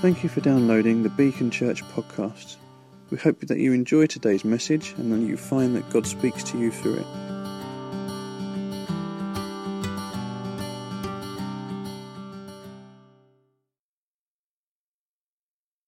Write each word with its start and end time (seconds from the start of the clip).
Thank 0.00 0.22
you 0.22 0.28
for 0.28 0.40
downloading 0.40 1.02
the 1.02 1.08
Beacon 1.08 1.50
Church 1.50 1.82
podcast. 1.86 2.54
We 3.10 3.18
hope 3.18 3.40
that 3.40 3.58
you 3.58 3.72
enjoy 3.72 4.06
today's 4.06 4.44
message 4.44 4.94
and 4.96 5.12
that 5.12 5.26
you 5.26 5.36
find 5.36 5.74
that 5.74 5.90
God 5.90 6.06
speaks 6.06 6.44
to 6.44 6.58
you 6.58 6.70
through 6.70 6.98
it. 6.98 7.06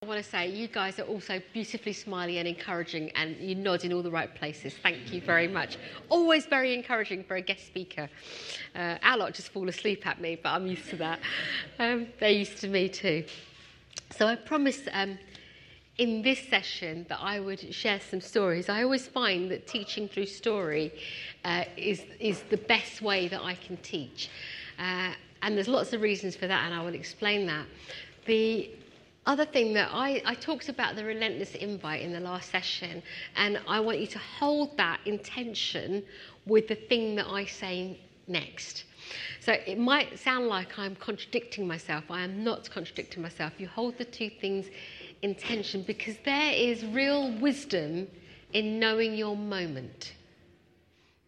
I 0.02 0.06
want 0.06 0.24
to 0.24 0.28
say 0.28 0.48
you 0.48 0.66
guys 0.66 0.98
are 0.98 1.04
also 1.04 1.40
beautifully 1.52 1.92
smiley 1.92 2.38
and 2.38 2.48
encouraging, 2.48 3.10
and 3.10 3.36
you 3.36 3.54
nod 3.54 3.84
in 3.84 3.92
all 3.92 4.02
the 4.02 4.10
right 4.10 4.34
places. 4.34 4.74
Thank 4.82 5.12
you 5.12 5.20
very 5.20 5.46
much. 5.46 5.78
Always 6.08 6.46
very 6.46 6.74
encouraging 6.74 7.22
for 7.22 7.36
a 7.36 7.40
guest 7.40 7.64
speaker. 7.64 8.10
Uh, 8.74 8.96
our 9.04 9.18
lot 9.18 9.34
just 9.34 9.50
fall 9.50 9.68
asleep 9.68 10.04
at 10.04 10.20
me, 10.20 10.36
but 10.42 10.48
I'm 10.48 10.66
used 10.66 10.90
to 10.90 10.96
that. 10.96 11.20
Um, 11.78 12.08
they're 12.18 12.30
used 12.30 12.58
to 12.62 12.66
me 12.66 12.88
too. 12.88 13.24
So 14.10 14.26
I 14.26 14.34
promised 14.34 14.88
um, 14.92 15.18
in 15.98 16.22
this 16.22 16.40
session 16.48 17.06
that 17.08 17.20
I 17.20 17.40
would 17.40 17.74
share 17.74 18.00
some 18.00 18.20
stories. 18.20 18.68
I 18.68 18.82
always 18.82 19.06
find 19.06 19.50
that 19.50 19.66
teaching 19.66 20.08
through 20.08 20.26
story 20.26 20.92
uh, 21.44 21.64
is, 21.76 22.02
is 22.18 22.42
the 22.50 22.56
best 22.56 23.02
way 23.02 23.28
that 23.28 23.40
I 23.42 23.54
can 23.54 23.76
teach. 23.78 24.30
Uh, 24.78 25.12
and 25.42 25.56
there's 25.56 25.68
lots 25.68 25.92
of 25.92 26.00
reasons 26.00 26.36
for 26.36 26.46
that, 26.46 26.64
and 26.64 26.74
I 26.74 26.82
will 26.84 26.94
explain 26.94 27.46
that. 27.46 27.66
The 28.26 28.70
other 29.26 29.44
thing 29.44 29.74
that 29.74 29.90
I, 29.92 30.22
I 30.24 30.34
talked 30.34 30.68
about 30.68 30.96
the 30.96 31.04
relentless 31.04 31.54
invite 31.54 32.02
in 32.02 32.12
the 32.12 32.20
last 32.20 32.50
session, 32.50 33.02
and 33.36 33.60
I 33.68 33.80
want 33.80 34.00
you 34.00 34.06
to 34.08 34.18
hold 34.18 34.76
that 34.76 35.00
intention 35.06 36.02
with 36.46 36.68
the 36.68 36.74
thing 36.74 37.14
that 37.16 37.26
I 37.26 37.44
say 37.44 38.00
next. 38.26 38.84
So 39.40 39.52
it 39.52 39.78
might 39.78 40.18
sound 40.18 40.48
like 40.48 40.78
I'm 40.78 40.94
contradicting 40.96 41.66
myself. 41.66 42.04
I 42.10 42.22
am 42.22 42.44
not 42.44 42.70
contradicting 42.70 43.22
myself. 43.22 43.52
You 43.58 43.68
hold 43.68 43.98
the 43.98 44.04
two 44.04 44.30
things 44.30 44.66
in 45.22 45.34
tension 45.34 45.82
because 45.82 46.16
there 46.24 46.52
is 46.52 46.84
real 46.86 47.30
wisdom 47.38 48.08
in 48.52 48.78
knowing 48.78 49.14
your 49.14 49.36
moment. 49.36 50.14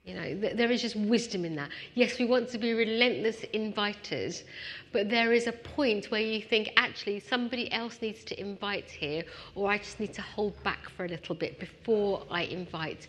You 0.04 0.14
know, 0.14 0.34
there 0.34 0.68
is 0.72 0.82
just 0.82 0.96
wisdom 0.96 1.44
in 1.44 1.54
that. 1.54 1.70
Yes, 1.94 2.18
we 2.18 2.24
want 2.24 2.48
to 2.48 2.58
be 2.58 2.72
relentless 2.72 3.42
inviters, 3.54 4.42
but 4.90 5.08
there 5.08 5.32
is 5.32 5.46
a 5.46 5.52
point 5.52 6.06
where 6.06 6.20
you 6.20 6.42
think, 6.42 6.72
actually, 6.76 7.20
somebody 7.20 7.70
else 7.70 8.02
needs 8.02 8.24
to 8.24 8.40
invite 8.40 8.90
here, 8.90 9.22
or 9.54 9.70
I 9.70 9.78
just 9.78 10.00
need 10.00 10.12
to 10.14 10.22
hold 10.22 10.60
back 10.64 10.88
for 10.88 11.04
a 11.04 11.08
little 11.08 11.36
bit 11.36 11.60
before 11.60 12.24
I 12.32 12.42
invite. 12.42 13.06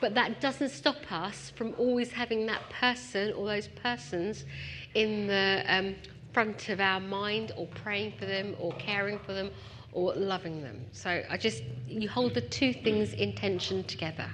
But 0.00 0.16
that 0.16 0.40
doesn't 0.40 0.70
stop 0.70 1.12
us 1.12 1.52
from 1.54 1.76
always 1.78 2.10
having 2.10 2.44
that 2.46 2.68
person 2.70 3.32
or 3.34 3.46
those 3.46 3.68
persons 3.68 4.44
in 4.94 5.28
the 5.28 5.62
um, 5.68 5.94
front 6.32 6.70
of 6.70 6.80
our 6.80 6.98
mind, 6.98 7.52
or 7.56 7.68
praying 7.68 8.14
for 8.18 8.26
them, 8.26 8.56
or 8.58 8.72
caring 8.78 9.20
for 9.20 9.32
them, 9.32 9.52
or 9.92 10.12
loving 10.14 10.60
them. 10.60 10.86
So 10.90 11.22
I 11.30 11.36
just, 11.36 11.62
you 11.86 12.08
hold 12.08 12.34
the 12.34 12.40
two 12.40 12.72
things 12.72 13.12
in 13.12 13.32
tension 13.32 13.84
together. 13.84 14.28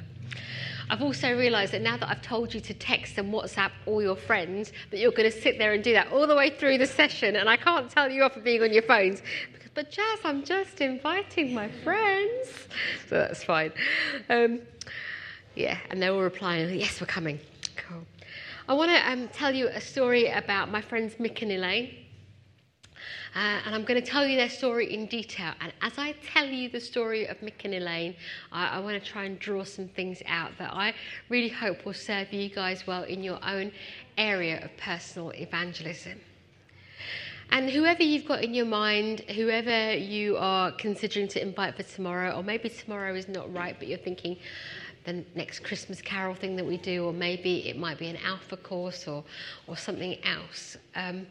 I've 0.91 1.03
also 1.03 1.37
realised 1.37 1.73
that 1.73 1.83
now 1.83 1.97
that 1.99 2.09
I've 2.09 2.23
told 2.23 2.55
you 2.55 2.61
to 2.61 2.75
text 2.75 3.19
and 3.19 3.33
WhatsApp 3.33 3.73
all 3.85 4.01
your 4.01 4.17
friends, 4.17 4.73
that 4.91 4.99
you're 4.99 5.13
going 5.13 5.31
to 5.31 5.41
sit 5.41 5.59
there 5.59 5.73
and 5.73 5.85
do 5.85 5.93
that 5.93 6.11
all 6.13 6.27
the 6.27 6.35
way 6.35 6.51
through 6.51 6.79
the 6.79 6.87
session, 6.87 7.37
and 7.37 7.49
I 7.49 7.57
can't 7.57 7.91
tell 7.91 8.11
you 8.11 8.23
off 8.23 8.35
for 8.35 8.41
being 8.41 8.63
on 8.63 8.73
your 8.73 8.83
phones. 8.83 9.23
Because, 9.53 9.71
but 9.75 9.93
Jaz, 9.93 10.19
I'm 10.25 10.45
just 10.45 10.81
inviting 10.81 11.53
my 11.53 11.69
friends, 11.69 12.49
so 13.09 13.17
that's 13.17 13.45
fine. 13.45 13.73
Um, 14.31 14.61
yeah, 15.55 15.79
and 15.91 16.01
they're 16.01 16.13
all 16.13 16.23
replying, 16.23 16.79
"Yes, 16.79 17.01
we're 17.01 17.07
coming." 17.07 17.39
Cool. 17.77 18.07
I 18.69 18.73
want 18.73 18.91
to 18.91 19.11
um, 19.11 19.29
tell 19.29 19.55
you 19.55 19.69
a 19.69 19.81
story 19.81 20.29
about 20.29 20.71
my 20.71 20.81
friends 20.81 21.15
Mick 21.17 21.43
and 21.43 21.53
Elaine. 21.53 21.95
Uh, 23.35 23.61
and 23.65 23.75
I'm 23.75 23.85
going 23.85 24.01
to 24.01 24.07
tell 24.07 24.27
you 24.27 24.37
their 24.37 24.49
story 24.49 24.93
in 24.93 25.07
detail. 25.07 25.53
And 25.61 25.73
as 25.83 25.99
I 25.99 26.15
tell 26.33 26.47
you 26.47 26.69
the 26.69 26.81
story 26.81 27.27
of 27.27 27.39
Mick 27.39 27.65
and 27.65 27.75
Elaine, 27.75 28.17
I, 28.53 28.77
I 28.77 28.79
want 28.81 29.03
to 29.03 29.11
try 29.11 29.25
and 29.25 29.39
draw 29.39 29.65
some 29.65 29.89
things 29.89 30.23
out 30.27 30.53
that 30.59 30.73
I 30.73 30.95
really 31.29 31.49
hope 31.49 31.85
will 31.85 31.95
serve 31.95 32.33
you 32.33 32.49
guys 32.49 32.87
well 32.87 33.05
in 33.05 33.23
your 33.23 33.39
own 33.45 33.73
area 34.17 34.65
of 34.65 34.71
personal 34.77 35.31
evangelism. 35.31 36.21
And 37.51 37.71
whoever 37.71 38.03
you've 38.03 38.27
got 38.27 38.43
in 38.43 38.53
your 38.53 38.67
mind, 38.67 39.21
whoever 39.21 39.95
you 39.95 40.37
are 40.37 40.71
considering 40.73 41.29
to 41.29 41.41
invite 41.41 41.77
for 41.77 41.83
tomorrow, 41.83 42.37
or 42.37 42.43
maybe 42.43 42.69
tomorrow 42.69 43.15
is 43.15 43.27
not 43.27 43.53
right, 43.55 43.75
but 43.79 43.89
you're 43.89 43.97
thinking 43.99 44.37
the 45.05 45.25
next 45.35 45.61
Christmas 45.61 46.03
carol 46.03 46.35
thing 46.35 46.57
that 46.57 46.67
we 46.67 46.77
do, 46.77 47.07
or 47.07 47.13
maybe 47.13 47.67
it 47.69 47.79
might 47.79 47.99
be 47.99 48.09
an 48.09 48.19
alpha 48.19 48.59
course 48.59 49.09
or, 49.09 49.25
or 49.67 49.77
something 49.77 50.19
else. 50.25 50.77
Um, 50.95 51.27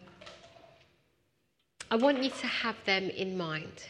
I 1.89 1.95
want 1.95 2.21
you 2.23 2.29
to 2.29 2.47
have 2.47 2.75
them 2.85 3.09
in 3.09 3.37
mind. 3.37 3.83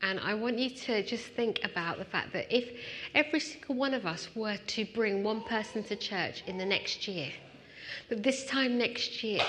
And 0.00 0.18
I 0.18 0.34
want 0.34 0.58
you 0.58 0.70
to 0.70 1.02
just 1.04 1.26
think 1.26 1.60
about 1.62 1.98
the 1.98 2.04
fact 2.04 2.32
that 2.32 2.54
if 2.54 2.76
every 3.14 3.38
single 3.38 3.76
one 3.76 3.94
of 3.94 4.04
us 4.04 4.28
were 4.34 4.56
to 4.56 4.84
bring 4.86 5.22
one 5.22 5.42
person 5.42 5.84
to 5.84 5.96
church 5.96 6.42
in 6.46 6.58
the 6.58 6.64
next 6.64 7.06
year, 7.06 7.30
that 8.08 8.22
this 8.22 8.44
time 8.46 8.78
next 8.78 9.22
year, 9.22 9.44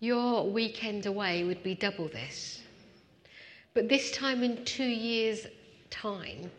your 0.00 0.50
weekend 0.50 1.06
away 1.06 1.44
would 1.44 1.62
be 1.62 1.74
double 1.74 2.08
this. 2.08 2.60
But 3.72 3.88
this 3.88 4.10
time 4.10 4.42
in 4.42 4.64
two 4.64 4.84
years' 4.84 5.46
time, 5.90 6.50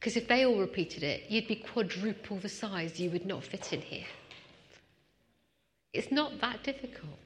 because 0.00 0.16
if 0.16 0.26
they 0.26 0.44
all 0.44 0.58
repeated 0.58 1.02
it, 1.04 1.24
you'd 1.28 1.46
be 1.46 1.56
quadruple 1.56 2.38
the 2.38 2.48
size, 2.48 2.98
you 2.98 3.10
would 3.10 3.26
not 3.26 3.44
fit 3.44 3.72
in 3.72 3.80
here. 3.80 4.06
It's 5.92 6.10
not 6.10 6.40
that 6.40 6.64
difficult. 6.64 7.18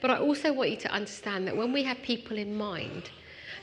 But 0.00 0.10
I 0.10 0.18
also 0.18 0.52
want 0.52 0.70
you 0.70 0.76
to 0.78 0.92
understand 0.92 1.46
that 1.46 1.56
when 1.56 1.72
we 1.72 1.82
have 1.84 2.00
people 2.02 2.36
in 2.36 2.56
mind, 2.56 3.10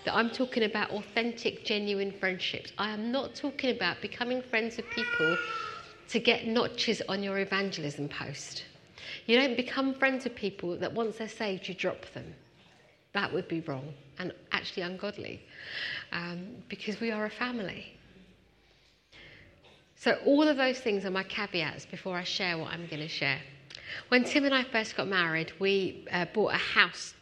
that 0.06 0.16
I'm 0.16 0.30
talking 0.30 0.64
about 0.64 0.92
authentic, 0.92 1.66
genuine 1.66 2.12
friendships. 2.12 2.72
I 2.78 2.92
am 2.92 3.12
not 3.12 3.36
talking 3.36 3.76
about 3.76 4.02
becoming 4.02 4.42
friends 4.42 4.78
with 4.78 4.90
people 4.90 5.38
to 6.10 6.20
get 6.20 6.48
notches 6.48 7.02
on 7.08 7.22
your 7.22 7.40
evangelism 7.40 8.10
post. 8.10 8.66
You 9.26 9.38
don't 9.38 9.56
become 9.58 9.94
friends 9.94 10.24
with 10.24 10.36
people 10.36 10.78
that 10.78 10.94
once 10.94 11.18
they're 11.18 11.28
saved, 11.30 11.68
you 11.68 11.74
drop 11.74 12.06
them. 12.14 12.34
That 13.14 13.34
would 13.34 13.48
be 13.48 13.62
wrong 13.62 13.94
and 14.18 14.34
actually 14.52 14.84
ungodly 14.84 15.42
um, 16.12 16.48
because 16.70 17.00
we 17.00 17.12
are 17.12 17.26
a 17.26 17.30
family. 17.30 17.94
So, 19.96 20.18
all 20.26 20.48
of 20.48 20.58
those 20.58 20.80
things 20.80 21.06
are 21.06 21.12
my 21.12 21.24
caveats 21.24 21.86
before 21.86 22.16
I 22.16 22.24
share 22.24 22.58
what 22.58 22.72
I'm 22.72 22.88
going 22.88 23.02
to 23.02 23.08
share. 23.08 23.40
When 24.10 24.24
Tim 24.24 24.46
and 24.46 24.54
I 24.54 24.64
first 24.64 24.96
got 24.96 25.08
married, 25.08 25.52
we 25.60 26.06
uh, 26.12 26.26
bought 26.34 26.54
a 26.54 26.58
house 26.58 27.14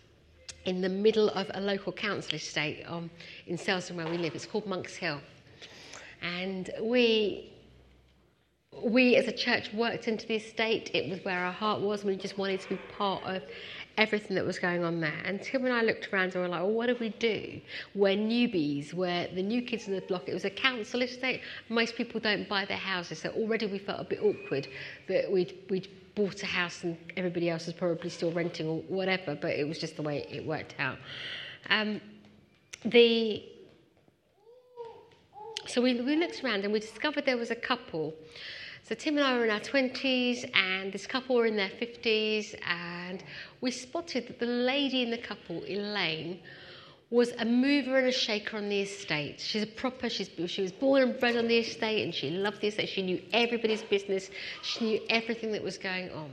in 0.65 0.81
the 0.81 0.89
middle 0.89 1.29
of 1.29 1.49
a 1.53 1.61
local 1.61 1.93
council 1.93 2.35
estate 2.35 2.83
um, 2.87 3.09
in 3.47 3.57
Selsdon 3.57 3.95
where 3.95 4.07
we 4.07 4.17
live. 4.17 4.35
It's 4.35 4.45
called 4.45 4.67
Monk's 4.67 4.95
Hill. 4.95 5.21
And 6.21 6.69
we, 6.81 7.53
we 8.83 9.15
as 9.15 9.27
a 9.27 9.31
church 9.31 9.71
worked 9.73 10.07
into 10.07 10.27
the 10.27 10.35
estate. 10.35 10.91
It 10.93 11.09
was 11.09 11.23
where 11.23 11.39
our 11.39 11.53
heart 11.53 11.81
was. 11.81 12.03
We 12.03 12.15
just 12.15 12.37
wanted 12.37 12.59
to 12.61 12.69
be 12.69 12.79
part 12.97 13.23
of 13.23 13.43
everything 13.97 14.35
that 14.35 14.45
was 14.45 14.59
going 14.59 14.83
on 14.83 14.99
there. 14.99 15.21
And 15.25 15.41
Tim 15.41 15.65
and 15.65 15.73
I 15.73 15.81
looked 15.81 16.13
around 16.13 16.25
and 16.25 16.35
we 16.35 16.41
were 16.41 16.47
like, 16.49 16.61
well, 16.61 16.71
what 16.71 16.87
do 16.87 16.97
we 16.99 17.09
do? 17.09 17.59
We're 17.95 18.15
newbies, 18.15 18.93
we're 18.93 19.27
the 19.33 19.41
new 19.41 19.61
kids 19.61 19.87
in 19.87 19.95
the 19.95 20.01
block. 20.01 20.23
It 20.27 20.33
was 20.33 20.45
a 20.45 20.49
council 20.49 21.01
estate. 21.01 21.41
Most 21.69 21.95
people 21.95 22.19
don't 22.19 22.47
buy 22.47 22.65
their 22.65 22.77
houses, 22.77 23.19
so 23.19 23.29
already 23.29 23.65
we 23.65 23.79
felt 23.79 24.01
a 24.01 24.03
bit 24.03 24.19
awkward 24.21 24.67
that 25.07 25.31
we'd, 25.31 25.57
we'd 25.69 25.87
bought 26.17 26.41
a 26.41 26.47
house 26.47 26.83
and 26.83 26.97
everybody 27.15 27.47
else 27.47 27.67
was 27.67 27.75
probably 27.75 28.09
still 28.09 28.31
renting 28.31 28.67
or 28.67 28.79
whatever, 28.87 29.35
but 29.35 29.51
it 29.51 29.67
was 29.67 29.77
just 29.77 29.95
the 29.95 30.01
way 30.01 30.25
it 30.29 30.43
worked 30.45 30.73
out. 30.79 30.97
Um, 31.69 32.01
the 32.83 33.43
so 35.67 35.81
we, 35.81 36.01
we 36.01 36.15
looked 36.15 36.43
around 36.43 36.63
and 36.63 36.73
we 36.73 36.79
discovered 36.79 37.25
there 37.25 37.37
was 37.37 37.51
a 37.51 37.55
couple. 37.55 38.13
So 38.83 38.95
Tim 38.95 39.17
and 39.17 39.27
I 39.27 39.37
were 39.37 39.43
in 39.43 39.51
our 39.51 39.59
20s, 39.59 40.49
and 40.55 40.93
this 40.93 41.05
couple 41.05 41.35
were 41.35 41.45
in 41.45 41.57
their 41.57 41.69
50s, 41.69 42.55
and 42.65 43.21
we 43.59 43.69
spotted 43.69 44.29
that 44.29 44.39
the 44.39 44.45
lady 44.45 45.03
in 45.03 45.11
the 45.11 45.17
couple, 45.17 45.61
Elaine, 45.67 46.39
was 47.09 47.31
a 47.39 47.45
mover 47.45 47.97
and 47.97 48.07
a 48.07 48.11
shaker 48.11 48.57
on 48.57 48.67
the 48.69 48.81
estate. 48.81 49.39
She's 49.39 49.63
a 49.63 49.67
proper, 49.67 50.09
she's, 50.09 50.29
she 50.47 50.61
was 50.61 50.71
born 50.71 51.03
and 51.03 51.19
bred 51.19 51.37
on 51.37 51.47
the 51.47 51.57
estate, 51.57 52.03
and 52.03 52.13
she 52.13 52.29
loved 52.29 52.61
the 52.61 52.67
estate. 52.67 52.89
She 52.89 53.01
knew 53.01 53.21
everybody's 53.31 53.83
business, 53.83 54.29
she 54.61 54.85
knew 54.85 55.01
everything 55.09 55.51
that 55.53 55.63
was 55.63 55.77
going 55.77 56.11
on. 56.11 56.31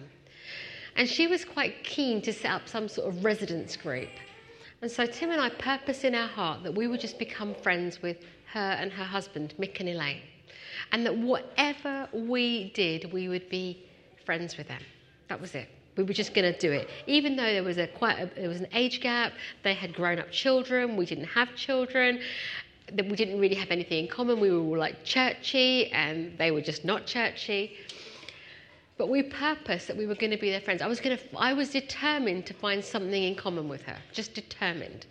And 0.96 1.08
she 1.08 1.26
was 1.26 1.44
quite 1.44 1.82
keen 1.84 2.22
to 2.22 2.32
set 2.32 2.50
up 2.50 2.68
some 2.68 2.88
sort 2.88 3.08
of 3.08 3.24
residence 3.24 3.76
group. 3.76 4.10
And 4.82 4.90
so 4.90 5.06
Tim 5.06 5.30
and 5.30 5.40
I 5.40 5.48
purpose 5.48 6.04
in 6.04 6.14
our 6.14 6.28
heart 6.28 6.62
that 6.64 6.74
we 6.74 6.88
would 6.88 7.00
just 7.00 7.18
become 7.18 7.54
friends 7.54 8.02
with 8.02 8.18
her 8.52 8.60
and 8.60 8.92
her 8.92 9.04
husband, 9.04 9.54
Mick 9.58 9.80
and 9.80 9.88
Elaine 9.88 10.20
and 10.92 11.04
that 11.06 11.16
whatever 11.16 12.08
we 12.12 12.70
did, 12.70 13.12
we 13.12 13.28
would 13.28 13.48
be 13.48 13.84
friends 14.24 14.56
with 14.56 14.68
them. 14.68 14.82
That 15.28 15.40
was 15.40 15.54
it. 15.54 15.68
We 15.96 16.02
were 16.02 16.12
just 16.12 16.34
going 16.34 16.52
to 16.52 16.58
do 16.58 16.72
it, 16.72 16.88
even 17.06 17.36
though 17.36 17.52
there 17.52 17.62
was 17.62 17.78
a 17.78 17.86
quite 17.86 18.18
a, 18.18 18.26
there 18.34 18.48
was 18.48 18.60
an 18.60 18.68
age 18.72 19.00
gap. 19.00 19.32
They 19.62 19.74
had 19.74 19.94
grown 19.94 20.18
up 20.18 20.30
children. 20.30 20.96
We 20.96 21.06
didn't 21.06 21.24
have 21.26 21.54
children. 21.54 22.20
We 22.92 23.16
didn't 23.16 23.38
really 23.38 23.54
have 23.54 23.70
anything 23.70 24.04
in 24.04 24.10
common. 24.10 24.40
We 24.40 24.50
were 24.50 24.58
all 24.58 24.78
like 24.78 25.04
churchy, 25.04 25.90
and 25.92 26.36
they 26.36 26.50
were 26.50 26.60
just 26.60 26.84
not 26.84 27.06
churchy. 27.06 27.76
But 28.96 29.08
we 29.08 29.22
purposed 29.22 29.88
that 29.88 29.96
we 29.96 30.06
were 30.06 30.14
going 30.14 30.30
to 30.30 30.36
be 30.36 30.50
their 30.50 30.60
friends. 30.60 30.82
I 30.82 30.86
was 30.86 31.00
going 31.00 31.16
to. 31.16 31.24
I 31.36 31.52
was 31.52 31.70
determined 31.70 32.46
to 32.46 32.54
find 32.54 32.84
something 32.84 33.22
in 33.22 33.34
common 33.34 33.68
with 33.68 33.82
her. 33.82 33.98
Just 34.12 34.34
determined. 34.34 35.06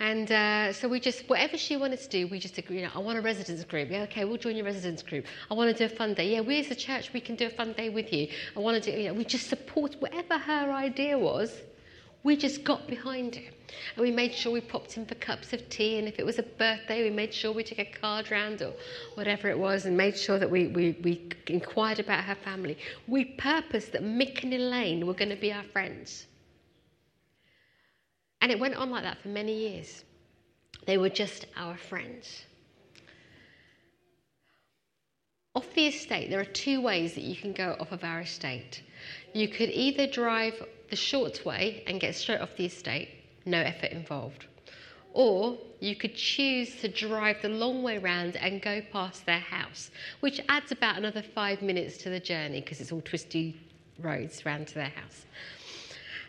And 0.00 0.30
uh, 0.30 0.72
so 0.72 0.88
we 0.88 1.00
just, 1.00 1.28
whatever 1.28 1.58
she 1.58 1.76
wanted 1.76 2.00
to 2.00 2.08
do, 2.08 2.28
we 2.28 2.38
just 2.38 2.56
agreed, 2.56 2.80
you 2.80 2.82
know, 2.82 2.92
I 2.94 3.00
want 3.00 3.18
a 3.18 3.20
residence 3.20 3.64
group. 3.64 3.90
Yeah, 3.90 4.02
okay, 4.02 4.24
we'll 4.24 4.36
join 4.36 4.54
your 4.54 4.64
residence 4.64 5.02
group. 5.02 5.26
I 5.50 5.54
want 5.54 5.76
to 5.76 5.88
do 5.88 5.92
a 5.92 5.96
fun 5.96 6.14
day. 6.14 6.32
Yeah, 6.32 6.40
we 6.40 6.60
as 6.60 6.70
a 6.70 6.76
church, 6.76 7.12
we 7.12 7.20
can 7.20 7.34
do 7.34 7.46
a 7.46 7.50
fun 7.50 7.72
day 7.72 7.88
with 7.88 8.12
you. 8.12 8.28
I 8.56 8.60
want 8.60 8.80
to 8.82 8.92
do, 8.92 8.96
you 8.96 9.08
know, 9.08 9.14
we 9.14 9.24
just 9.24 9.48
support 9.48 9.96
whatever 9.98 10.38
her 10.38 10.70
idea 10.70 11.18
was. 11.18 11.52
We 12.22 12.36
just 12.36 12.62
got 12.62 12.86
behind 12.86 13.36
it. 13.36 13.54
And 13.96 14.02
we 14.02 14.10
made 14.10 14.34
sure 14.34 14.52
we 14.52 14.60
popped 14.60 14.96
in 14.96 15.06
for 15.06 15.14
cups 15.16 15.52
of 15.52 15.68
tea. 15.68 15.98
And 15.98 16.06
if 16.06 16.18
it 16.18 16.26
was 16.26 16.38
a 16.38 16.42
birthday, 16.42 17.02
we 17.02 17.10
made 17.10 17.34
sure 17.34 17.52
we 17.52 17.64
took 17.64 17.78
a 17.78 17.84
card 17.84 18.30
round 18.30 18.62
or 18.62 18.72
whatever 19.14 19.48
it 19.48 19.58
was 19.58 19.84
and 19.84 19.96
made 19.96 20.16
sure 20.16 20.38
that 20.38 20.50
we, 20.50 20.68
we, 20.68 20.96
we 21.02 21.28
inquired 21.48 21.98
about 21.98 22.24
her 22.24 22.34
family. 22.36 22.78
We 23.08 23.24
purposed 23.24 23.92
that 23.92 24.02
Mick 24.02 24.44
and 24.44 24.54
Elaine 24.54 25.06
were 25.06 25.14
going 25.14 25.30
to 25.30 25.36
be 25.36 25.52
our 25.52 25.64
friends. 25.64 26.26
And 28.40 28.52
it 28.52 28.58
went 28.58 28.74
on 28.74 28.90
like 28.90 29.02
that 29.02 29.20
for 29.20 29.28
many 29.28 29.54
years. 29.54 30.04
They 30.86 30.98
were 30.98 31.08
just 31.08 31.46
our 31.56 31.76
friends. 31.76 32.44
Off 35.54 35.74
the 35.74 35.88
estate, 35.88 36.30
there 36.30 36.40
are 36.40 36.44
two 36.44 36.80
ways 36.80 37.14
that 37.14 37.24
you 37.24 37.34
can 37.34 37.52
go 37.52 37.76
off 37.80 37.90
of 37.90 38.04
our 38.04 38.20
estate. 38.20 38.82
You 39.34 39.48
could 39.48 39.70
either 39.70 40.06
drive 40.06 40.62
the 40.88 40.96
short 40.96 41.44
way 41.44 41.82
and 41.86 42.00
get 42.00 42.14
straight 42.14 42.40
off 42.40 42.56
the 42.56 42.66
estate, 42.66 43.08
no 43.44 43.58
effort 43.58 43.90
involved. 43.90 44.46
Or 45.14 45.58
you 45.80 45.96
could 45.96 46.14
choose 46.14 46.76
to 46.76 46.88
drive 46.88 47.42
the 47.42 47.48
long 47.48 47.82
way 47.82 47.98
round 47.98 48.36
and 48.36 48.62
go 48.62 48.80
past 48.92 49.26
their 49.26 49.40
house, 49.40 49.90
which 50.20 50.40
adds 50.48 50.70
about 50.70 50.96
another 50.96 51.22
five 51.22 51.60
minutes 51.60 51.96
to 51.98 52.10
the 52.10 52.20
journey 52.20 52.60
because 52.60 52.80
it's 52.80 52.92
all 52.92 53.00
twisty 53.00 53.58
roads 53.98 54.46
round 54.46 54.68
to 54.68 54.74
their 54.74 54.90
house. 54.90 55.26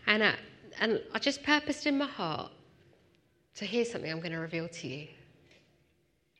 And 0.07 0.35
and 0.79 1.01
I 1.13 1.19
just 1.19 1.43
purposed 1.43 1.85
in 1.85 1.97
my 1.97 2.07
heart 2.07 2.51
to 3.55 3.65
hear 3.65 3.85
something 3.85 4.09
I'm 4.09 4.19
going 4.19 4.31
to 4.31 4.39
reveal 4.39 4.67
to 4.67 4.87
you. 4.87 5.07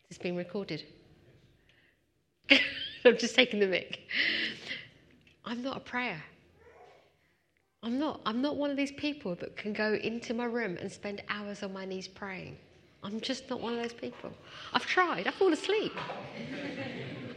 It's 0.10 0.18
been 0.18 0.36
recorded. 0.36 0.84
I'm 3.06 3.18
just 3.18 3.36
taking 3.36 3.60
the 3.60 3.68
mic. 3.68 4.08
I'm 5.46 5.62
not 5.62 5.78
a 5.78 5.80
prayer. 5.82 6.24
I'm 7.82 7.98
not. 7.98 8.22
I'm 8.26 8.42
not 8.42 8.58
one 8.58 8.72
of 8.72 8.78
these 8.78 8.92
people 8.92 9.36
that 9.36 9.56
can 9.56 9.72
go 9.72 9.94
into 9.94 10.34
my 10.34 10.46
room 10.46 10.78
and 10.78 10.92
spend 10.92 11.24
hours 11.30 11.64
on 11.64 11.72
my 11.72 11.86
knees 11.86 12.08
praying. 12.08 12.58
I'm 13.04 13.22
just 13.22 13.50
not 13.50 13.62
one 13.62 13.74
of 13.74 13.82
those 13.82 13.94
people. 13.94 14.32
I've 14.74 14.86
tried. 14.86 15.28
I 15.28 15.32
fall 15.32 15.54
asleep. 15.54 15.94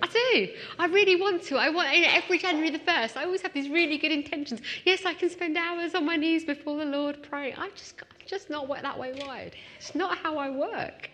I 0.03 0.07
do. 0.09 0.49
I 0.79 0.87
really 0.87 1.21
want 1.21 1.43
to. 1.45 1.57
I 1.57 1.71
want 1.71 1.89
every 1.93 2.39
January 2.39 2.71
the 2.71 2.81
first. 2.81 3.17
I 3.17 3.25
always 3.25 3.43
have 3.43 3.53
these 3.53 3.69
really 3.69 3.99
good 3.99 4.11
intentions. 4.11 4.61
Yes, 4.85 5.05
I 5.07 5.15
can 5.15 5.31
spend 5.31 5.57
hours 5.57 5.95
on 5.95 6.05
my 6.05 6.17
knees 6.17 6.45
before 6.45 6.79
the 6.79 6.85
Lord 6.85 7.23
praying. 7.23 7.55
I 7.57 7.71
just, 7.71 7.95
I'm 8.01 8.27
just 8.27 8.51
not 8.51 8.69
that 8.69 8.99
way 8.99 9.15
wired. 9.25 9.55
It's 9.79 9.95
not 9.95 10.19
how 10.19 10.39
I 10.39 10.51
work. 10.51 11.09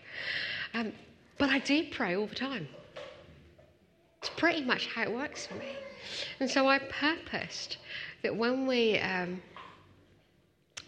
Um, 0.73 0.93
but 1.37 1.49
I 1.49 1.59
do 1.59 1.85
pray 1.91 2.15
all 2.15 2.25
the 2.25 2.35
time. 2.35 2.67
It's 4.21 4.31
pretty 4.35 4.63
much 4.63 4.87
how 4.87 5.03
it 5.03 5.11
works 5.11 5.45
for 5.45 5.53
me. 5.55 5.73
And 6.39 6.49
so 6.49 6.67
I 6.67 6.79
purposed 6.79 7.77
that 8.23 8.35
when 8.35 8.65
we 8.65 8.97
um, 8.99 9.41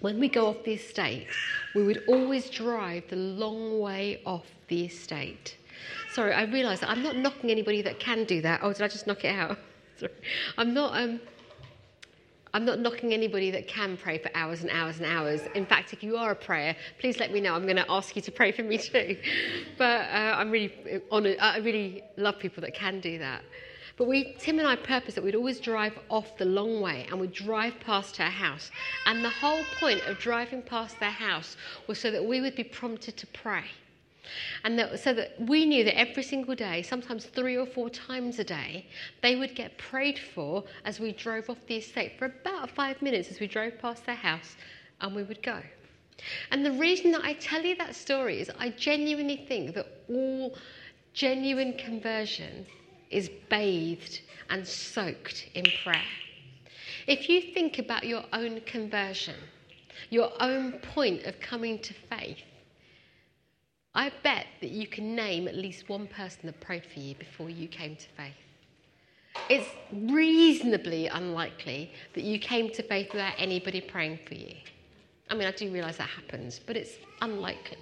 when 0.01 0.19
we 0.19 0.27
go 0.27 0.47
off 0.47 0.63
the 0.63 0.73
estate, 0.73 1.27
we 1.73 1.83
would 1.83 2.03
always 2.07 2.49
drive 2.49 3.03
the 3.09 3.15
long 3.15 3.79
way 3.79 4.21
off 4.25 4.45
the 4.67 4.85
estate. 4.85 5.57
Sorry, 6.11 6.33
I 6.33 6.43
realise 6.43 6.83
I'm 6.83 7.01
not 7.01 7.15
knocking 7.15 7.49
anybody 7.51 7.81
that 7.83 7.99
can 7.99 8.25
do 8.25 8.41
that. 8.41 8.59
Oh, 8.63 8.73
did 8.73 8.81
I 8.81 8.87
just 8.87 9.07
knock 9.07 9.23
it 9.23 9.35
out? 9.35 9.57
Sorry. 9.97 10.11
I'm 10.57 10.73
not. 10.73 10.99
Um, 10.99 11.19
I'm 12.53 12.65
not 12.65 12.79
knocking 12.79 13.13
anybody 13.13 13.49
that 13.51 13.69
can 13.69 13.95
pray 13.95 14.17
for 14.17 14.29
hours 14.35 14.61
and 14.61 14.69
hours 14.71 14.97
and 14.97 15.05
hours. 15.05 15.41
In 15.55 15.65
fact, 15.65 15.93
if 15.93 16.03
you 16.03 16.17
are 16.17 16.31
a 16.31 16.35
prayer, 16.35 16.75
please 16.99 17.17
let 17.17 17.31
me 17.31 17.39
know. 17.39 17.55
I'm 17.55 17.63
going 17.63 17.77
to 17.77 17.89
ask 17.89 18.13
you 18.13 18.21
to 18.23 18.31
pray 18.31 18.51
for 18.51 18.61
me 18.61 18.77
too. 18.77 19.17
But 19.77 20.01
uh, 20.01 20.35
I'm 20.35 20.51
really 20.51 21.01
honoured. 21.13 21.37
I 21.39 21.59
really 21.59 22.03
love 22.17 22.39
people 22.39 22.59
that 22.61 22.73
can 22.73 22.99
do 22.99 23.19
that. 23.19 23.41
But 23.97 24.07
we, 24.07 24.35
Tim 24.39 24.59
and 24.59 24.67
I, 24.67 24.75
purpose 24.75 25.15
that 25.15 25.23
we'd 25.23 25.35
always 25.35 25.59
drive 25.59 25.97
off 26.09 26.37
the 26.37 26.45
long 26.45 26.81
way 26.81 27.05
and 27.09 27.19
we'd 27.19 27.33
drive 27.33 27.79
past 27.79 28.17
her 28.17 28.29
house. 28.29 28.71
And 29.05 29.23
the 29.23 29.29
whole 29.29 29.63
point 29.79 30.01
of 30.07 30.17
driving 30.17 30.61
past 30.61 30.99
their 30.99 31.11
house 31.11 31.57
was 31.87 31.99
so 31.99 32.11
that 32.11 32.23
we 32.23 32.41
would 32.41 32.55
be 32.55 32.63
prompted 32.63 33.17
to 33.17 33.27
pray. 33.27 33.65
And 34.63 34.77
that, 34.79 34.99
so 34.99 35.13
that 35.13 35.39
we 35.39 35.65
knew 35.65 35.83
that 35.83 35.97
every 35.97 36.23
single 36.23 36.55
day, 36.55 36.83
sometimes 36.83 37.25
three 37.25 37.57
or 37.57 37.65
four 37.65 37.89
times 37.89 38.39
a 38.39 38.43
day, 38.43 38.85
they 39.21 39.35
would 39.35 39.55
get 39.55 39.77
prayed 39.77 40.19
for 40.19 40.63
as 40.85 40.99
we 40.99 41.11
drove 41.11 41.49
off 41.49 41.57
the 41.67 41.77
estate 41.77 42.13
for 42.17 42.25
about 42.25 42.69
five 42.69 43.01
minutes 43.01 43.29
as 43.29 43.39
we 43.39 43.47
drove 43.47 43.77
past 43.79 44.05
their 44.05 44.15
house 44.15 44.55
and 45.01 45.15
we 45.15 45.23
would 45.23 45.41
go. 45.41 45.61
And 46.51 46.65
the 46.65 46.71
reason 46.71 47.11
that 47.11 47.23
I 47.23 47.33
tell 47.33 47.63
you 47.63 47.75
that 47.77 47.95
story 47.95 48.39
is 48.39 48.51
I 48.59 48.69
genuinely 48.69 49.37
think 49.47 49.73
that 49.75 49.87
all 50.07 50.55
genuine 51.13 51.73
conversion 51.73 52.65
is 53.11 53.29
bathed 53.49 54.21
and 54.49 54.65
soaked 54.67 55.49
in 55.53 55.65
prayer. 55.83 56.01
If 57.07 57.29
you 57.29 57.41
think 57.53 57.79
about 57.79 58.05
your 58.05 58.23
own 58.33 58.61
conversion, 58.61 59.35
your 60.09 60.31
own 60.39 60.73
point 60.73 61.25
of 61.25 61.39
coming 61.39 61.79
to 61.79 61.93
faith, 61.93 62.37
I 63.93 64.11
bet 64.23 64.45
that 64.61 64.69
you 64.69 64.87
can 64.87 65.15
name 65.15 65.47
at 65.47 65.55
least 65.55 65.89
one 65.89 66.07
person 66.07 66.41
that 66.43 66.61
prayed 66.61 66.85
for 66.85 66.99
you 66.99 67.15
before 67.15 67.49
you 67.49 67.67
came 67.67 67.95
to 67.95 68.07
faith. 68.15 68.33
It's 69.49 69.67
reasonably 69.91 71.07
unlikely 71.07 71.91
that 72.13 72.23
you 72.23 72.39
came 72.39 72.69
to 72.71 72.83
faith 72.83 73.11
without 73.11 73.33
anybody 73.37 73.81
praying 73.81 74.19
for 74.25 74.35
you. 74.35 74.55
I 75.29 75.35
mean, 75.35 75.47
I 75.47 75.51
do 75.51 75.71
realise 75.71 75.97
that 75.97 76.09
happens, 76.09 76.59
but 76.65 76.77
it's 76.77 76.95
unlikely. 77.21 77.77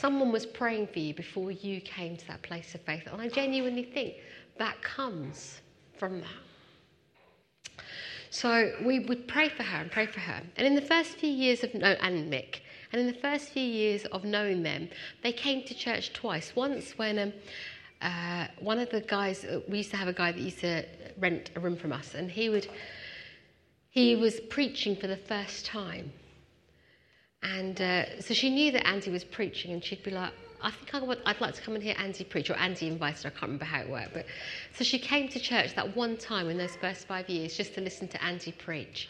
Someone 0.00 0.32
was 0.32 0.46
praying 0.46 0.86
for 0.86 0.98
you 0.98 1.12
before 1.12 1.50
you 1.50 1.78
came 1.82 2.16
to 2.16 2.26
that 2.28 2.40
place 2.40 2.74
of 2.74 2.80
faith. 2.80 3.02
And 3.12 3.20
I 3.20 3.28
genuinely 3.28 3.82
think 3.82 4.14
that 4.56 4.80
comes 4.80 5.60
from 5.98 6.22
that. 6.22 7.84
So 8.30 8.72
we 8.82 9.00
would 9.00 9.28
pray 9.28 9.50
for 9.50 9.62
her 9.62 9.82
and 9.82 9.92
pray 9.92 10.06
for 10.06 10.20
her. 10.20 10.40
And 10.56 10.66
in 10.66 10.74
the 10.74 10.80
first 10.80 11.18
few 11.18 11.28
years 11.28 11.62
of, 11.64 11.74
no, 11.74 11.88
and 12.00 12.32
Mick, 12.32 12.60
and 12.92 13.02
in 13.02 13.08
the 13.08 13.20
first 13.20 13.50
few 13.50 13.62
years 13.62 14.06
of 14.06 14.24
knowing 14.24 14.62
them, 14.62 14.88
they 15.22 15.32
came 15.32 15.64
to 15.64 15.74
church 15.74 16.14
twice. 16.14 16.56
Once 16.56 16.96
when 16.96 17.18
um, 17.18 17.32
uh, 18.00 18.46
one 18.58 18.78
of 18.78 18.88
the 18.88 19.02
guys, 19.02 19.44
uh, 19.44 19.60
we 19.68 19.78
used 19.78 19.90
to 19.90 19.98
have 19.98 20.08
a 20.08 20.14
guy 20.14 20.32
that 20.32 20.40
used 20.40 20.60
to 20.60 20.82
rent 21.18 21.50
a 21.56 21.60
room 21.60 21.76
from 21.76 21.92
us, 21.92 22.14
and 22.14 22.30
he 22.30 22.48
would, 22.48 22.68
he 23.90 24.16
was 24.16 24.40
preaching 24.48 24.96
for 24.96 25.08
the 25.08 25.18
first 25.18 25.66
time. 25.66 26.10
And 27.42 27.80
uh, 27.80 28.20
so 28.20 28.34
she 28.34 28.50
knew 28.50 28.72
that 28.72 28.86
Andy 28.86 29.10
was 29.10 29.24
preaching, 29.24 29.72
and 29.72 29.82
she'd 29.82 30.02
be 30.02 30.10
like, 30.10 30.32
I 30.62 30.70
think 30.70 30.94
I 30.94 31.00
would, 31.00 31.18
I'd 31.24 31.40
like 31.40 31.54
to 31.54 31.62
come 31.62 31.74
and 31.74 31.82
hear 31.82 31.94
Andy 31.98 32.22
preach, 32.24 32.50
or 32.50 32.54
Andy 32.54 32.86
invited 32.86 33.22
her, 33.22 33.28
I 33.28 33.30
can't 33.30 33.42
remember 33.42 33.64
how 33.64 33.80
it 33.80 33.88
worked. 33.88 34.12
But, 34.12 34.26
so 34.76 34.84
she 34.84 34.98
came 34.98 35.28
to 35.28 35.40
church 35.40 35.74
that 35.74 35.96
one 35.96 36.18
time 36.18 36.50
in 36.50 36.58
those 36.58 36.76
first 36.76 37.06
five 37.06 37.30
years 37.30 37.56
just 37.56 37.74
to 37.74 37.80
listen 37.80 38.08
to 38.08 38.22
Andy 38.22 38.52
preach. 38.52 39.08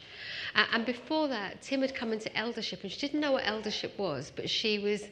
Uh, 0.55 0.67
and 0.73 0.87
before 0.87 1.27
that, 1.29 1.63
Tim 1.63 1.81
had 1.81 1.95
come 1.95 2.13
into 2.13 2.35
eldership, 2.37 2.83
and 2.83 2.93
she 2.93 3.01
didn't 3.01 3.21
know 3.21 3.33
what 3.33 3.47
eldership 3.47 3.99
was, 3.99 4.31
but 4.35 4.49
she 4.49 4.79
was, 4.79 5.03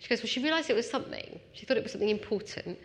she 0.00 0.08
goes, 0.08 0.20
well, 0.20 0.28
she 0.28 0.42
realised 0.42 0.68
it 0.68 0.76
was 0.76 0.90
something. 0.90 1.40
She 1.54 1.64
thought 1.64 1.78
it 1.78 1.82
was 1.82 1.92
something 1.92 2.10
important. 2.10 2.78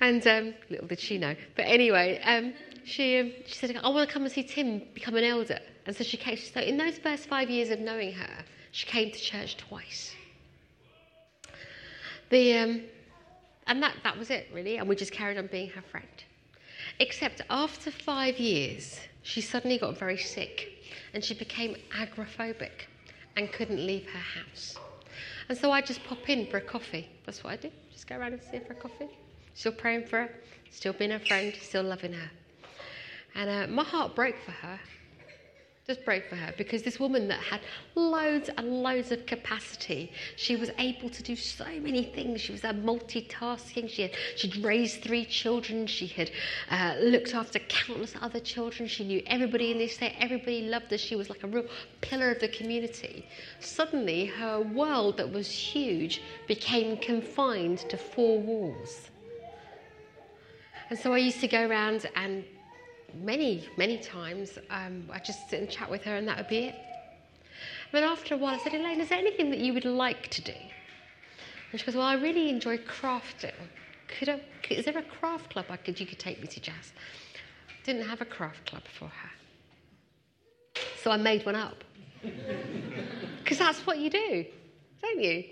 And 0.00 0.26
um, 0.26 0.54
little 0.70 0.88
did 0.88 0.98
she 0.98 1.18
know. 1.18 1.36
But 1.56 1.66
anyway, 1.66 2.20
um, 2.24 2.54
she, 2.90 3.18
um, 3.18 3.32
she 3.46 3.54
said, 3.54 3.76
I 3.82 3.88
want 3.88 4.08
to 4.08 4.12
come 4.12 4.24
and 4.24 4.32
see 4.32 4.42
Tim 4.42 4.82
become 4.94 5.16
an 5.16 5.24
elder. 5.24 5.58
And 5.86 5.96
so 5.96 6.04
she 6.04 6.16
came. 6.16 6.36
So 6.36 6.60
in 6.60 6.76
those 6.76 6.98
first 6.98 7.26
five 7.26 7.48
years 7.48 7.70
of 7.70 7.80
knowing 7.80 8.12
her, 8.12 8.44
she 8.72 8.86
came 8.86 9.10
to 9.10 9.18
church 9.18 9.56
twice. 9.56 10.14
The, 12.30 12.58
um, 12.58 12.82
and 13.66 13.82
that, 13.82 13.96
that 14.04 14.18
was 14.18 14.30
it, 14.30 14.48
really. 14.52 14.76
And 14.76 14.88
we 14.88 14.96
just 14.96 15.12
carried 15.12 15.38
on 15.38 15.46
being 15.46 15.70
her 15.70 15.82
friend. 15.82 16.06
Except 16.98 17.42
after 17.50 17.90
five 17.90 18.38
years, 18.38 19.00
she 19.22 19.40
suddenly 19.40 19.78
got 19.78 19.98
very 19.98 20.18
sick 20.18 20.68
and 21.14 21.24
she 21.24 21.34
became 21.34 21.76
agoraphobic 21.96 22.86
and 23.36 23.52
couldn't 23.52 23.84
leave 23.84 24.06
her 24.10 24.18
house. 24.18 24.76
And 25.48 25.56
so 25.56 25.72
I 25.72 25.80
just 25.80 26.04
pop 26.04 26.28
in 26.28 26.46
for 26.46 26.58
a 26.58 26.60
coffee. 26.60 27.08
That's 27.26 27.42
what 27.42 27.52
I 27.52 27.56
do. 27.56 27.70
Just 27.92 28.06
go 28.06 28.16
around 28.16 28.34
and 28.34 28.42
see 28.42 28.58
her 28.58 28.64
for 28.64 28.72
a 28.72 28.76
coffee. 28.76 29.08
Still 29.54 29.72
praying 29.72 30.06
for 30.06 30.20
her, 30.20 30.30
still 30.70 30.92
being 30.92 31.10
her 31.10 31.18
friend, 31.18 31.52
still 31.60 31.82
loving 31.82 32.12
her. 32.12 32.30
And 33.34 33.50
uh, 33.50 33.66
my 33.72 33.84
heart 33.84 34.14
broke 34.14 34.38
for 34.44 34.52
her 34.52 34.80
just 35.90 36.04
broke 36.04 36.28
for 36.28 36.36
her 36.36 36.54
because 36.56 36.82
this 36.82 37.00
woman 37.00 37.26
that 37.26 37.40
had 37.40 37.60
loads 37.96 38.48
and 38.56 38.82
loads 38.82 39.10
of 39.10 39.26
capacity, 39.26 40.12
she 40.36 40.54
was 40.54 40.70
able 40.78 41.08
to 41.10 41.22
do 41.22 41.34
so 41.34 41.64
many 41.80 42.04
things. 42.04 42.40
She 42.40 42.52
was 42.52 42.62
a 42.62 42.72
multitasking. 42.72 43.90
She 43.90 44.02
had 44.02 44.12
she'd 44.36 44.56
raised 44.58 45.02
three 45.02 45.24
children. 45.24 45.88
She 45.88 46.06
had 46.06 46.30
uh, 46.70 46.94
looked 47.02 47.34
after 47.34 47.58
countless 47.58 48.14
other 48.20 48.38
children. 48.38 48.88
She 48.88 49.04
knew 49.04 49.20
everybody 49.26 49.72
in 49.72 49.78
the 49.78 49.84
estate. 49.84 50.14
Everybody 50.20 50.62
loved 50.62 50.92
her. 50.92 50.98
She 50.98 51.16
was 51.16 51.28
like 51.28 51.42
a 51.42 51.48
real 51.48 51.66
pillar 52.00 52.30
of 52.30 52.38
the 52.38 52.48
community. 52.48 53.26
Suddenly, 53.58 54.26
her 54.26 54.60
world 54.60 55.16
that 55.16 55.32
was 55.32 55.50
huge 55.50 56.22
became 56.46 56.98
confined 56.98 57.78
to 57.90 57.96
four 57.96 58.38
walls. 58.38 59.10
And 60.88 60.96
so 60.96 61.12
I 61.12 61.18
used 61.18 61.40
to 61.40 61.48
go 61.48 61.66
around 61.66 62.08
and 62.14 62.44
many, 63.14 63.68
many 63.76 63.98
times, 63.98 64.58
um, 64.70 65.08
I'd 65.12 65.24
just 65.24 65.48
sit 65.48 65.60
and 65.60 65.70
chat 65.70 65.90
with 65.90 66.02
her, 66.04 66.16
and 66.16 66.26
that 66.28 66.36
would 66.36 66.48
be 66.48 66.64
it. 66.64 66.74
then 67.92 68.04
after 68.04 68.34
a 68.34 68.38
while, 68.38 68.54
I 68.54 68.58
said, 68.58 68.74
Elaine, 68.74 69.00
is 69.00 69.08
there 69.08 69.18
anything 69.18 69.50
that 69.50 69.60
you 69.60 69.74
would 69.74 69.84
like 69.84 70.28
to 70.28 70.42
do? 70.42 70.54
And 71.70 71.80
she 71.80 71.86
goes, 71.86 71.94
Well, 71.94 72.06
I 72.06 72.14
really 72.14 72.48
enjoy 72.48 72.78
crafting. 72.78 73.52
Could 74.08 74.28
I, 74.28 74.40
is 74.68 74.84
there 74.84 74.98
a 74.98 75.02
craft 75.02 75.50
club 75.50 75.66
I 75.70 75.76
could, 75.76 76.00
you 76.00 76.06
could 76.06 76.18
take 76.18 76.40
me 76.40 76.48
to, 76.48 76.60
Jaz? 76.60 76.92
Didn't 77.84 78.06
have 78.06 78.20
a 78.20 78.24
craft 78.24 78.66
club 78.66 78.82
for 78.98 79.06
her. 79.06 79.30
So 81.02 81.10
I 81.10 81.16
made 81.16 81.46
one 81.46 81.56
up. 81.56 81.84
Because 83.42 83.58
that's 83.58 83.84
what 83.84 83.98
you 83.98 84.10
do, 84.10 84.44
don't 85.02 85.20
you? 85.20 85.42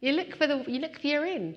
You 0.00 0.12
look 0.12 0.34
for 0.34 0.48
the 0.48 0.64
you 0.66 0.80
look 0.80 0.98
for 0.98 1.06
your 1.06 1.24
in. 1.24 1.56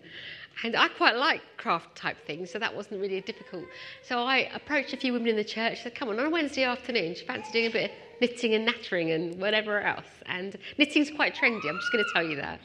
And 0.64 0.76
I 0.76 0.90
quite 0.90 1.16
like 1.16 1.42
craft 1.58 1.96
type 1.96 2.18
things, 2.28 2.52
so 2.52 2.60
that 2.60 2.76
wasn't 2.76 3.02
really 3.02 3.22
difficult. 3.22 3.66
So 4.04 4.20
I 4.20 4.50
approached 4.54 4.94
a 4.94 4.98
few 4.98 5.14
women 5.14 5.30
in 5.30 5.36
the 5.36 5.44
church, 5.44 5.82
said, 5.82 5.96
Come 5.96 6.10
on, 6.10 6.20
on 6.20 6.28
a 6.28 6.30
Wednesday 6.30 6.64
afternoon, 6.64 7.16
she 7.16 7.26
fancy 7.26 7.52
doing 7.52 7.68
a 7.68 7.72
bit 7.72 7.92
of 7.92 7.98
knitting 8.22 8.54
and 8.54 8.66
nattering 8.66 9.12
and 9.12 9.42
whatever 9.42 9.82
else. 9.82 10.06
And 10.28 10.56
knitting's 10.78 11.10
quite 11.10 11.36
trendy, 11.36 11.68
I'm 11.68 11.78
just 11.78 11.92
going 11.92 12.04
to 12.04 12.12
tell 12.14 12.24
you 12.24 12.36
that. 12.38 12.60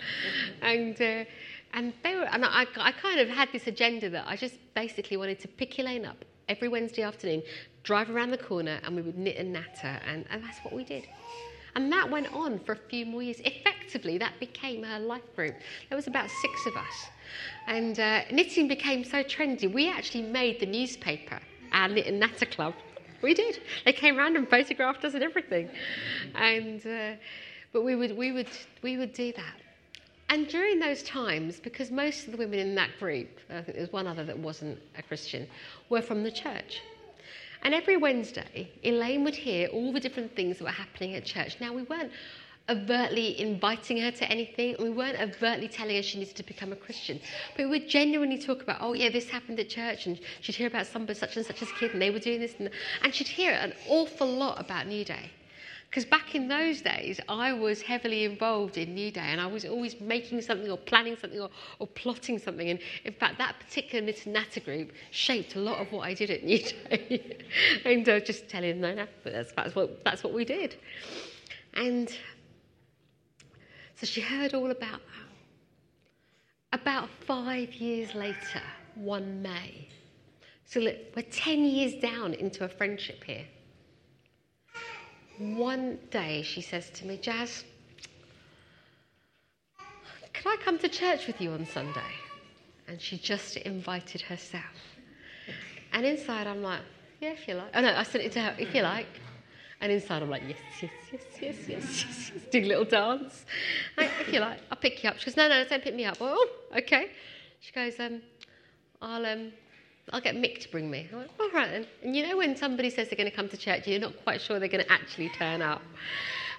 And, 0.60 1.00
uh, 1.00 1.24
and, 1.72 1.92
they 2.04 2.14
were, 2.14 2.24
and 2.24 2.44
I, 2.44 2.66
I 2.76 2.92
kind 2.92 3.20
of 3.20 3.28
had 3.28 3.48
this 3.52 3.66
agenda 3.66 4.10
that 4.10 4.26
I 4.26 4.36
just 4.36 4.56
basically 4.74 5.16
wanted 5.16 5.40
to 5.40 5.48
pick 5.48 5.78
Elaine 5.78 6.04
up 6.04 6.24
every 6.48 6.68
Wednesday 6.68 7.02
afternoon, 7.02 7.42
drive 7.82 8.10
around 8.10 8.30
the 8.30 8.38
corner, 8.38 8.78
and 8.84 8.94
we 8.94 9.02
would 9.02 9.18
knit 9.18 9.36
and 9.36 9.52
natter. 9.52 10.00
And, 10.06 10.26
and 10.30 10.44
that's 10.44 10.58
what 10.60 10.74
we 10.74 10.84
did. 10.84 11.06
And 11.76 11.92
that 11.92 12.10
went 12.10 12.32
on 12.32 12.58
for 12.60 12.72
a 12.72 12.78
few 12.88 13.04
more 13.04 13.22
years. 13.22 13.38
Effectively, 13.44 14.16
that 14.16 14.32
became 14.40 14.82
her 14.82 14.98
life 14.98 15.22
group. 15.36 15.54
There 15.90 15.96
was 15.96 16.06
about 16.06 16.30
six 16.30 16.66
of 16.66 16.74
us. 16.74 17.06
And 17.66 18.00
uh, 18.00 18.22
knitting 18.32 18.66
became 18.66 19.04
so 19.04 19.22
trendy, 19.22 19.70
we 19.70 19.90
actually 19.90 20.22
made 20.22 20.58
the 20.58 20.64
newspaper, 20.66 21.38
our 21.72 21.88
Knit 21.88 22.06
and 22.06 22.18
Natter 22.18 22.46
Club. 22.46 22.72
We 23.20 23.34
did. 23.34 23.60
They 23.84 23.92
came 23.92 24.18
around 24.18 24.36
and 24.36 24.48
photographed 24.48 25.04
us 25.04 25.12
and 25.12 25.22
everything. 25.22 25.68
And, 26.34 26.84
uh, 26.86 27.16
but 27.74 27.82
we 27.82 27.94
would, 27.94 28.16
we, 28.16 28.32
would, 28.32 28.48
we 28.82 28.96
would 28.96 29.12
do 29.12 29.32
that. 29.32 29.56
And 30.30 30.48
during 30.48 30.78
those 30.78 31.02
times, 31.02 31.60
because 31.60 31.90
most 31.90 32.24
of 32.24 32.32
the 32.32 32.38
women 32.38 32.58
in 32.58 32.74
that 32.76 32.90
group, 32.98 33.28
I 33.50 33.60
think 33.60 33.74
there 33.74 33.82
was 33.82 33.92
one 33.92 34.06
other 34.06 34.24
that 34.24 34.38
wasn't 34.38 34.78
a 34.96 35.02
Christian, 35.02 35.46
were 35.90 36.02
from 36.02 36.22
the 36.22 36.32
church. 36.32 36.80
And 37.66 37.74
every 37.74 37.96
Wednesday, 37.96 38.70
Elaine 38.84 39.24
would 39.24 39.34
hear 39.34 39.66
all 39.66 39.92
the 39.92 39.98
different 39.98 40.36
things 40.36 40.58
that 40.58 40.64
were 40.64 40.70
happening 40.70 41.16
at 41.16 41.24
church. 41.24 41.56
Now, 41.60 41.72
we 41.72 41.82
weren't 41.82 42.12
overtly 42.68 43.40
inviting 43.40 43.96
her 44.02 44.12
to 44.12 44.30
anything. 44.30 44.76
We 44.78 44.88
weren't 44.88 45.18
overtly 45.20 45.66
telling 45.66 45.96
her 45.96 46.02
she 46.04 46.20
needed 46.20 46.36
to 46.36 46.44
become 46.44 46.70
a 46.70 46.76
Christian. 46.76 47.18
But 47.56 47.64
we 47.64 47.70
would 47.70 47.88
genuinely 47.88 48.38
talk 48.38 48.62
about, 48.62 48.76
oh, 48.82 48.92
yeah, 48.92 49.08
this 49.08 49.28
happened 49.28 49.58
at 49.58 49.68
church. 49.68 50.06
And 50.06 50.16
she'd 50.42 50.54
hear 50.54 50.68
about 50.68 50.86
somebody 50.86 51.18
such 51.18 51.36
and 51.36 51.44
such 51.44 51.60
as 51.60 51.68
kid, 51.72 51.90
and 51.90 52.00
they 52.00 52.10
were 52.10 52.20
doing 52.20 52.38
this. 52.38 52.54
And, 52.60 52.70
and 53.02 53.12
she'd 53.12 53.26
hear 53.26 53.50
an 53.50 53.72
awful 53.88 54.28
lot 54.28 54.60
about 54.60 54.86
New 54.86 55.04
Day. 55.04 55.32
Because 55.88 56.04
back 56.04 56.34
in 56.34 56.48
those 56.48 56.82
days, 56.82 57.20
I 57.28 57.52
was 57.52 57.80
heavily 57.80 58.24
involved 58.24 58.76
in 58.76 58.94
New 58.94 59.10
Day 59.10 59.20
and 59.20 59.40
I 59.40 59.46
was 59.46 59.64
always 59.64 59.98
making 60.00 60.42
something 60.42 60.70
or 60.70 60.76
planning 60.76 61.16
something 61.16 61.40
or, 61.40 61.48
or 61.78 61.86
plotting 61.86 62.38
something. 62.38 62.68
And 62.68 62.80
in 63.04 63.12
fact, 63.14 63.38
that 63.38 63.58
particular 63.60 64.12
Natter 64.26 64.60
group 64.60 64.92
shaped 65.10 65.54
a 65.54 65.60
lot 65.60 65.80
of 65.80 65.90
what 65.92 66.06
I 66.06 66.12
did 66.12 66.30
at 66.30 66.44
New 66.44 66.58
Day. 66.58 67.36
and 67.84 68.08
uh, 68.08 68.20
just 68.20 68.48
telling 68.48 68.80
them, 68.80 68.96
no, 68.96 69.06
but 69.24 69.32
that's, 69.32 69.52
that's, 69.52 69.74
what, 69.74 70.04
that's 70.04 70.22
what 70.22 70.34
we 70.34 70.44
did. 70.44 70.76
And 71.74 72.10
so 73.94 74.06
she 74.06 74.20
heard 74.20 74.52
all 74.52 74.70
about 74.70 75.00
that. 75.00 76.80
About 76.80 77.08
five 77.26 77.72
years 77.74 78.14
later, 78.14 78.62
one 78.96 79.40
May. 79.40 79.88
So 80.66 80.80
look, 80.80 80.96
we're 81.14 81.22
10 81.22 81.64
years 81.64 81.94
down 81.94 82.34
into 82.34 82.64
a 82.64 82.68
friendship 82.68 83.24
here. 83.24 83.46
One 85.38 85.98
day 86.10 86.42
she 86.42 86.60
says 86.62 86.90
to 86.90 87.06
me, 87.06 87.18
Jaz, 87.18 87.64
can 90.32 90.46
I 90.52 90.56
come 90.62 90.78
to 90.78 90.88
church 90.88 91.26
with 91.26 91.40
you 91.40 91.50
on 91.50 91.66
Sunday? 91.66 92.00
And 92.88 93.00
she 93.00 93.18
just 93.18 93.56
invited 93.58 94.22
herself. 94.22 94.64
And 95.92 96.06
inside 96.06 96.46
I'm 96.46 96.62
like, 96.62 96.80
yeah, 97.20 97.30
if 97.30 97.46
you 97.48 97.54
like. 97.54 97.70
Oh 97.74 97.80
no, 97.80 97.94
I 97.94 98.02
sent 98.02 98.24
it 98.24 98.32
to 98.32 98.40
her, 98.40 98.54
if 98.58 98.74
you 98.74 98.82
like. 98.82 99.06
And 99.80 99.92
inside 99.92 100.22
I'm 100.22 100.30
like, 100.30 100.42
yes, 100.46 100.56
yes, 100.80 100.90
yes, 101.12 101.22
yes, 101.40 101.56
yes, 101.68 101.68
yes, 101.68 102.30
yes. 102.34 102.44
do 102.50 102.60
a 102.60 102.64
little 102.64 102.84
dance. 102.84 103.44
Like, 103.96 104.10
if 104.20 104.32
you 104.32 104.40
like, 104.40 104.60
I'll 104.70 104.78
pick 104.78 105.02
you 105.04 105.10
up. 105.10 105.18
She 105.18 105.26
goes, 105.26 105.36
no, 105.36 105.48
no, 105.48 105.64
don't 105.64 105.82
pick 105.82 105.94
me 105.94 106.06
up. 106.06 106.16
Oh, 106.20 106.48
okay. 106.78 107.10
She 107.60 107.72
goes, 107.72 107.98
um, 108.00 108.22
I'll, 109.02 109.26
um, 109.26 109.52
I'll 110.12 110.20
get 110.20 110.36
Mick 110.36 110.60
to 110.60 110.68
bring 110.70 110.90
me. 110.90 111.08
I 111.12 111.16
went, 111.16 111.30
all 111.40 111.50
right. 111.50 111.86
And 112.02 112.16
you 112.16 112.26
know 112.26 112.36
when 112.36 112.56
somebody 112.56 112.90
says 112.90 113.08
they're 113.08 113.16
going 113.16 113.30
to 113.30 113.34
come 113.34 113.48
to 113.48 113.56
church, 113.56 113.88
you're 113.88 113.98
not 113.98 114.22
quite 114.22 114.40
sure 114.40 114.58
they're 114.60 114.68
going 114.68 114.84
to 114.84 114.92
actually 114.92 115.30
turn 115.30 115.62
up. 115.62 115.82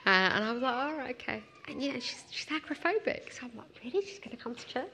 Uh, 0.06 0.10
and 0.10 0.44
I 0.44 0.52
was 0.52 0.62
like, 0.62 0.74
all 0.74 0.94
right, 0.96 1.16
okay. 1.16 1.44
And 1.68 1.82
you 1.82 1.94
know, 1.94 2.00
she's, 2.00 2.24
she's 2.30 2.46
agoraphobic. 2.48 3.34
So 3.34 3.44
I'm 3.44 3.58
like, 3.58 3.68
really? 3.84 4.06
She's 4.06 4.20
going 4.20 4.36
to 4.36 4.42
come 4.42 4.56
to 4.56 4.66
church? 4.66 4.90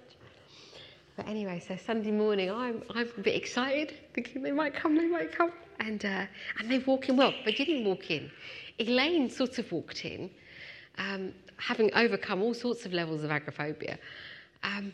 But 1.15 1.27
anyway, 1.27 1.63
so 1.67 1.77
Sunday 1.77 2.11
morning, 2.11 2.51
I'm, 2.51 2.83
I'm 2.89 3.09
a 3.17 3.21
bit 3.21 3.35
excited, 3.35 3.93
thinking 4.13 4.41
they 4.41 4.51
might 4.51 4.73
come, 4.73 4.95
they 4.95 5.07
might 5.07 5.31
come. 5.31 5.51
And, 5.79 6.03
uh, 6.05 6.25
and 6.59 6.71
they 6.71 6.79
walk 6.79 7.09
in. 7.09 7.17
Well, 7.17 7.33
they 7.45 7.51
didn't 7.51 7.85
walk 7.85 8.09
in. 8.09 8.31
Elaine 8.79 9.29
sort 9.29 9.59
of 9.59 9.71
walked 9.71 10.05
in, 10.05 10.29
um, 10.97 11.33
having 11.57 11.93
overcome 11.93 12.41
all 12.41 12.53
sorts 12.53 12.85
of 12.85 12.93
levels 12.93 13.23
of 13.23 13.31
agoraphobia. 13.31 13.99
Um, 14.63 14.93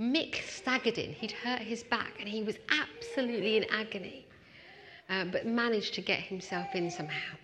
Mick 0.00 0.42
staggered 0.48 0.98
in. 0.98 1.12
He'd 1.12 1.32
hurt 1.32 1.60
his 1.60 1.82
back 1.82 2.14
and 2.18 2.28
he 2.28 2.42
was 2.42 2.56
absolutely 2.70 3.58
in 3.58 3.64
agony, 3.64 4.26
um, 5.08 5.30
but 5.30 5.46
managed 5.46 5.94
to 5.94 6.00
get 6.00 6.20
himself 6.20 6.74
in 6.74 6.90
somehow. 6.90 7.36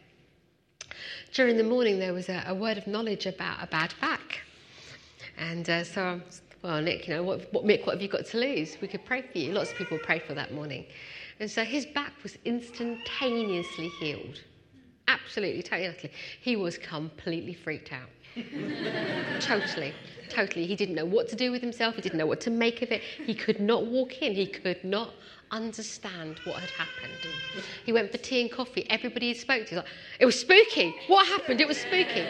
During 1.32 1.56
the 1.58 1.64
morning, 1.64 1.98
there 1.98 2.14
was 2.14 2.28
a, 2.28 2.42
a 2.46 2.54
word 2.54 2.78
of 2.78 2.86
knowledge 2.86 3.26
about 3.26 3.62
a 3.62 3.66
bad 3.66 3.92
back. 4.00 4.42
And 5.36 5.68
uh, 5.68 5.84
so 5.84 6.20
well, 6.66 6.82
Nick, 6.82 7.06
you 7.06 7.14
know, 7.14 7.22
what, 7.22 7.52
what, 7.52 7.64
Mick, 7.64 7.86
what 7.86 7.94
have 7.94 8.02
you 8.02 8.08
got 8.08 8.26
to 8.26 8.38
lose? 8.38 8.76
We 8.80 8.88
could 8.88 9.04
pray 9.04 9.22
for 9.22 9.38
you. 9.38 9.52
Lots 9.52 9.70
of 9.70 9.78
people 9.78 9.98
prayed 9.98 10.22
for 10.22 10.34
that 10.34 10.52
morning. 10.52 10.86
And 11.38 11.50
so 11.50 11.62
his 11.62 11.86
back 11.86 12.12
was 12.22 12.36
instantaneously 12.44 13.88
healed. 14.00 14.40
Absolutely, 15.06 15.62
totally. 15.62 16.10
He 16.40 16.56
was 16.56 16.78
completely 16.78 17.54
freaked 17.54 17.92
out. 17.92 18.08
totally, 19.40 19.94
totally. 20.30 20.66
He 20.66 20.76
didn't 20.76 20.94
know 20.94 21.04
what 21.04 21.28
to 21.28 21.36
do 21.36 21.50
with 21.50 21.62
himself. 21.62 21.94
He 21.94 22.02
didn't 22.02 22.18
know 22.18 22.26
what 22.26 22.40
to 22.42 22.50
make 22.50 22.82
of 22.82 22.90
it. 22.90 23.02
He 23.02 23.34
could 23.34 23.60
not 23.60 23.86
walk 23.86 24.22
in. 24.22 24.34
He 24.34 24.46
could 24.46 24.82
not 24.84 25.10
understand 25.50 26.40
what 26.44 26.56
had 26.56 26.70
happened. 26.70 27.12
He 27.84 27.92
went 27.92 28.10
for 28.10 28.18
tea 28.18 28.42
and 28.42 28.50
coffee. 28.50 28.86
Everybody 28.90 29.28
he 29.28 29.34
spoke 29.34 29.66
to, 29.66 29.76
was 29.76 29.84
like, 29.84 29.92
it 30.20 30.26
was 30.26 30.40
spooky. 30.40 30.94
What 31.06 31.26
happened? 31.26 31.60
It 31.60 31.68
was 31.68 31.78
spooky. 31.78 32.26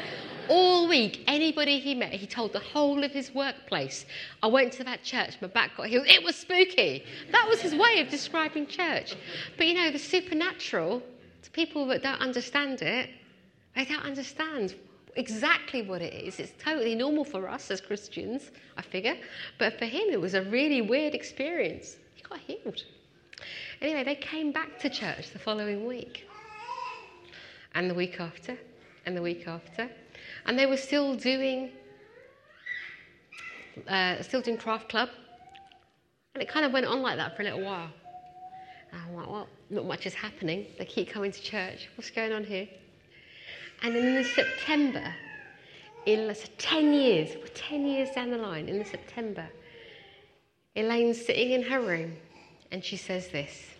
All 0.48 0.86
week, 0.88 1.24
anybody 1.26 1.80
he 1.80 1.94
met, 1.94 2.12
he 2.12 2.26
told 2.26 2.52
the 2.52 2.60
whole 2.60 3.02
of 3.02 3.10
his 3.10 3.34
workplace, 3.34 4.06
I 4.42 4.46
went 4.46 4.72
to 4.74 4.84
that 4.84 5.02
church, 5.02 5.36
my 5.40 5.48
back 5.48 5.76
got 5.76 5.86
healed. 5.88 6.06
It 6.06 6.22
was 6.22 6.36
spooky. 6.36 7.04
That 7.32 7.48
was 7.48 7.60
his 7.60 7.74
way 7.74 8.00
of 8.00 8.08
describing 8.08 8.68
church. 8.68 9.16
But 9.56 9.66
you 9.66 9.74
know, 9.74 9.90
the 9.90 9.98
supernatural, 9.98 11.02
to 11.42 11.50
people 11.50 11.86
that 11.86 12.04
don't 12.04 12.20
understand 12.20 12.80
it, 12.80 13.10
they 13.74 13.84
don't 13.84 14.04
understand 14.04 14.76
exactly 15.16 15.82
what 15.82 16.02
it 16.02 16.12
is. 16.12 16.38
It's 16.38 16.52
totally 16.62 16.94
normal 16.94 17.24
for 17.24 17.48
us 17.48 17.70
as 17.70 17.80
Christians, 17.80 18.50
I 18.76 18.82
figure. 18.82 19.16
But 19.58 19.78
for 19.78 19.86
him, 19.86 20.08
it 20.10 20.20
was 20.20 20.34
a 20.34 20.42
really 20.42 20.82
weird 20.82 21.14
experience. 21.14 21.96
He 22.14 22.22
got 22.22 22.38
healed. 22.38 22.84
Anyway, 23.80 24.04
they 24.04 24.14
came 24.14 24.52
back 24.52 24.78
to 24.80 24.88
church 24.88 25.30
the 25.32 25.38
following 25.38 25.86
week, 25.86 26.26
and 27.74 27.90
the 27.90 27.94
week 27.94 28.20
after, 28.20 28.56
and 29.04 29.16
the 29.16 29.22
week 29.22 29.46
after. 29.46 29.90
And 30.46 30.58
they 30.58 30.66
were 30.66 30.76
still 30.76 31.14
doing, 31.14 31.70
uh, 33.88 34.22
still 34.22 34.40
doing 34.40 34.56
craft 34.56 34.88
club. 34.88 35.10
And 36.34 36.42
it 36.42 36.48
kind 36.48 36.64
of 36.66 36.72
went 36.72 36.86
on 36.86 37.02
like 37.02 37.16
that 37.16 37.36
for 37.36 37.42
a 37.42 37.44
little 37.46 37.62
while. 37.62 37.90
And 38.92 39.00
I'm 39.02 39.14
like, 39.14 39.28
well, 39.28 39.48
not 39.70 39.84
much 39.86 40.06
is 40.06 40.14
happening. 40.14 40.66
They 40.78 40.84
keep 40.84 41.10
coming 41.10 41.32
to 41.32 41.42
church. 41.42 41.88
What's 41.96 42.10
going 42.10 42.32
on 42.32 42.44
here? 42.44 42.68
And 43.82 43.94
then 43.94 44.16
in 44.16 44.24
September, 44.24 45.14
in 46.06 46.34
10 46.58 46.92
years, 46.92 47.30
10 47.54 47.86
years 47.86 48.10
down 48.10 48.30
the 48.30 48.38
line, 48.38 48.68
in 48.68 48.78
the 48.78 48.84
September, 48.84 49.48
Elaine's 50.74 51.24
sitting 51.24 51.52
in 51.52 51.62
her 51.62 51.80
room 51.80 52.16
and 52.70 52.84
she 52.84 52.96
says 52.96 53.28
this 53.28 53.70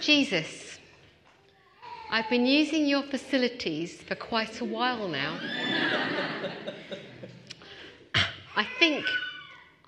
Jesus, 0.00 0.78
I've 2.10 2.28
been 2.28 2.46
using 2.46 2.86
your 2.86 3.02
facilities 3.02 4.00
for 4.02 4.14
quite 4.14 4.60
a 4.60 4.64
while 4.64 5.08
now. 5.08 5.38
I 8.56 8.66
think 8.78 9.04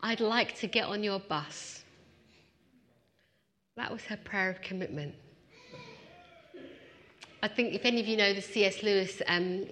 I'd 0.03 0.21
like 0.21 0.57
to 0.61 0.67
get 0.67 0.85
on 0.85 1.03
your 1.03 1.19
bus. 1.19 1.83
That 3.77 3.91
was 3.91 4.03
her 4.05 4.17
prayer 4.17 4.51
of 4.51 4.61
commitment. 4.61 5.15
I 7.43 7.49
think 7.49 7.75
if 7.75 7.85
any 7.85 8.01
of 8.01 8.07
you 8.07 8.17
know 8.17 8.33
the 8.35 8.43
C.S. 8.43 8.83
Lewis 8.83 9.23
um, 9.27 9.67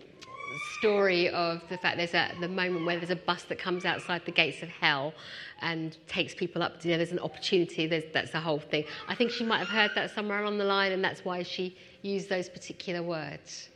story 0.78 1.28
of 1.28 1.62
the 1.68 1.76
fact 1.76 1.96
there's 1.98 2.14
a 2.14 2.30
the 2.40 2.48
moment 2.48 2.86
where 2.86 2.96
there's 2.96 3.10
a 3.10 3.16
bus 3.16 3.42
that 3.44 3.58
comes 3.58 3.84
outside 3.84 4.24
the 4.24 4.32
gates 4.32 4.62
of 4.62 4.68
hell 4.68 5.12
and 5.60 5.96
takes 6.06 6.34
people 6.34 6.62
up. 6.62 6.84
You 6.84 6.92
know, 6.92 6.96
there's 6.96 7.12
an 7.12 7.18
opportunity. 7.18 7.86
There's, 7.86 8.04
that's 8.12 8.32
the 8.32 8.40
whole 8.40 8.60
thing. 8.60 8.84
I 9.08 9.14
think 9.14 9.30
she 9.30 9.44
might 9.44 9.58
have 9.58 9.68
heard 9.68 9.90
that 9.94 10.14
somewhere 10.14 10.42
along 10.42 10.58
the 10.58 10.64
line, 10.64 10.92
and 10.92 11.04
that's 11.04 11.24
why 11.24 11.42
she 11.42 11.76
used 12.02 12.28
those 12.28 12.48
particular 12.48 13.02
words. 13.02 13.68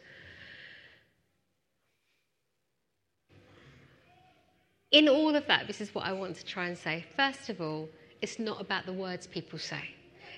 in 4.93 5.09
all 5.09 5.35
of 5.35 5.47
that, 5.47 5.67
this 5.67 5.81
is 5.81 5.95
what 5.95 6.05
I 6.05 6.13
want 6.13 6.37
to 6.37 6.45
try 6.45 6.67
and 6.67 6.77
say. 6.77 7.05
First 7.17 7.49
of 7.49 7.61
all, 7.61 7.89
it's 8.21 8.39
not 8.39 8.61
about 8.61 8.87
the 8.87 8.93
words 8.93 9.27
people 9.27 9.59
say, 9.59 9.83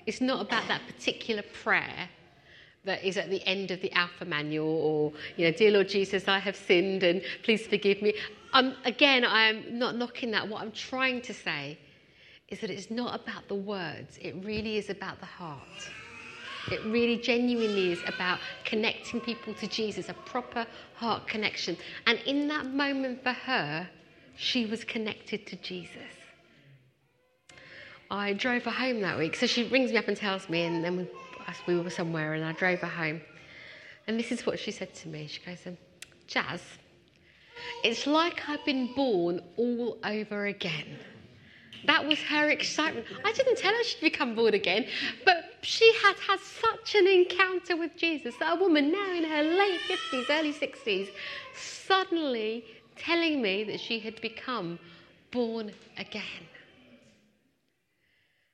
it's 0.05 0.21
not 0.21 0.41
about 0.41 0.67
that 0.69 0.81
particular 0.87 1.43
prayer 1.63 2.09
that 2.85 3.03
is 3.03 3.17
at 3.17 3.29
the 3.29 3.45
end 3.47 3.71
of 3.71 3.81
the 3.81 3.91
Alpha 3.93 4.25
Manual 4.25 4.67
or, 4.67 5.13
you 5.37 5.45
know, 5.45 5.51
Dear 5.51 5.71
Lord 5.71 5.89
Jesus, 5.89 6.27
I 6.27 6.39
have 6.39 6.55
sinned 6.55 7.03
and 7.03 7.21
please 7.43 7.65
forgive 7.67 8.01
me. 8.01 8.13
Um, 8.53 8.75
again, 8.85 9.25
I 9.25 9.47
am 9.49 9.77
not 9.77 9.95
knocking 9.95 10.31
that. 10.31 10.47
What 10.47 10.61
I'm 10.61 10.71
trying 10.71 11.21
to 11.23 11.33
say 11.33 11.77
is 12.47 12.59
that 12.61 12.69
it's 12.69 12.91
not 12.91 13.19
about 13.19 13.47
the 13.47 13.55
words, 13.55 14.17
it 14.21 14.35
really 14.43 14.77
is 14.77 14.89
about 14.89 15.19
the 15.19 15.25
heart. 15.25 15.89
It 16.71 16.83
really 16.85 17.17
genuinely 17.17 17.91
is 17.91 18.01
about 18.07 18.39
connecting 18.63 19.21
people 19.21 19.53
to 19.55 19.67
Jesus, 19.67 20.09
a 20.09 20.13
proper 20.13 20.65
heart 20.95 21.27
connection. 21.27 21.77
And 22.07 22.19
in 22.25 22.47
that 22.47 22.65
moment 22.65 23.21
for 23.21 23.33
her, 23.33 23.87
she 24.35 24.65
was 24.65 24.83
connected 24.83 25.45
to 25.47 25.55
Jesus. 25.57 26.01
I 28.09 28.33
drove 28.33 28.63
her 28.63 28.71
home 28.71 29.01
that 29.01 29.17
week. 29.17 29.35
So 29.35 29.45
she 29.45 29.67
rings 29.67 29.91
me 29.91 29.97
up 29.97 30.07
and 30.07 30.17
tells 30.17 30.49
me, 30.49 30.63
and 30.63 30.83
then 30.83 30.97
we, 30.97 31.07
we 31.67 31.79
were 31.79 31.89
somewhere, 31.89 32.33
and 32.33 32.43
I 32.43 32.51
drove 32.53 32.79
her 32.79 32.87
home. 32.87 33.21
And 34.07 34.19
this 34.19 34.31
is 34.31 34.45
what 34.45 34.59
she 34.59 34.71
said 34.71 34.93
to 34.95 35.07
me. 35.07 35.27
She 35.27 35.41
goes, 35.41 35.65
um, 35.65 35.77
Jaz, 36.27 36.61
it's 37.83 38.05
like 38.05 38.47
I've 38.47 38.63
been 38.65 38.93
born 38.93 39.41
all 39.57 39.97
over 40.03 40.45
again. 40.45 40.97
That 41.85 42.07
was 42.07 42.19
her 42.19 42.49
excitement. 42.49 43.05
I 43.23 43.31
didn't 43.31 43.57
tell 43.57 43.73
her 43.73 43.83
she'd 43.83 44.01
become 44.01 44.35
born 44.35 44.53
again, 44.53 44.87
but 45.23 45.43
she 45.61 45.91
had 46.03 46.15
had 46.17 46.39
such 46.39 46.95
an 46.95 47.07
encounter 47.07 47.75
with 47.75 47.95
Jesus 47.95 48.35
that 48.39 48.57
a 48.57 48.59
woman 48.59 48.91
now 48.91 49.13
in 49.13 49.23
her 49.23 49.43
late 49.43 49.79
50s, 49.81 50.29
early 50.29 50.53
60s, 50.53 51.09
suddenly 51.55 52.65
telling 52.95 53.41
me 53.41 53.63
that 53.65 53.79
she 53.79 53.99
had 53.99 54.19
become 54.21 54.79
born 55.31 55.71
again. 55.97 56.47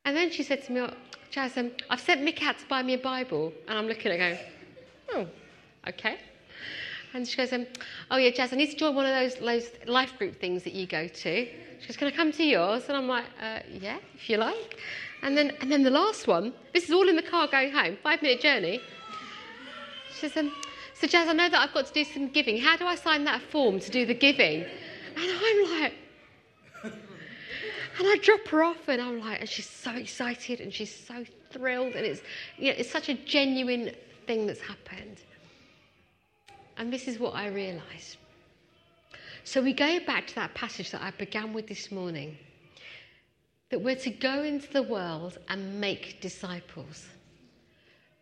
And 0.03 0.17
then 0.17 0.31
she 0.31 0.43
said 0.43 0.63
to 0.65 0.71
me, 0.71 0.88
Jaz, 1.31 1.57
um, 1.57 1.71
I've 1.89 2.01
sent 2.01 2.21
Mick 2.21 2.41
out 2.43 2.59
to 2.59 2.65
buy 2.65 2.83
me 2.83 2.93
a 2.95 2.97
Bible. 2.97 3.53
And 3.67 3.77
I'm 3.77 3.88
looking 3.88 4.11
at 4.11 4.19
her 4.19 4.35
going, 4.35 4.39
oh, 5.13 5.89
okay. 5.89 6.17
And 7.13 7.27
she 7.27 7.38
goes, 7.38 7.53
um, 7.53 7.65
oh 8.09 8.17
yeah, 8.17 8.31
Jaz, 8.31 8.51
I 8.51 8.57
need 8.57 8.71
to 8.71 8.75
join 8.75 8.95
one 8.95 9.05
of 9.05 9.15
those, 9.15 9.35
those 9.39 9.69
life 9.88 10.17
group 10.17 10.39
things 10.39 10.63
that 10.63 10.73
you 10.73 10.88
go 10.88 11.07
to. 11.07 11.45
She 11.45 11.88
goes, 11.88 11.97
can 11.97 12.07
I 12.07 12.11
come 12.11 12.31
to 12.33 12.43
yours? 12.43 12.83
And 12.89 12.97
I'm 12.97 13.07
like, 13.07 13.25
uh, 13.41 13.59
yeah, 13.69 13.97
if 14.13 14.29
you 14.29 14.38
like. 14.38 14.77
And 15.21 15.38
then, 15.38 15.51
and 15.61 15.71
then 15.71 15.83
the 15.83 15.89
last 15.89 16.27
one, 16.27 16.53
this 16.73 16.85
is 16.85 16.91
all 16.91 17.07
in 17.07 17.15
the 17.15 17.23
car 17.23 17.47
going 17.47 17.71
home, 17.71 17.97
five 18.03 18.21
minute 18.21 18.41
journey. 18.41 18.81
She 20.13 20.27
says, 20.27 20.38
um, 20.38 20.51
so 20.93 21.07
Jaz, 21.07 21.27
I 21.27 21.33
know 21.33 21.50
that 21.50 21.59
I've 21.59 21.73
got 21.73 21.85
to 21.88 21.93
do 21.93 22.03
some 22.03 22.27
giving. 22.27 22.57
How 22.57 22.75
do 22.75 22.85
I 22.85 22.95
sign 22.95 23.23
that 23.23 23.41
form 23.41 23.79
to 23.79 23.89
do 23.89 24.05
the 24.05 24.13
giving? 24.13 24.63
And 24.63 24.69
I'm 25.17 25.81
like, 25.81 25.93
and 28.01 28.10
I 28.10 28.17
drop 28.17 28.48
her 28.48 28.63
off, 28.63 28.88
and 28.88 29.00
I'm 29.00 29.20
like, 29.20 29.41
and 29.41 29.48
she's 29.48 29.70
so 29.70 29.91
excited 29.91 30.60
and 30.60 30.74
she's 30.74 30.93
so 30.93 31.24
thrilled, 31.51 31.93
and 31.93 32.03
it's, 32.03 32.22
you 32.58 32.72
know, 32.72 32.75
it's 32.75 32.89
such 32.89 33.10
a 33.10 33.13
genuine 33.13 33.91
thing 34.25 34.48
that's 34.48 34.60
happened. 34.60 35.17
And 36.77 36.91
this 36.91 37.08
is 37.08 37.20
what 37.20 37.36
I 37.36 37.46
realised. 37.48 38.17
So 39.43 39.62
we 39.62 39.74
go 39.74 40.00
back 40.00 40.25
to 40.27 40.36
that 40.36 40.55
passage 40.55 40.89
that 40.91 41.03
I 41.03 41.12
began 41.12 41.53
with 41.53 41.67
this 41.67 41.91
morning 41.91 42.38
that 43.70 43.79
we're 43.79 43.96
to 43.98 44.10
go 44.10 44.41
into 44.41 44.74
the 44.74 44.81
world 44.81 45.38
and 45.48 45.79
make 45.79 46.22
disciples. 46.22 47.05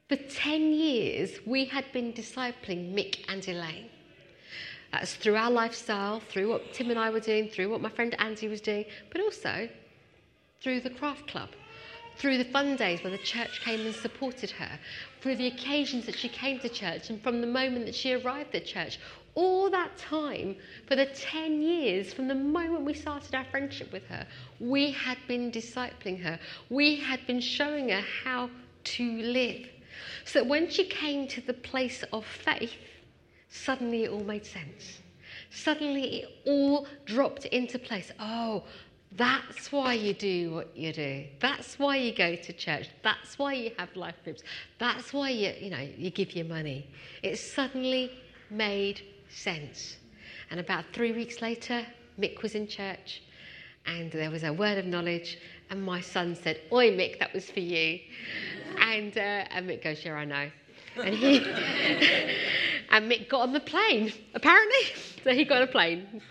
For 0.10 0.18
10 0.18 0.74
years, 0.74 1.40
we 1.46 1.64
had 1.64 1.86
been 1.94 2.12
discipling 2.12 2.94
Mick 2.94 3.24
and 3.30 3.48
Elaine. 3.48 3.90
That's 4.92 5.16
through 5.16 5.36
our 5.36 5.52
lifestyle, 5.52 6.20
through 6.20 6.50
what 6.50 6.74
Tim 6.74 6.90
and 6.90 7.00
I 7.00 7.10
were 7.10 7.20
doing, 7.20 7.50
through 7.50 7.70
what 7.70 7.82
my 7.82 7.90
friend 7.90 8.16
Andy 8.20 8.48
was 8.48 8.62
doing, 8.62 8.86
but 9.12 9.22
also 9.22 9.70
through 10.62 10.82
the 10.82 10.90
craft 10.90 11.28
club, 11.28 11.50
through 12.18 12.38
the 12.38 12.46
fun 12.46 12.76
days 12.76 13.04
where 13.04 13.12
the 13.12 13.18
church 13.20 13.62
came 13.62 13.86
and 13.86 13.96
supported 13.96 14.52
her, 14.52 14.80
through 15.22 15.36
the 15.36 15.48
occasions 15.48 16.06
that 16.06 16.16
she 16.16 16.28
came 16.28 16.60
to 16.60 16.70
church, 16.70 17.10
and 17.10 17.22
from 17.22 17.40
the 17.40 17.48
moment 17.48 17.86
that 17.86 17.96
she 17.96 18.14
arrived 18.14 18.56
at 18.56 18.66
church. 18.66 19.00
All 19.36 19.70
that 19.70 19.96
time, 19.98 20.56
for 20.88 20.96
the 20.96 21.06
10 21.06 21.62
years, 21.62 22.12
from 22.12 22.28
the 22.28 22.36
moment 22.36 22.84
we 22.84 22.94
started 22.94 23.36
our 23.36 23.46
friendship 23.46 23.94
with 23.94 24.06
her, 24.08 24.26
we 24.60 24.92
had 24.92 25.18
been 25.28 25.52
discipling 25.52 26.22
her. 26.24 26.40
We 26.70 26.96
had 26.98 27.26
been 27.28 27.40
showing 27.40 27.90
her 27.90 28.04
how 28.24 28.50
to 28.84 29.22
live. 29.22 29.68
So 30.26 30.40
that 30.40 30.50
when 30.50 30.70
she 30.70 30.86
came 30.86 31.28
to 31.30 31.42
the 31.42 31.54
place 31.54 32.04
of 32.12 32.26
faith, 32.26 32.74
suddenly 33.50 34.04
it 34.06 34.12
all 34.12 34.24
made 34.24 34.46
sense. 34.46 35.00
Suddenly 35.52 36.22
it 36.22 36.30
all 36.46 36.88
dropped 37.06 37.46
into 37.46 37.80
place. 37.80 38.12
Oh, 38.20 38.64
that's 39.14 39.72
why 39.72 39.94
you 39.94 40.14
do 40.14 40.54
what 40.54 40.78
you 40.78 40.94
do. 40.94 41.26
That's 41.40 41.80
why 41.80 41.98
you 41.98 42.14
go 42.14 42.36
to 42.36 42.54
church. 42.54 42.90
That's 43.04 43.40
why 43.40 43.54
you 43.54 43.72
have 43.78 43.96
life 43.96 44.16
groups. 44.24 44.44
That's 44.78 45.12
why 45.14 45.30
you, 45.30 45.54
you 45.60 45.72
know, 45.72 45.88
you 45.98 46.12
give 46.12 46.36
your 46.36 46.46
money. 46.46 46.88
It 47.24 47.38
suddenly 47.38 48.12
made 48.52 49.02
sense. 49.30 49.98
And 50.52 50.60
about 50.60 50.86
three 50.94 51.12
weeks 51.12 51.42
later, 51.42 51.86
Mick 52.20 52.42
was 52.44 52.54
in 52.54 52.68
church 52.68 53.24
and 53.86 54.12
there 54.12 54.30
was 54.30 54.44
a 54.44 54.54
word 54.54 54.78
of 54.78 54.86
knowledge. 54.86 55.40
And 55.72 55.84
my 55.84 56.02
son 56.02 56.36
said, 56.36 56.62
Oi, 56.72 56.92
Mick, 56.92 57.20
that 57.20 57.34
was 57.34 57.50
for 57.50 57.60
you. 57.60 58.00
And, 58.80 59.18
uh, 59.18 59.46
and 59.52 59.68
Mick 59.68 59.84
goes, 59.84 60.04
Yeah, 60.06 60.14
I 60.14 60.26
know. 60.26 60.50
And 61.04 61.16
he 61.16 61.40
and 62.90 63.12
Mick 63.12 63.30
got 63.30 63.42
on 63.42 63.54
the 63.54 63.60
plane, 63.60 64.14
apparently. 64.34 64.78
So 65.26 65.34
he 65.34 65.44
got 65.44 65.58
on 65.58 65.64
a 65.64 65.68
plane. 65.68 66.22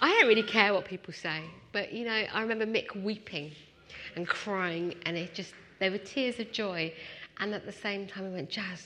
I 0.00 0.08
don't 0.08 0.28
really 0.28 0.44
care 0.44 0.72
what 0.72 0.84
people 0.84 1.12
say, 1.12 1.42
but 1.72 1.92
you 1.92 2.04
know, 2.04 2.12
I 2.32 2.42
remember 2.42 2.64
Mick 2.64 3.02
weeping 3.02 3.50
and 4.14 4.26
crying, 4.26 4.94
and 5.04 5.16
it 5.16 5.34
just 5.34 5.52
there 5.80 5.90
were 5.90 5.98
tears 5.98 6.38
of 6.38 6.52
joy. 6.52 6.94
And 7.40 7.52
at 7.52 7.66
the 7.66 7.72
same 7.72 8.06
time, 8.06 8.26
he 8.26 8.32
went, 8.32 8.50
Jaz, 8.50 8.84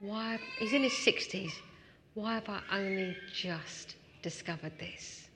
why? 0.00 0.38
He's 0.58 0.74
in 0.74 0.82
his 0.82 0.92
60s. 0.92 1.52
Why 2.14 2.34
have 2.34 2.48
I 2.48 2.60
only 2.72 3.16
just 3.32 3.94
discovered 4.22 4.78
this? 4.78 5.29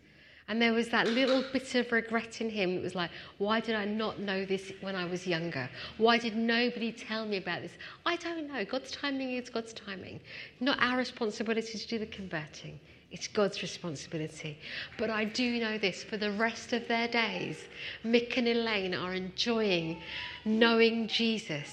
And 0.47 0.61
there 0.61 0.75
was 0.75 0.91
that 0.91 1.09
little 1.09 1.43
bit 1.53 1.75
of 1.75 1.91
regret 1.91 2.41
in 2.41 2.51
him. 2.51 2.77
It 2.77 2.83
was 2.83 2.95
like, 2.95 3.11
why 3.39 3.61
did 3.61 3.75
I 3.75 3.87
not 3.87 4.21
know 4.21 4.45
this 4.45 4.73
when 4.83 4.95
I 4.95 5.07
was 5.07 5.27
younger? 5.27 5.71
Why 5.97 6.19
did 6.19 6.37
nobody 6.37 6.93
tell 6.93 7.25
me 7.25 7.39
about 7.39 7.63
this? 7.63 7.73
I 8.05 8.17
don't 8.17 8.53
know. 8.53 8.65
God's 8.65 8.91
timing 8.91 9.33
is 9.33 9.49
God's 9.49 9.73
timing. 9.73 10.21
Not 10.61 10.79
our 10.81 10.99
responsibility 10.99 11.79
to 11.79 11.89
do 11.89 11.99
the 11.99 12.07
converting. 12.07 12.79
It's 13.11 13.27
God's 13.27 13.63
responsibility. 13.63 14.59
But 14.99 15.09
I 15.09 15.25
do 15.25 15.61
know 15.61 15.79
this 15.79 16.03
for 16.03 16.19
the 16.19 16.33
rest 16.33 16.73
of 16.75 16.89
their 16.89 17.09
days, 17.09 17.59
Mick 18.05 18.37
and 18.37 18.49
Elaine 18.49 18.95
are 18.95 19.15
enjoying 19.15 20.03
knowing 20.45 21.09
Jesus 21.09 21.69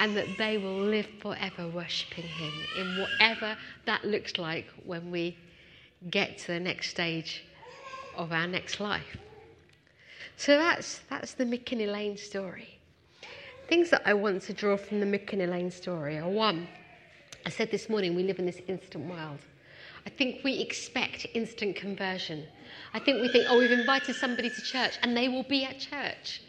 and 0.00 0.16
that 0.16 0.26
they 0.36 0.58
will 0.58 0.80
live 0.80 1.06
forever 1.20 1.68
worshipping 1.68 2.24
Him 2.24 2.52
in 2.76 2.98
whatever 2.98 3.56
that 3.86 4.04
looks 4.04 4.36
like 4.36 4.66
when 4.84 5.10
we 5.10 5.38
get 6.10 6.38
to 6.38 6.48
the 6.48 6.60
next 6.60 6.90
stage 6.90 7.44
of 8.16 8.32
our 8.32 8.46
next 8.46 8.80
life. 8.80 9.16
So 10.36 10.56
that's, 10.56 11.00
that's 11.10 11.34
the 11.34 11.44
Mick 11.44 11.72
and 11.72 11.82
Elaine 11.82 12.16
story. 12.16 12.78
Things 13.68 13.90
that 13.90 14.02
I 14.04 14.14
want 14.14 14.42
to 14.42 14.52
draw 14.52 14.76
from 14.76 15.00
the 15.00 15.06
Mick 15.06 15.32
and 15.32 15.42
Elaine 15.42 15.70
story 15.70 16.18
are 16.18 16.28
one, 16.28 16.68
I 17.46 17.50
said 17.50 17.70
this 17.70 17.88
morning, 17.88 18.14
we 18.14 18.22
live 18.22 18.38
in 18.38 18.46
this 18.46 18.60
instant 18.66 19.08
world. 19.08 19.38
I 20.06 20.10
think 20.10 20.44
we 20.44 20.60
expect 20.60 21.26
instant 21.34 21.76
conversion. 21.76 22.44
I 22.92 22.98
think 22.98 23.22
we 23.22 23.28
think, 23.28 23.46
oh, 23.48 23.58
we've 23.58 23.70
invited 23.70 24.16
somebody 24.16 24.50
to 24.50 24.62
church 24.62 24.98
and 25.02 25.16
they 25.16 25.28
will 25.28 25.44
be 25.44 25.64
at 25.64 25.78
church. 25.78 26.42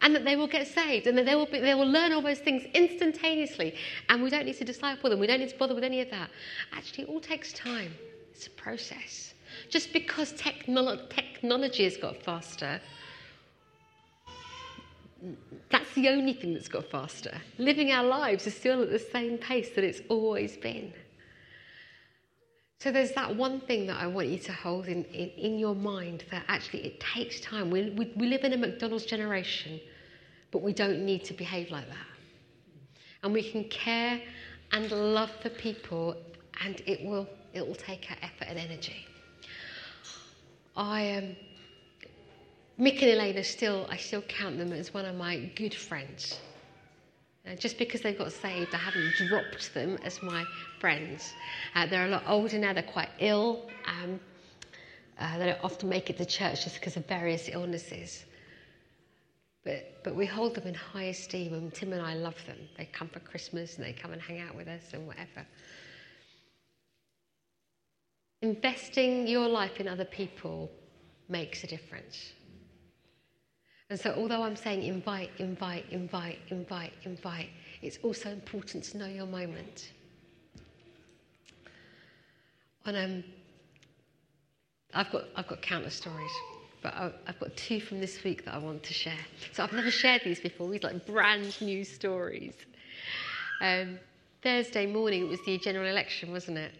And 0.00 0.16
that 0.16 0.24
they 0.24 0.34
will 0.34 0.48
get 0.48 0.66
saved 0.66 1.06
and 1.06 1.16
that 1.16 1.26
they 1.26 1.36
will, 1.36 1.46
be, 1.46 1.60
they 1.60 1.74
will 1.74 1.88
learn 1.88 2.12
all 2.12 2.22
those 2.22 2.40
things 2.40 2.64
instantaneously. 2.74 3.76
And 4.08 4.20
we 4.20 4.30
don't 4.30 4.46
need 4.46 4.56
to 4.56 4.64
disciple 4.64 5.10
them. 5.10 5.20
We 5.20 5.28
don't 5.28 5.38
need 5.38 5.50
to 5.50 5.58
bother 5.58 5.76
with 5.76 5.84
any 5.84 6.00
of 6.00 6.10
that. 6.10 6.28
Actually, 6.72 7.04
it 7.04 7.10
all 7.10 7.20
takes 7.20 7.52
time. 7.52 7.94
It's 8.32 8.48
a 8.48 8.50
process. 8.50 9.31
Just 9.72 9.94
because 9.94 10.34
technolo- 10.34 11.08
technology 11.08 11.84
has 11.84 11.96
got 11.96 12.22
faster, 12.22 12.78
that's 15.70 15.94
the 15.94 16.10
only 16.10 16.34
thing 16.34 16.52
that's 16.52 16.68
got 16.68 16.84
faster. 16.90 17.40
Living 17.56 17.90
our 17.90 18.04
lives 18.04 18.46
is 18.46 18.54
still 18.54 18.82
at 18.82 18.90
the 18.90 18.98
same 18.98 19.38
pace 19.38 19.70
that 19.70 19.82
it's 19.82 20.02
always 20.10 20.58
been. 20.58 20.92
So 22.80 22.92
there's 22.92 23.12
that 23.12 23.34
one 23.34 23.60
thing 23.60 23.86
that 23.86 23.96
I 23.96 24.08
want 24.08 24.28
you 24.28 24.38
to 24.40 24.52
hold 24.52 24.88
in, 24.88 25.04
in, 25.04 25.30
in 25.30 25.58
your 25.58 25.74
mind 25.74 26.24
that 26.30 26.44
actually 26.48 26.84
it 26.84 27.00
takes 27.00 27.40
time. 27.40 27.70
We, 27.70 27.90
we, 27.90 28.12
we 28.14 28.26
live 28.26 28.44
in 28.44 28.52
a 28.52 28.58
McDonald's 28.58 29.06
generation, 29.06 29.80
but 30.50 30.60
we 30.60 30.74
don't 30.74 31.06
need 31.06 31.24
to 31.24 31.32
behave 31.32 31.70
like 31.70 31.88
that. 31.88 32.12
And 33.22 33.32
we 33.32 33.42
can 33.42 33.64
care 33.70 34.20
and 34.72 34.90
love 34.90 35.30
for 35.40 35.48
people, 35.48 36.14
and 36.62 36.82
it 36.84 37.02
will, 37.02 37.26
it 37.54 37.66
will 37.66 37.74
take 37.74 38.10
our 38.10 38.18
effort 38.20 38.48
and 38.48 38.58
energy. 38.58 39.06
I 40.76 41.12
um, 41.16 41.36
Mick 42.80 43.02
and 43.02 43.38
are 43.38 43.42
still, 43.44 43.86
I 43.90 43.96
still 43.96 44.22
count 44.22 44.58
them 44.58 44.72
as 44.72 44.94
one 44.94 45.04
of 45.04 45.14
my 45.14 45.50
good 45.54 45.74
friends. 45.74 46.40
Uh, 47.46 47.54
just 47.54 47.76
because 47.76 48.00
they 48.00 48.14
got 48.14 48.32
saved, 48.32 48.74
I 48.74 48.78
haven't 48.78 49.14
dropped 49.28 49.74
them 49.74 49.98
as 50.04 50.22
my 50.22 50.44
friends. 50.80 51.32
Uh, 51.74 51.86
they're 51.86 52.06
a 52.06 52.08
lot 52.08 52.24
older 52.26 52.58
now, 52.58 52.72
they're 52.72 52.82
quite 52.82 53.10
ill. 53.18 53.68
Um, 53.86 54.18
uh, 55.18 55.38
they 55.38 55.46
don't 55.46 55.62
often 55.62 55.88
make 55.88 56.08
it 56.08 56.16
to 56.18 56.24
church 56.24 56.64
just 56.64 56.76
because 56.76 56.96
of 56.96 57.06
various 57.06 57.48
illnesses. 57.52 58.24
But, 59.64 60.02
but 60.02 60.14
we 60.14 60.26
hold 60.26 60.54
them 60.54 60.66
in 60.66 60.74
high 60.74 61.04
esteem, 61.04 61.54
and 61.54 61.72
Tim 61.72 61.92
and 61.92 62.02
I 62.02 62.14
love 62.14 62.36
them. 62.46 62.58
They 62.78 62.86
come 62.86 63.08
for 63.08 63.20
Christmas 63.20 63.76
and 63.76 63.86
they 63.86 63.92
come 63.92 64.12
and 64.12 64.20
hang 64.20 64.40
out 64.40 64.56
with 64.56 64.66
us 64.66 64.92
and 64.92 65.06
whatever. 65.06 65.46
Investing 68.42 69.28
your 69.28 69.48
life 69.48 69.78
in 69.78 69.86
other 69.86 70.04
people 70.04 70.70
makes 71.28 71.62
a 71.62 71.66
difference. 71.68 72.32
And 73.88 73.98
so, 73.98 74.14
although 74.16 74.42
I'm 74.42 74.56
saying 74.56 74.82
invite, 74.82 75.30
invite, 75.38 75.84
invite, 75.90 76.38
invite, 76.50 76.92
invite, 77.04 77.50
it's 77.82 77.98
also 78.02 78.30
important 78.30 78.84
to 78.84 78.98
know 78.98 79.06
your 79.06 79.26
moment. 79.26 79.92
On, 82.84 82.96
um, 82.96 83.24
I've, 84.92 85.10
got, 85.12 85.24
I've 85.36 85.46
got 85.46 85.62
countless 85.62 85.94
stories, 85.94 86.30
but 86.82 86.94
I've 86.94 87.38
got 87.38 87.56
two 87.56 87.80
from 87.80 88.00
this 88.00 88.24
week 88.24 88.44
that 88.44 88.54
I 88.54 88.58
want 88.58 88.82
to 88.82 88.94
share. 88.94 89.24
So, 89.52 89.62
I've 89.62 89.72
never 89.72 89.90
shared 89.90 90.22
these 90.24 90.40
before, 90.40 90.68
these 90.68 90.82
like 90.82 91.06
brand 91.06 91.60
new 91.60 91.84
stories. 91.84 92.54
Um, 93.60 94.00
Thursday 94.42 94.86
morning, 94.86 95.26
it 95.26 95.28
was 95.28 95.40
the 95.46 95.58
general 95.58 95.86
election, 95.86 96.32
wasn't 96.32 96.58
it? 96.58 96.72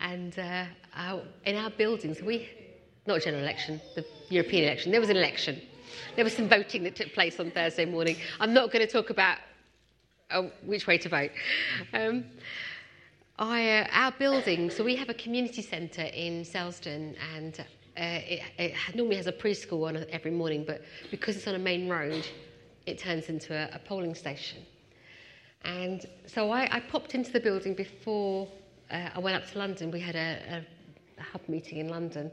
And 0.00 0.38
uh, 0.38 0.64
our, 0.96 1.22
in 1.44 1.56
our 1.56 1.70
buildings, 1.70 2.22
we, 2.22 2.48
not 3.06 3.18
a 3.18 3.20
general 3.20 3.42
election, 3.42 3.80
the 3.94 4.04
European 4.28 4.64
election, 4.64 4.92
there 4.92 5.00
was 5.00 5.10
an 5.10 5.16
election. 5.16 5.60
There 6.14 6.24
was 6.24 6.34
some 6.34 6.48
voting 6.48 6.82
that 6.84 6.96
took 6.96 7.12
place 7.12 7.40
on 7.40 7.50
Thursday 7.50 7.84
morning. 7.84 8.16
I'm 8.40 8.52
not 8.52 8.70
going 8.70 8.86
to 8.86 8.92
talk 8.92 9.10
about 9.10 9.38
oh, 10.30 10.50
which 10.64 10.86
way 10.86 10.98
to 10.98 11.08
vote. 11.08 11.30
Um, 11.92 12.24
I, 13.38 13.78
uh, 13.78 13.86
our 13.92 14.12
building, 14.12 14.68
so 14.70 14.82
we 14.82 14.96
have 14.96 15.08
a 15.08 15.14
community 15.14 15.62
centre 15.62 16.02
in 16.02 16.44
Selsdon, 16.44 17.14
and 17.36 17.60
uh, 17.60 17.64
it, 17.96 18.42
it, 18.58 18.74
normally 18.94 19.16
has 19.16 19.28
a 19.28 19.32
preschool 19.32 19.86
on 19.86 20.04
every 20.10 20.32
morning, 20.32 20.64
but 20.66 20.82
because 21.10 21.36
it's 21.36 21.46
on 21.46 21.54
a 21.54 21.58
main 21.58 21.88
road, 21.88 22.26
it 22.86 22.98
turns 22.98 23.28
into 23.28 23.54
a, 23.54 23.76
a 23.76 23.78
polling 23.78 24.14
station. 24.14 24.58
And 25.64 26.04
so 26.26 26.50
I, 26.50 26.68
I, 26.76 26.80
popped 26.80 27.14
into 27.14 27.32
the 27.32 27.40
building 27.40 27.74
before 27.74 28.48
uh, 28.90 29.10
I 29.14 29.18
went 29.18 29.36
up 29.36 29.50
to 29.52 29.58
London. 29.58 29.90
We 29.90 30.00
had 30.00 30.16
a, 30.16 30.38
a, 30.50 31.20
a 31.20 31.22
hub 31.22 31.42
meeting 31.48 31.78
in 31.78 31.88
London. 31.88 32.30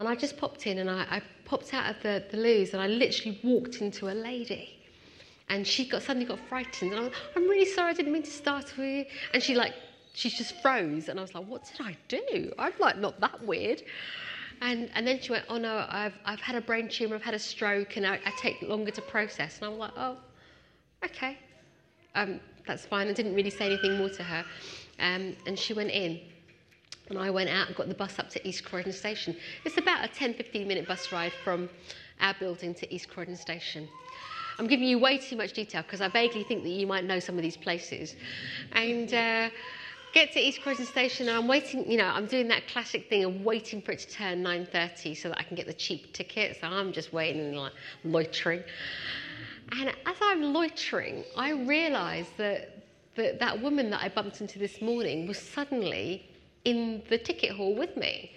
And 0.00 0.08
I 0.08 0.14
just 0.14 0.36
popped 0.36 0.66
in 0.66 0.78
and 0.78 0.90
I, 0.90 1.06
I 1.10 1.22
popped 1.44 1.72
out 1.72 1.94
of 1.94 2.02
the, 2.02 2.24
the 2.30 2.36
loos 2.36 2.72
and 2.72 2.82
I 2.82 2.88
literally 2.88 3.38
walked 3.42 3.76
into 3.80 4.10
a 4.10 4.14
lady. 4.14 4.70
And 5.48 5.66
she 5.66 5.86
got 5.88 6.02
suddenly 6.02 6.26
got 6.26 6.40
frightened. 6.48 6.92
And 6.92 7.00
I 7.00 7.04
was, 7.04 7.12
I'm 7.36 7.48
really 7.48 7.66
sorry, 7.66 7.90
I 7.90 7.94
didn't 7.94 8.12
mean 8.12 8.22
to 8.22 8.30
start 8.30 8.72
you. 8.76 9.04
And 9.32 9.42
she 9.42 9.54
like, 9.54 9.74
she 10.14 10.30
just 10.30 10.60
froze. 10.62 11.08
And 11.08 11.18
I 11.18 11.22
was 11.22 11.34
like, 11.34 11.46
what 11.46 11.64
did 11.64 11.86
I 11.86 11.96
do? 12.08 12.52
I'm 12.58 12.72
like, 12.78 12.98
not 12.98 13.20
that 13.20 13.42
weird. 13.44 13.82
And, 14.60 14.90
and 14.94 15.06
then 15.06 15.20
she 15.20 15.32
went, 15.32 15.44
oh 15.48 15.58
no, 15.58 15.86
I've, 15.88 16.14
I've 16.24 16.40
had 16.40 16.56
a 16.56 16.60
brain 16.60 16.88
tumor, 16.88 17.16
I've 17.16 17.22
had 17.22 17.34
a 17.34 17.38
stroke, 17.38 17.96
and 17.96 18.06
I, 18.06 18.20
I 18.24 18.32
take 18.38 18.62
longer 18.62 18.90
to 18.92 19.02
process. 19.02 19.58
And 19.58 19.66
I'm 19.66 19.78
like, 19.78 19.92
oh, 19.96 20.16
okay. 21.04 21.38
Um, 22.14 22.40
that's 22.66 22.86
fine. 22.86 23.08
I 23.08 23.12
didn't 23.12 23.34
really 23.34 23.50
say 23.50 23.66
anything 23.66 23.98
more 23.98 24.08
to 24.10 24.22
her. 24.22 24.44
Um, 25.00 25.36
and 25.46 25.58
she 25.58 25.74
went 25.74 25.90
in. 25.90 26.20
And 27.08 27.18
I 27.18 27.30
went 27.30 27.50
out 27.50 27.66
and 27.66 27.76
got 27.76 27.88
the 27.88 27.94
bus 27.94 28.18
up 28.18 28.30
to 28.30 28.48
East 28.48 28.64
Croydon 28.64 28.92
Station. 28.92 29.36
It's 29.64 29.76
about 29.76 30.04
a 30.04 30.08
10 30.08 30.34
15 30.34 30.66
minute 30.66 30.88
bus 30.88 31.12
ride 31.12 31.32
from 31.44 31.68
our 32.20 32.34
building 32.40 32.74
to 32.74 32.94
East 32.94 33.10
Croydon 33.10 33.36
Station. 33.36 33.88
I'm 34.58 34.66
giving 34.66 34.86
you 34.86 34.98
way 34.98 35.18
too 35.18 35.36
much 35.36 35.52
detail 35.52 35.82
because 35.82 36.00
I 36.00 36.08
vaguely 36.08 36.44
think 36.44 36.62
that 36.62 36.70
you 36.70 36.86
might 36.86 37.04
know 37.04 37.18
some 37.18 37.36
of 37.36 37.42
these 37.42 37.56
places. 37.56 38.14
And 38.72 39.12
uh, 39.12 39.50
get 40.14 40.32
to 40.32 40.40
East 40.40 40.62
Croydon 40.62 40.86
Station 40.86 41.28
and 41.28 41.36
I'm 41.36 41.48
waiting, 41.48 41.90
you 41.90 41.98
know, 41.98 42.06
I'm 42.06 42.26
doing 42.26 42.48
that 42.48 42.68
classic 42.68 43.08
thing 43.08 43.24
of 43.24 43.40
waiting 43.42 43.82
for 43.82 43.92
it 43.92 43.98
to 44.00 44.08
turn 44.08 44.44
9.30 44.44 45.16
so 45.16 45.28
that 45.28 45.38
I 45.40 45.42
can 45.42 45.56
get 45.56 45.66
the 45.66 45.74
cheap 45.74 46.12
ticket. 46.12 46.58
So 46.60 46.68
I'm 46.68 46.92
just 46.92 47.12
waiting 47.12 47.40
and 47.42 47.56
like 47.56 47.72
loitering. 48.04 48.62
And 49.72 49.88
as 50.06 50.16
I'm 50.22 50.54
loitering, 50.54 51.24
I 51.36 51.50
realise 51.50 52.28
that, 52.36 52.73
that 53.16 53.38
that 53.40 53.60
woman 53.60 53.90
that 53.90 54.02
I 54.02 54.08
bumped 54.08 54.40
into 54.40 54.58
this 54.58 54.80
morning 54.80 55.26
was 55.26 55.38
suddenly 55.38 56.26
in 56.64 57.02
the 57.08 57.18
ticket 57.18 57.52
hall 57.52 57.74
with 57.74 57.96
me. 57.96 58.32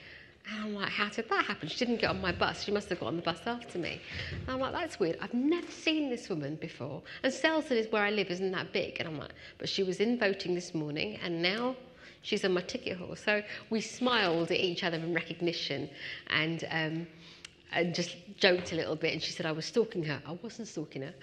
And 0.49 0.63
I'm 0.63 0.75
like, 0.75 0.89
how 0.89 1.09
did 1.09 1.27
that 1.29 1.45
happen? 1.45 1.67
She 1.67 1.77
didn't 1.77 1.99
get 1.99 2.09
on 2.09 2.21
my 2.21 2.31
bus. 2.31 2.63
She 2.63 2.71
must 2.71 2.87
have 2.89 2.99
got 2.99 3.07
on 3.07 3.17
the 3.17 3.21
bus 3.21 3.41
after 3.45 3.77
me. 3.77 3.99
And 4.31 4.49
I'm 4.49 4.59
like, 4.59 4.71
that's 4.71 4.99
weird. 4.99 5.17
I've 5.21 5.33
never 5.33 5.69
seen 5.69 6.09
this 6.09 6.29
woman 6.29 6.55
before. 6.55 7.01
And 7.23 7.33
Selsdon 7.33 7.75
is 7.75 7.91
where 7.91 8.03
I 8.03 8.11
live, 8.11 8.29
isn't 8.29 8.51
that 8.51 8.71
big? 8.71 8.97
And 8.99 9.09
I'm 9.09 9.17
like, 9.17 9.33
but 9.57 9.67
she 9.67 9.83
was 9.83 9.99
in 9.99 10.17
voting 10.17 10.55
this 10.55 10.73
morning, 10.73 11.19
and 11.21 11.41
now 11.41 11.75
she's 12.21 12.45
on 12.45 12.53
my 12.53 12.61
ticket 12.61 12.97
hall. 12.97 13.15
So 13.15 13.41
we 13.69 13.81
smiled 13.81 14.51
at 14.51 14.57
each 14.57 14.85
other 14.85 14.97
in 14.97 15.13
recognition 15.13 15.89
and, 16.29 16.65
um, 16.71 17.07
and 17.73 17.93
just 17.93 18.15
joked 18.37 18.71
a 18.71 18.75
little 18.75 18.95
bit. 18.95 19.11
And 19.13 19.21
she 19.21 19.31
said 19.31 19.45
I 19.45 19.51
was 19.51 19.65
stalking 19.65 20.03
her. 20.03 20.21
I 20.25 20.31
wasn't 20.41 20.69
stalking 20.69 21.01
her. 21.01 21.13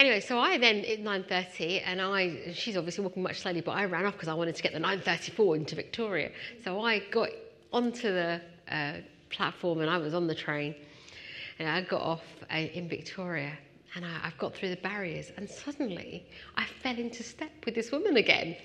Anyway, 0.00 0.20
so 0.20 0.38
I 0.38 0.56
then 0.56 0.78
at 0.86 1.00
9:30, 1.00 1.82
and 1.84 2.00
I 2.00 2.54
she's 2.54 2.74
obviously 2.74 3.04
walking 3.04 3.22
much 3.22 3.40
slowly, 3.40 3.60
but 3.60 3.72
I 3.72 3.84
ran 3.84 4.06
off 4.06 4.14
because 4.14 4.28
I 4.28 4.34
wanted 4.34 4.56
to 4.56 4.62
get 4.62 4.72
the 4.72 4.78
9:34 4.78 5.56
into 5.56 5.76
Victoria. 5.76 6.30
So 6.64 6.80
I 6.80 7.00
got 7.10 7.28
onto 7.70 8.10
the 8.10 8.40
uh, 8.70 8.94
platform 9.28 9.82
and 9.82 9.90
I 9.90 9.98
was 9.98 10.14
on 10.14 10.26
the 10.26 10.34
train, 10.34 10.74
and 11.58 11.68
I 11.68 11.82
got 11.82 12.00
off 12.00 12.22
uh, 12.50 12.56
in 12.56 12.88
Victoria, 12.88 13.52
and 13.94 14.06
I, 14.06 14.20
I've 14.24 14.38
got 14.38 14.54
through 14.54 14.70
the 14.70 14.80
barriers, 14.80 15.32
and 15.36 15.46
suddenly 15.46 16.24
I 16.56 16.64
fell 16.64 16.96
into 16.96 17.22
step 17.22 17.52
with 17.66 17.74
this 17.74 17.92
woman 17.92 18.16
again. 18.16 18.56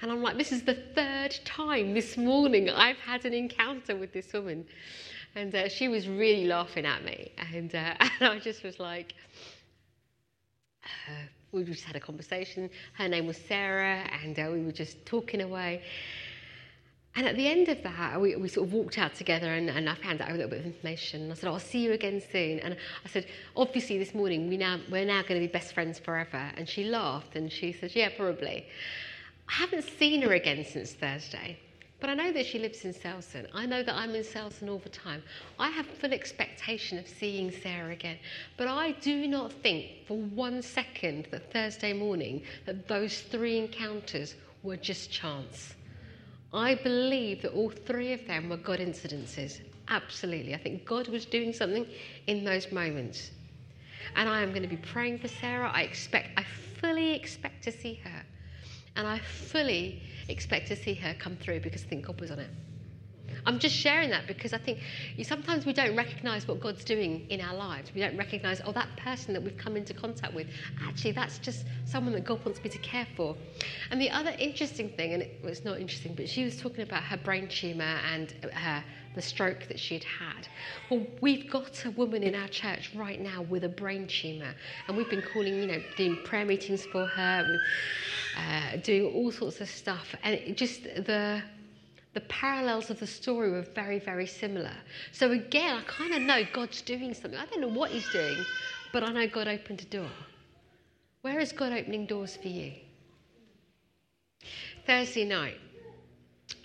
And 0.00 0.10
I'm 0.10 0.22
like, 0.22 0.38
this 0.38 0.50
is 0.50 0.62
the 0.62 0.78
third 0.94 1.38
time 1.44 1.92
this 1.92 2.16
morning 2.16 2.70
I've 2.70 2.96
had 2.96 3.26
an 3.26 3.34
encounter 3.34 3.96
with 3.96 4.14
this 4.14 4.32
woman. 4.32 4.64
And 5.34 5.54
uh, 5.54 5.68
she 5.68 5.88
was 5.88 6.08
really 6.08 6.46
laughing 6.46 6.86
at 6.86 7.04
me. 7.04 7.32
And, 7.52 7.74
uh, 7.74 7.94
and 8.00 8.28
I 8.28 8.38
just 8.38 8.62
was 8.62 8.78
like, 8.78 9.14
uh, 10.84 11.12
we 11.52 11.64
just 11.64 11.84
had 11.84 11.96
a 11.96 12.00
conversation. 12.00 12.70
Her 12.94 13.08
name 13.08 13.26
was 13.26 13.36
Sarah, 13.36 14.08
and 14.22 14.38
uh, 14.38 14.50
we 14.52 14.64
were 14.64 14.72
just 14.72 15.04
talking 15.06 15.40
away. 15.40 15.82
And 17.16 17.28
at 17.28 17.36
the 17.36 17.46
end 17.46 17.68
of 17.68 17.80
that, 17.84 18.20
we, 18.20 18.34
we 18.34 18.48
sort 18.48 18.66
of 18.66 18.72
walked 18.72 18.98
out 18.98 19.14
together 19.14 19.54
and, 19.54 19.70
and 19.70 19.88
I 19.88 19.94
found 19.94 20.20
out 20.20 20.30
a 20.30 20.32
little 20.32 20.48
bit 20.48 20.60
of 20.60 20.66
information. 20.66 21.22
And 21.22 21.32
I 21.32 21.36
said, 21.36 21.48
I'll 21.48 21.60
see 21.60 21.78
you 21.78 21.92
again 21.92 22.20
soon. 22.32 22.58
And 22.58 22.76
I 23.04 23.08
said, 23.08 23.26
obviously 23.56 23.98
this 23.98 24.14
morning 24.14 24.48
we 24.48 24.56
now, 24.56 24.80
we're 24.90 25.04
now 25.04 25.22
going 25.22 25.40
to 25.40 25.46
be 25.46 25.46
best 25.46 25.74
friends 25.74 26.00
forever. 26.00 26.50
And 26.56 26.68
she 26.68 26.84
laughed 26.84 27.36
and 27.36 27.52
she 27.52 27.72
said, 27.72 27.94
yeah, 27.94 28.08
probably. 28.16 28.66
I 29.48 29.52
haven't 29.52 29.84
seen 29.84 30.22
her 30.22 30.32
again 30.32 30.64
since 30.64 30.92
Thursday. 30.92 31.58
But 32.04 32.10
I 32.10 32.14
know 32.16 32.32
that 32.32 32.44
she 32.44 32.58
lives 32.58 32.84
in 32.84 32.92
Selsdon. 32.92 33.46
I 33.54 33.64
know 33.64 33.82
that 33.82 33.94
I'm 33.94 34.14
in 34.14 34.24
Selsdon 34.24 34.68
all 34.68 34.76
the 34.76 34.90
time. 34.90 35.22
I 35.58 35.70
have 35.70 35.86
full 35.86 36.12
expectation 36.12 36.98
of 36.98 37.08
seeing 37.08 37.50
Sarah 37.50 37.92
again. 37.92 38.18
But 38.58 38.68
I 38.68 38.92
do 39.00 39.26
not 39.26 39.50
think 39.50 40.04
for 40.06 40.18
one 40.18 40.60
second 40.60 41.28
that 41.30 41.50
Thursday 41.50 41.94
morning 41.94 42.42
that 42.66 42.88
those 42.88 43.20
three 43.20 43.56
encounters 43.56 44.34
were 44.62 44.76
just 44.76 45.10
chance. 45.10 45.76
I 46.52 46.74
believe 46.74 47.40
that 47.40 47.52
all 47.54 47.70
three 47.70 48.12
of 48.12 48.26
them 48.26 48.50
were 48.50 48.58
God 48.58 48.80
incidences. 48.80 49.62
Absolutely. 49.88 50.54
I 50.54 50.58
think 50.58 50.84
God 50.84 51.08
was 51.08 51.24
doing 51.24 51.54
something 51.54 51.86
in 52.26 52.44
those 52.44 52.70
moments. 52.70 53.30
And 54.14 54.28
I 54.28 54.42
am 54.42 54.50
going 54.50 54.60
to 54.60 54.68
be 54.68 54.76
praying 54.76 55.20
for 55.20 55.28
Sarah. 55.28 55.70
I 55.72 55.80
expect, 55.84 56.38
I 56.38 56.44
fully 56.82 57.14
expect 57.14 57.64
to 57.64 57.72
see 57.72 57.94
her. 58.04 58.22
And 58.94 59.06
I 59.08 59.20
fully 59.20 60.02
expect 60.28 60.68
to 60.68 60.76
see 60.76 60.94
her 60.94 61.14
come 61.14 61.36
through 61.36 61.60
because 61.60 61.84
I 61.84 61.86
think 61.86 62.06
God 62.06 62.20
was 62.20 62.30
on 62.30 62.38
it. 62.38 62.50
I'm 63.46 63.58
just 63.58 63.74
sharing 63.74 64.10
that 64.10 64.26
because 64.26 64.52
I 64.52 64.58
think 64.58 64.78
sometimes 65.22 65.66
we 65.66 65.72
don't 65.72 65.96
recognize 65.96 66.48
what 66.48 66.60
God's 66.60 66.84
doing 66.84 67.26
in 67.28 67.40
our 67.40 67.54
lives. 67.54 67.92
We 67.94 68.00
don't 68.00 68.16
recognize, 68.16 68.62
oh, 68.64 68.72
that 68.72 68.88
person 68.96 69.34
that 69.34 69.42
we've 69.42 69.56
come 69.56 69.76
into 69.76 69.92
contact 69.92 70.34
with, 70.34 70.46
actually, 70.82 71.12
that's 71.12 71.38
just 71.38 71.66
someone 71.84 72.14
that 72.14 72.24
God 72.24 72.44
wants 72.44 72.62
me 72.62 72.70
to 72.70 72.78
care 72.78 73.06
for. 73.16 73.36
And 73.90 74.00
the 74.00 74.10
other 74.10 74.34
interesting 74.38 74.88
thing, 74.90 75.12
and 75.12 75.22
it, 75.22 75.40
was 75.44 75.64
not 75.64 75.78
interesting, 75.78 76.14
but 76.14 76.28
she 76.28 76.44
was 76.44 76.56
talking 76.56 76.82
about 76.82 77.02
her 77.02 77.18
brain 77.18 77.48
tumor 77.48 77.98
and 78.12 78.32
her 78.52 78.82
the 79.14 79.22
stroke 79.22 79.66
that 79.68 79.78
she'd 79.78 80.04
had. 80.04 80.48
Well, 80.90 81.06
we've 81.20 81.50
got 81.50 81.84
a 81.84 81.90
woman 81.90 82.22
in 82.22 82.34
our 82.34 82.48
church 82.48 82.90
right 82.94 83.20
now 83.20 83.42
with 83.42 83.64
a 83.64 83.68
brain 83.68 84.06
tumour, 84.06 84.54
and 84.88 84.96
we've 84.96 85.10
been 85.10 85.22
calling, 85.32 85.54
you 85.54 85.66
know, 85.66 85.82
doing 85.96 86.18
prayer 86.24 86.44
meetings 86.44 86.84
for 86.86 87.06
her, 87.06 87.58
uh, 88.36 88.76
doing 88.78 89.12
all 89.14 89.30
sorts 89.30 89.60
of 89.60 89.68
stuff, 89.68 90.14
and 90.22 90.56
just 90.56 90.84
the 90.84 91.42
the 92.14 92.20
parallels 92.22 92.90
of 92.90 93.00
the 93.00 93.06
story 93.06 93.50
were 93.50 93.62
very, 93.74 93.98
very 93.98 94.26
similar. 94.26 94.70
So 95.10 95.32
again, 95.32 95.78
I 95.78 95.82
kind 95.82 96.14
of 96.14 96.22
know 96.22 96.44
God's 96.52 96.80
doing 96.80 97.12
something. 97.12 97.38
I 97.38 97.44
don't 97.46 97.60
know 97.60 97.66
what 97.66 97.90
He's 97.90 98.08
doing, 98.10 98.36
but 98.92 99.02
I 99.02 99.12
know 99.12 99.26
God 99.26 99.48
opened 99.48 99.80
a 99.80 99.84
door. 99.86 100.10
Where 101.22 101.40
is 101.40 101.50
God 101.50 101.72
opening 101.72 102.06
doors 102.06 102.36
for 102.36 102.48
you? 102.48 102.72
Thursday 104.86 105.24
night, 105.24 105.58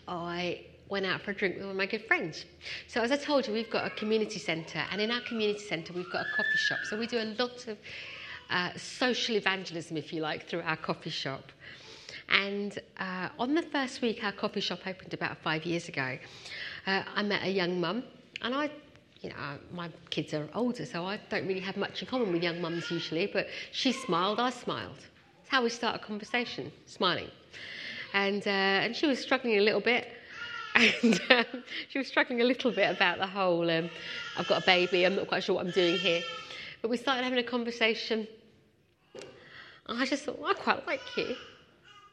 I 0.08 0.66
went 0.90 1.06
out 1.06 1.22
for 1.22 1.32
a 1.32 1.34
drink 1.34 1.56
with 1.56 1.64
one 1.64 1.72
of 1.72 1.78
my 1.78 1.86
good 1.86 2.06
friends. 2.06 2.46
So, 2.88 3.02
as 3.02 3.12
I 3.12 3.18
told 3.18 3.48
you, 3.48 3.54
we've 3.54 3.70
got 3.70 3.86
a 3.86 3.92
community 3.92 4.40
centre, 4.40 4.84
and 4.92 5.00
in 5.00 5.12
our 5.12 5.22
community 5.22 5.60
centre, 5.60 5.94
we've 5.94 6.12
got 6.12 6.26
a 6.26 6.36
coffee 6.36 6.58
shop. 6.58 6.80
So, 6.84 6.98
we 6.98 7.08
do 7.08 7.20
a 7.20 7.30
lot 7.40 7.68
of 7.68 7.78
uh, 8.50 8.72
social 8.76 9.36
evangelism, 9.36 9.98
if 9.98 10.12
you 10.12 10.22
like, 10.22 10.48
through 10.48 10.62
our 10.62 10.78
coffee 10.78 11.12
shop. 11.12 11.52
And 12.30 12.78
uh, 13.00 13.30
on 13.40 13.56
the 13.56 13.64
first 13.64 14.02
week 14.02 14.24
our 14.24 14.32
coffee 14.32 14.62
shop 14.62 14.80
opened 14.86 15.14
about 15.14 15.38
five 15.40 15.66
years 15.66 15.90
ago, 15.90 16.18
uh, 16.86 17.04
I 17.16 17.24
met 17.24 17.44
a 17.44 17.50
young 17.50 17.80
mum, 17.80 18.04
and 18.42 18.54
I, 18.54 18.70
you 19.22 19.30
know, 19.30 19.36
my 19.74 19.90
kids 20.10 20.34
are 20.34 20.48
older, 20.54 20.86
so 20.86 21.06
I 21.06 21.20
don't 21.30 21.48
really 21.48 21.60
have 21.60 21.78
much 21.78 22.02
in 22.02 22.08
common 22.08 22.32
with 22.32 22.44
young 22.44 22.62
mums 22.62 22.90
usually, 22.92 23.28
but 23.28 23.48
she 23.72 23.92
smiled, 23.92 24.40
I 24.40 24.52
smiled. 24.52 24.98
It's 25.42 25.50
how 25.50 25.64
we 25.64 25.70
start 25.70 25.96
a 25.96 26.00
conversation, 26.00 26.72
smiling. 26.86 27.30
And, 28.14 28.46
uh, 28.48 28.50
and 28.86 28.96
she 28.96 29.06
was 29.06 29.20
struggling 29.20 29.58
a 29.58 29.62
little 29.62 29.82
bit. 29.82 30.08
And 30.76 31.22
um, 31.30 31.64
she 31.90 31.98
was 31.98 32.08
struggling 32.08 32.42
a 32.42 32.44
little 32.44 32.72
bit 32.72 32.90
about 32.90 33.18
the 33.18 33.28
whole 33.28 33.70
um, 33.70 33.90
I've 34.38 34.48
got 34.48 34.64
a 34.64 34.66
baby, 34.66 35.06
I'm 35.06 35.16
not 35.16 35.28
quite 35.28 35.44
sure 35.44 35.56
what 35.56 35.66
I'm 35.66 35.72
doing 35.72 35.98
here. 35.98 36.22
But 36.82 36.90
we 36.90 36.98
started 36.98 37.24
having 37.24 37.40
a 37.40 37.44
conversation. 37.44 38.28
I 39.88 40.06
just 40.06 40.24
thought, 40.24 40.40
well, 40.40 40.52
I 40.52 40.54
quite 40.54 40.86
like 40.88 41.02
you. 41.18 41.36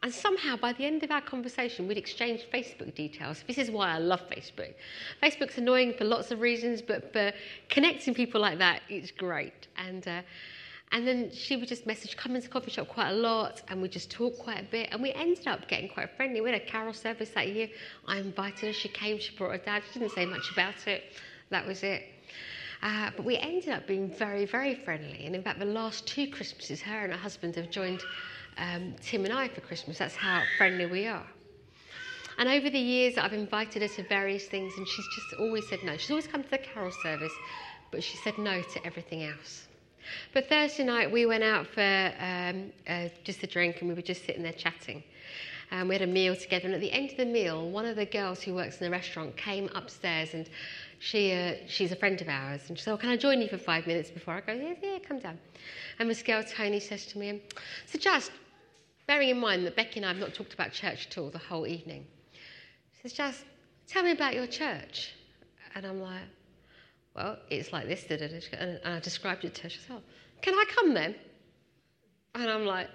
And 0.02 0.12
somehow, 0.12 0.56
by 0.56 0.72
the 0.72 0.84
end 0.84 1.02
of 1.02 1.10
our 1.10 1.20
conversation, 1.20 1.88
we'd 1.88 1.98
exchanged 1.98 2.46
Facebook 2.52 2.94
details. 2.94 3.42
This 3.46 3.58
is 3.58 3.70
why 3.70 3.90
I 3.92 3.98
love 3.98 4.22
Facebook. 4.28 4.74
Facebook's 5.22 5.58
annoying 5.58 5.94
for 5.94 6.04
lots 6.04 6.30
of 6.30 6.40
reasons, 6.40 6.82
but 6.82 7.12
for 7.12 7.32
connecting 7.68 8.14
people 8.14 8.40
like 8.40 8.58
that, 8.58 8.82
it's 8.88 9.10
great. 9.10 9.68
And, 9.76 10.06
uh, 10.06 10.22
and 10.92 11.06
then 11.06 11.30
she 11.32 11.56
would 11.56 11.68
just 11.68 11.86
message, 11.86 12.16
come 12.16 12.36
into 12.36 12.46
the 12.46 12.52
coffee 12.52 12.70
shop 12.70 12.88
quite 12.88 13.10
a 13.10 13.14
lot, 13.14 13.62
and 13.68 13.82
we 13.82 13.88
just 13.88 14.10
talk 14.10 14.38
quite 14.38 14.60
a 14.60 14.70
bit. 14.70 14.88
And 14.92 15.02
we 15.02 15.12
ended 15.12 15.46
up 15.48 15.68
getting 15.68 15.88
quite 15.88 16.10
friendly. 16.16 16.40
We 16.40 16.50
had 16.50 16.60
a 16.60 16.64
carol 16.64 16.92
service 16.92 17.30
that 17.30 17.48
year. 17.48 17.68
I 18.06 18.18
invited 18.18 18.66
her, 18.66 18.72
she 18.72 18.88
came, 18.88 19.18
she 19.18 19.36
brought 19.36 19.50
her 19.50 19.58
dad. 19.58 19.82
She 19.92 19.98
didn't 19.98 20.14
say 20.14 20.24
much 20.24 20.50
about 20.52 20.86
it. 20.86 21.04
That 21.50 21.66
was 21.66 21.82
it. 21.82 22.04
Uh, 22.82 23.10
but 23.16 23.24
we 23.24 23.36
ended 23.36 23.70
up 23.70 23.86
being 23.86 24.08
very, 24.08 24.44
very 24.44 24.74
friendly. 24.74 25.24
And 25.26 25.34
in 25.34 25.42
fact, 25.42 25.58
the 25.58 25.64
last 25.64 26.06
two 26.06 26.28
Christmases, 26.28 26.80
her 26.82 27.04
and 27.04 27.12
her 27.12 27.18
husband 27.18 27.56
have 27.56 27.70
joined 27.70 28.02
um, 28.58 28.94
Tim 29.02 29.24
and 29.24 29.34
I 29.34 29.48
for 29.48 29.62
Christmas. 29.62 29.98
That's 29.98 30.14
how 30.14 30.42
friendly 30.56 30.86
we 30.86 31.06
are. 31.06 31.26
And 32.38 32.48
over 32.48 32.68
the 32.68 32.78
years, 32.78 33.16
I've 33.16 33.32
invited 33.32 33.82
her 33.82 33.88
to 33.88 34.02
various 34.04 34.46
things, 34.46 34.74
and 34.76 34.86
she's 34.86 35.06
just 35.14 35.40
always 35.40 35.66
said 35.68 35.80
no. 35.82 35.96
She's 35.96 36.10
always 36.10 36.26
come 36.26 36.42
to 36.42 36.50
the 36.50 36.58
carol 36.58 36.92
service, 37.02 37.32
but 37.90 38.04
she 38.04 38.18
said 38.18 38.36
no 38.36 38.60
to 38.60 38.86
everything 38.86 39.24
else. 39.24 39.65
But 40.32 40.48
Thursday 40.48 40.84
night, 40.84 41.10
we 41.10 41.26
went 41.26 41.44
out 41.44 41.66
for 41.66 42.12
um, 42.18 42.72
uh, 42.88 43.08
just 43.24 43.42
a 43.42 43.46
drink, 43.46 43.76
and 43.80 43.88
we 43.88 43.94
were 43.94 44.02
just 44.02 44.24
sitting 44.24 44.42
there 44.42 44.52
chatting. 44.52 45.02
And 45.70 45.88
we 45.88 45.94
had 45.94 46.02
a 46.02 46.06
meal 46.06 46.36
together, 46.36 46.66
and 46.66 46.74
at 46.74 46.80
the 46.80 46.92
end 46.92 47.10
of 47.10 47.16
the 47.16 47.24
meal, 47.24 47.70
one 47.70 47.86
of 47.86 47.96
the 47.96 48.06
girls 48.06 48.42
who 48.42 48.54
works 48.54 48.80
in 48.80 48.84
the 48.84 48.90
restaurant 48.90 49.36
came 49.36 49.68
upstairs, 49.74 50.34
and 50.34 50.48
she, 51.00 51.32
uh, 51.32 51.54
she's 51.66 51.92
a 51.92 51.96
friend 51.96 52.20
of 52.20 52.28
ours, 52.28 52.62
and 52.68 52.78
she 52.78 52.84
said, 52.84 52.92
oh, 52.92 52.96
"Can 52.96 53.10
I 53.10 53.16
join 53.16 53.40
you 53.40 53.48
for 53.48 53.58
five 53.58 53.86
minutes 53.86 54.10
before 54.10 54.34
I 54.34 54.40
go?" 54.40 54.52
Yeah, 54.52 54.74
yeah, 54.80 54.98
come 55.00 55.18
down. 55.18 55.38
And 55.98 56.08
Miss 56.08 56.22
girl 56.22 56.42
Tony 56.44 56.78
says 56.78 57.06
to 57.06 57.18
me, 57.18 57.42
"So 57.86 57.98
just 57.98 58.30
bearing 59.06 59.28
in 59.28 59.38
mind 59.38 59.64
that 59.66 59.76
Becky 59.76 60.00
and 60.00 60.06
I 60.06 60.08
have 60.08 60.18
not 60.18 60.34
talked 60.34 60.54
about 60.54 60.72
church 60.72 61.06
at 61.06 61.18
all 61.18 61.30
the 61.30 61.38
whole 61.38 61.66
evening. 61.66 62.06
She 62.92 63.02
says, 63.02 63.12
Just 63.12 63.44
tell 63.86 64.02
me 64.02 64.10
about 64.10 64.34
your 64.34 64.46
church. 64.46 65.14
And 65.74 65.86
I'm 65.86 66.00
like, 66.00 66.22
Well, 67.16 67.38
it's 67.48 67.72
like 67.72 67.88
this. 67.88 68.04
And 68.52 68.78
I 68.84 69.00
described 69.00 69.44
it 69.44 69.54
to 69.54 69.62
her. 69.64 69.68
She 69.70 69.80
oh, 69.90 70.00
Can 70.42 70.54
I 70.54 70.64
come 70.74 70.92
then? 70.92 71.14
And 72.34 72.50
I'm 72.50 72.66
like, 72.66 72.88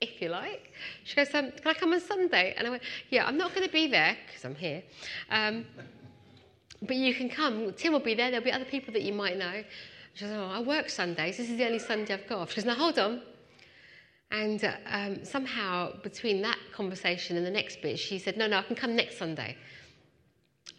if 0.00 0.22
you 0.22 0.30
like. 0.30 0.72
She 1.04 1.14
goes, 1.14 1.28
um, 1.34 1.50
Can 1.50 1.66
I 1.66 1.74
come 1.74 1.92
on 1.92 2.00
Sunday? 2.00 2.54
And 2.56 2.66
I 2.66 2.70
went, 2.70 2.82
Yeah, 3.10 3.26
I'm 3.26 3.36
not 3.36 3.54
going 3.54 3.66
to 3.66 3.72
be 3.72 3.86
there 3.86 4.16
because 4.26 4.44
I'm 4.44 4.54
here. 4.54 4.82
Um, 5.30 5.66
but 6.82 6.96
you 6.96 7.14
can 7.14 7.28
come. 7.28 7.74
Tim 7.74 7.92
will 7.92 8.00
be 8.00 8.14
there. 8.14 8.30
There'll 8.30 8.44
be 8.44 8.52
other 8.52 8.64
people 8.64 8.94
that 8.94 9.02
you 9.02 9.12
might 9.12 9.36
know. 9.36 9.62
She 10.14 10.24
says, 10.24 10.32
Oh, 10.34 10.46
I 10.46 10.62
work 10.62 10.88
Sundays. 10.88 11.36
This 11.36 11.50
is 11.50 11.58
the 11.58 11.66
only 11.66 11.78
Sunday 11.78 12.14
I've 12.14 12.26
got. 12.26 12.48
She 12.48 12.56
goes, 12.56 12.64
Now 12.64 12.76
hold 12.76 12.98
on. 12.98 13.20
And 14.30 14.64
uh, 14.64 14.72
um, 14.86 15.24
somehow, 15.24 16.00
between 16.02 16.40
that 16.42 16.58
conversation 16.72 17.36
and 17.36 17.44
the 17.44 17.50
next 17.50 17.82
bit, 17.82 17.98
she 17.98 18.18
said, 18.18 18.38
No, 18.38 18.46
no, 18.46 18.58
I 18.58 18.62
can 18.62 18.76
come 18.76 18.96
next 18.96 19.18
Sunday. 19.18 19.58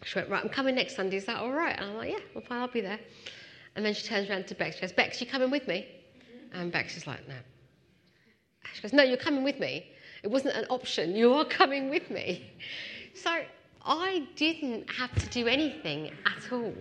She 0.04 0.18
went, 0.18 0.30
Right, 0.30 0.44
I'm 0.44 0.50
coming 0.50 0.76
next 0.76 0.96
Sunday. 0.96 1.18
Is 1.18 1.26
that 1.26 1.38
all 1.38 1.52
right? 1.52 1.76
And 1.78 1.92
I'm 1.92 1.98
like, 1.98 2.12
Yeah, 2.12 2.20
well, 2.34 2.44
fine, 2.48 2.60
I'll 2.60 2.68
be 2.68 2.82
there. 2.82 3.00
And 3.76 3.86
then 3.86 3.94
she 3.94 4.08
turns 4.08 4.30
around 4.30 4.48
to 4.48 4.56
Bex. 4.56 4.76
She 4.76 4.82
goes, 4.82 4.92
Bex, 4.92 5.22
you 5.22 5.28
coming 5.28 5.52
with 5.52 5.68
me? 5.68 5.88
And 6.54 6.72
Bex 6.72 6.98
is 6.98 7.08
like, 7.08 7.28
No. 7.28 7.36
She 8.74 8.82
goes, 8.82 8.94
No, 8.94 9.04
you're 9.04 9.18
coming 9.18 9.44
with 9.44 9.60
me. 9.60 9.86
It 10.24 10.30
wasn't 10.30 10.56
an 10.56 10.66
option. 10.70 11.16
You 11.22 11.34
are 11.34 11.46
coming 11.46 11.90
with 11.90 12.10
me. 12.10 12.52
So 13.14 13.42
I 13.86 14.28
didn't 14.36 14.90
have 14.92 15.14
to 15.16 15.28
do 15.28 15.48
anything 15.48 16.12
at 16.26 16.52
all. 16.52 16.74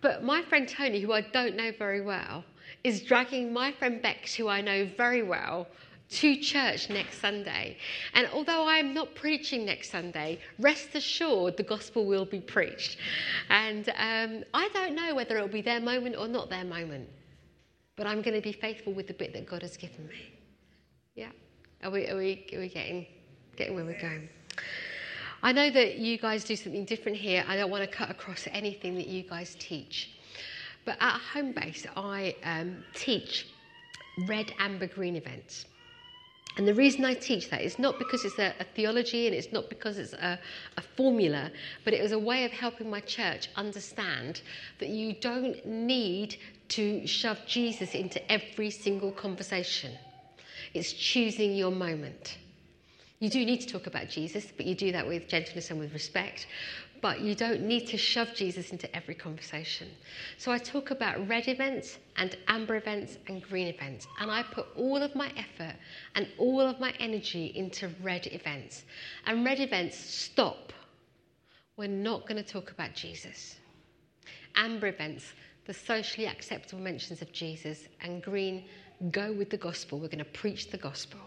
But 0.00 0.22
my 0.22 0.42
friend 0.42 0.68
Tony, 0.68 1.00
who 1.00 1.12
I 1.12 1.22
don't 1.22 1.56
know 1.56 1.72
very 1.78 2.02
well, 2.02 2.44
is 2.82 3.02
dragging 3.02 3.52
my 3.52 3.72
friend 3.72 4.02
Bex, 4.02 4.34
who 4.34 4.48
I 4.48 4.60
know 4.60 4.86
very 4.96 5.22
well, 5.22 5.66
to 6.10 6.36
church 6.36 6.90
next 6.90 7.20
Sunday. 7.20 7.76
And 8.14 8.28
although 8.32 8.66
I 8.66 8.78
am 8.78 8.94
not 8.94 9.14
preaching 9.14 9.64
next 9.64 9.90
Sunday, 9.90 10.38
rest 10.58 10.94
assured 10.94 11.56
the 11.56 11.62
gospel 11.62 12.06
will 12.06 12.24
be 12.24 12.40
preached. 12.40 12.98
And 13.50 13.88
um, 13.90 14.44
I 14.52 14.68
don't 14.72 14.94
know 14.94 15.14
whether 15.14 15.36
it'll 15.36 15.48
be 15.48 15.62
their 15.62 15.80
moment 15.80 16.16
or 16.16 16.28
not 16.28 16.50
their 16.50 16.64
moment, 16.64 17.08
but 17.96 18.06
I'm 18.06 18.22
going 18.22 18.34
to 18.34 18.42
be 18.42 18.52
faithful 18.52 18.92
with 18.92 19.06
the 19.06 19.14
bit 19.14 19.32
that 19.32 19.46
God 19.46 19.62
has 19.62 19.76
given 19.76 20.06
me. 20.08 20.32
Yeah? 21.14 21.30
Are 21.82 21.90
we, 21.90 22.08
are 22.08 22.16
we, 22.16 22.46
are 22.54 22.60
we 22.60 22.68
getting, 22.68 23.06
getting 23.56 23.74
where 23.74 23.84
we're 23.84 24.00
going? 24.00 24.28
I 25.42 25.52
know 25.52 25.70
that 25.70 25.98
you 25.98 26.16
guys 26.16 26.44
do 26.44 26.56
something 26.56 26.84
different 26.86 27.18
here. 27.18 27.44
I 27.46 27.56
don't 27.56 27.70
want 27.70 27.82
to 27.82 27.96
cut 27.96 28.10
across 28.10 28.48
anything 28.50 28.94
that 28.94 29.06
you 29.06 29.22
guys 29.22 29.56
teach. 29.58 30.12
But 30.84 30.96
at 31.00 31.20
home 31.20 31.52
base, 31.52 31.86
I 31.96 32.34
um, 32.44 32.82
teach 32.94 33.48
red, 34.26 34.52
amber, 34.58 34.86
green 34.86 35.16
events. 35.16 35.66
And 36.56 36.68
the 36.68 36.74
reason 36.74 37.04
I 37.04 37.14
teach 37.14 37.50
that 37.50 37.62
is 37.62 37.78
not 37.80 37.98
because 37.98 38.24
it's 38.24 38.38
a, 38.38 38.54
a 38.60 38.64
theology 38.64 39.26
and 39.26 39.34
it's 39.34 39.52
not 39.52 39.68
because 39.68 39.98
it's 39.98 40.12
a, 40.12 40.38
a, 40.76 40.80
formula, 40.80 41.50
but 41.84 41.92
it 41.92 42.00
was 42.00 42.12
a 42.12 42.18
way 42.18 42.44
of 42.44 42.52
helping 42.52 42.88
my 42.88 43.00
church 43.00 43.48
understand 43.56 44.40
that 44.78 44.88
you 44.88 45.14
don't 45.14 45.66
need 45.66 46.36
to 46.68 47.06
shove 47.06 47.38
Jesus 47.46 47.94
into 47.94 48.20
every 48.30 48.70
single 48.70 49.10
conversation. 49.10 49.92
It's 50.74 50.92
choosing 50.92 51.56
your 51.56 51.72
moment. 51.72 52.38
You 53.20 53.30
do 53.30 53.44
need 53.44 53.60
to 53.62 53.66
talk 53.66 53.86
about 53.86 54.08
Jesus, 54.08 54.52
but 54.56 54.66
you 54.66 54.74
do 54.74 54.92
that 54.92 55.06
with 55.06 55.28
gentleness 55.28 55.70
and 55.70 55.78
with 55.80 55.92
respect 55.92 56.46
but 57.04 57.20
you 57.20 57.34
don't 57.34 57.60
need 57.60 57.86
to 57.86 57.98
shove 57.98 58.32
Jesus 58.34 58.70
into 58.70 58.88
every 58.96 59.14
conversation. 59.14 59.90
So 60.38 60.50
I 60.50 60.56
talk 60.56 60.90
about 60.90 61.28
red 61.28 61.48
events 61.48 61.98
and 62.16 62.34
amber 62.48 62.76
events 62.76 63.18
and 63.26 63.42
green 63.42 63.66
events, 63.66 64.06
and 64.20 64.30
I 64.30 64.42
put 64.42 64.68
all 64.74 65.02
of 65.02 65.14
my 65.14 65.30
effort 65.36 65.76
and 66.14 66.26
all 66.38 66.62
of 66.62 66.80
my 66.80 66.94
energy 66.98 67.52
into 67.56 67.90
red 68.02 68.28
events. 68.28 68.84
And 69.26 69.44
red 69.44 69.60
events 69.60 69.98
stop. 69.98 70.72
We're 71.76 71.88
not 71.88 72.26
going 72.26 72.42
to 72.42 72.52
talk 72.52 72.70
about 72.70 72.94
Jesus. 72.94 73.56
Amber 74.56 74.86
events, 74.86 75.34
the 75.66 75.74
socially 75.74 76.26
acceptable 76.26 76.82
mentions 76.82 77.20
of 77.20 77.30
Jesus, 77.32 77.80
and 78.00 78.22
green, 78.22 78.64
go 79.10 79.30
with 79.30 79.50
the 79.50 79.58
gospel. 79.58 79.98
We're 79.98 80.08
going 80.08 80.24
to 80.24 80.24
preach 80.24 80.70
the 80.70 80.78
gospel. 80.78 81.20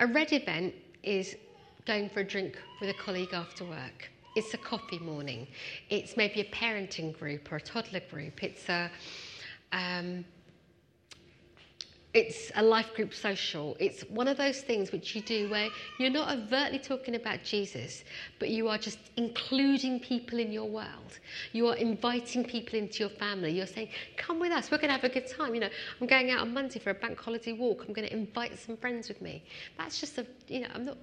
A 0.00 0.06
red 0.06 0.32
event 0.32 0.74
is 1.02 1.36
going 1.84 2.08
for 2.08 2.20
a 2.20 2.24
drink 2.24 2.56
with 2.80 2.90
a 2.90 2.94
colleague 2.94 3.32
after 3.32 3.64
work. 3.64 4.10
It's 4.36 4.54
a 4.54 4.58
coffee 4.58 5.00
morning. 5.00 5.48
It's 5.90 6.16
maybe 6.16 6.40
a 6.40 6.44
parenting 6.44 7.18
group 7.18 7.50
or 7.50 7.56
a 7.56 7.60
toddler 7.60 8.02
group. 8.08 8.44
It's 8.44 8.68
a 8.68 8.90
um, 9.72 10.24
it's 12.18 12.50
a 12.56 12.62
life 12.62 12.94
group 12.94 13.14
social. 13.14 13.76
It's 13.78 14.02
one 14.02 14.26
of 14.26 14.36
those 14.36 14.60
things 14.60 14.90
which 14.90 15.14
you 15.14 15.22
do 15.22 15.48
where 15.50 15.68
you're 15.98 16.10
not 16.10 16.36
overtly 16.36 16.80
talking 16.80 17.14
about 17.14 17.44
Jesus, 17.44 18.02
but 18.40 18.48
you 18.48 18.66
are 18.68 18.76
just 18.76 18.98
including 19.16 20.00
people 20.00 20.40
in 20.40 20.50
your 20.50 20.68
world. 20.68 21.20
You 21.52 21.68
are 21.68 21.76
inviting 21.76 22.44
people 22.44 22.76
into 22.76 22.98
your 23.04 23.08
family. 23.08 23.52
You're 23.52 23.66
saying, 23.66 23.90
come 24.16 24.40
with 24.40 24.50
us, 24.50 24.68
we're 24.68 24.78
going 24.78 24.88
to 24.88 24.94
have 24.94 25.04
a 25.04 25.08
good 25.08 25.28
time. 25.28 25.54
You 25.54 25.60
know, 25.60 25.70
I'm 26.00 26.08
going 26.08 26.32
out 26.32 26.40
on 26.40 26.52
Monday 26.52 26.80
for 26.80 26.90
a 26.90 26.94
bank 26.94 27.20
holiday 27.20 27.52
walk. 27.52 27.84
I'm 27.86 27.94
going 27.94 28.08
to 28.08 28.12
invite 28.12 28.58
some 28.58 28.76
friends 28.76 29.06
with 29.06 29.22
me. 29.22 29.44
That's 29.78 30.00
just 30.00 30.18
a, 30.18 30.26
you 30.48 30.60
know, 30.62 30.68
I'm 30.74 30.84
not 30.84 30.98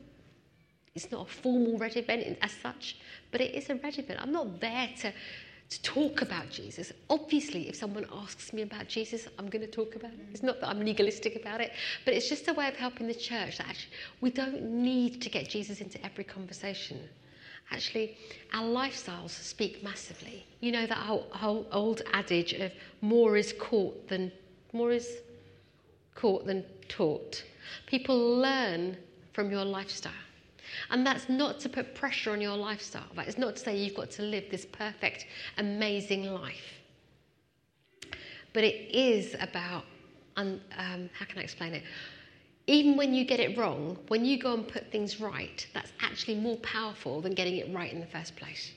it's 0.96 1.12
not 1.12 1.28
a 1.28 1.30
formal 1.30 1.78
red 1.78 1.98
event 1.98 2.38
as 2.42 2.52
such, 2.64 2.96
but 3.32 3.42
it 3.42 3.54
is 3.54 3.70
a 3.70 3.76
red 3.76 4.00
event. 4.00 4.18
I'm 4.22 4.32
not 4.32 4.62
there 4.62 4.90
to, 5.02 5.12
to 5.70 5.82
talk 5.82 6.22
about 6.22 6.50
Jesus. 6.50 6.92
Obviously, 7.10 7.68
if 7.68 7.76
someone 7.76 8.06
asks 8.14 8.54
me 8.54 8.62
about 8.62 8.88
Jesus, 8.88 9.28
I'm 9.40 9.50
going 9.50 9.66
to 9.66 9.72
talk 9.72 9.96
about 9.96 10.14
it. 10.14 10.20
It's 10.32 10.44
not 10.44 10.60
that 10.62 10.70
I'm 10.70 10.80
legalistic 10.80 11.36
about 11.36 11.60
it, 11.60 11.72
but 12.06 12.14
it's 12.14 12.30
just 12.30 12.48
a 12.48 12.54
way 12.54 12.68
of 12.68 12.76
helping 12.76 13.08
the 13.08 13.16
church 13.16 13.58
that 13.58 13.68
actually 13.68 13.94
we 14.22 14.30
don't 14.30 14.62
need 14.62 15.22
to 15.22 15.30
get 15.30 15.50
Jesus 15.50 15.82
into 15.82 16.04
every 16.06 16.24
conversation. 16.24 17.00
Actually, 17.72 18.16
our 18.54 18.64
lifestyles 18.64 19.32
speak 19.32 19.84
massively. 19.84 20.46
You 20.60 20.72
know 20.72 20.86
that 20.86 20.98
whole, 20.98 21.26
whole 21.32 21.66
old 21.72 22.04
adage 22.14 22.54
of 22.54 22.72
more 23.02 23.38
is 23.38 23.54
caught 23.60 24.08
than 24.08 24.32
more 24.72 24.92
is 24.92 25.18
caught 26.14 26.46
than 26.46 26.64
taught. 26.88 27.44
People 27.88 28.38
learn 28.38 28.98
from 29.34 29.50
your 29.50 29.66
lifestyle. 29.66 30.14
And 30.90 31.06
that's 31.06 31.30
not 31.30 31.60
to 31.62 31.70
put 31.70 31.96
pressure 31.96 32.32
on 32.32 32.42
your 32.42 32.56
lifestyle. 32.56 33.04
It's 33.18 33.38
not 33.38 33.56
to 33.56 33.62
say 33.62 33.78
you've 33.78 33.96
got 33.96 34.12
to 34.12 34.22
live 34.22 34.46
this 34.50 34.66
perfect, 34.66 35.26
amazing 35.58 36.26
life. 36.26 36.74
But 38.54 38.64
it 38.64 38.96
is 38.96 39.36
about, 39.40 39.84
um, 40.38 40.62
how 40.72 41.26
can 41.26 41.40
I 41.40 41.42
explain 41.42 41.74
it? 41.74 41.84
even 42.68 42.98
when 42.98 43.14
you 43.14 43.26
get 43.26 43.40
it 43.40 43.58
wrong, 43.58 43.98
when 44.08 44.26
you 44.26 44.40
go 44.40 44.54
and 44.54 44.68
put 44.68 44.92
things 44.92 45.20
right, 45.20 45.68
that's 45.74 45.92
actually 46.02 46.36
more 46.36 46.58
powerful 46.58 47.22
than 47.22 47.34
getting 47.34 47.58
it 47.58 47.72
right 47.74 47.92
in 47.94 48.00
the 48.00 48.08
first 48.08 48.36
place. 48.36 48.72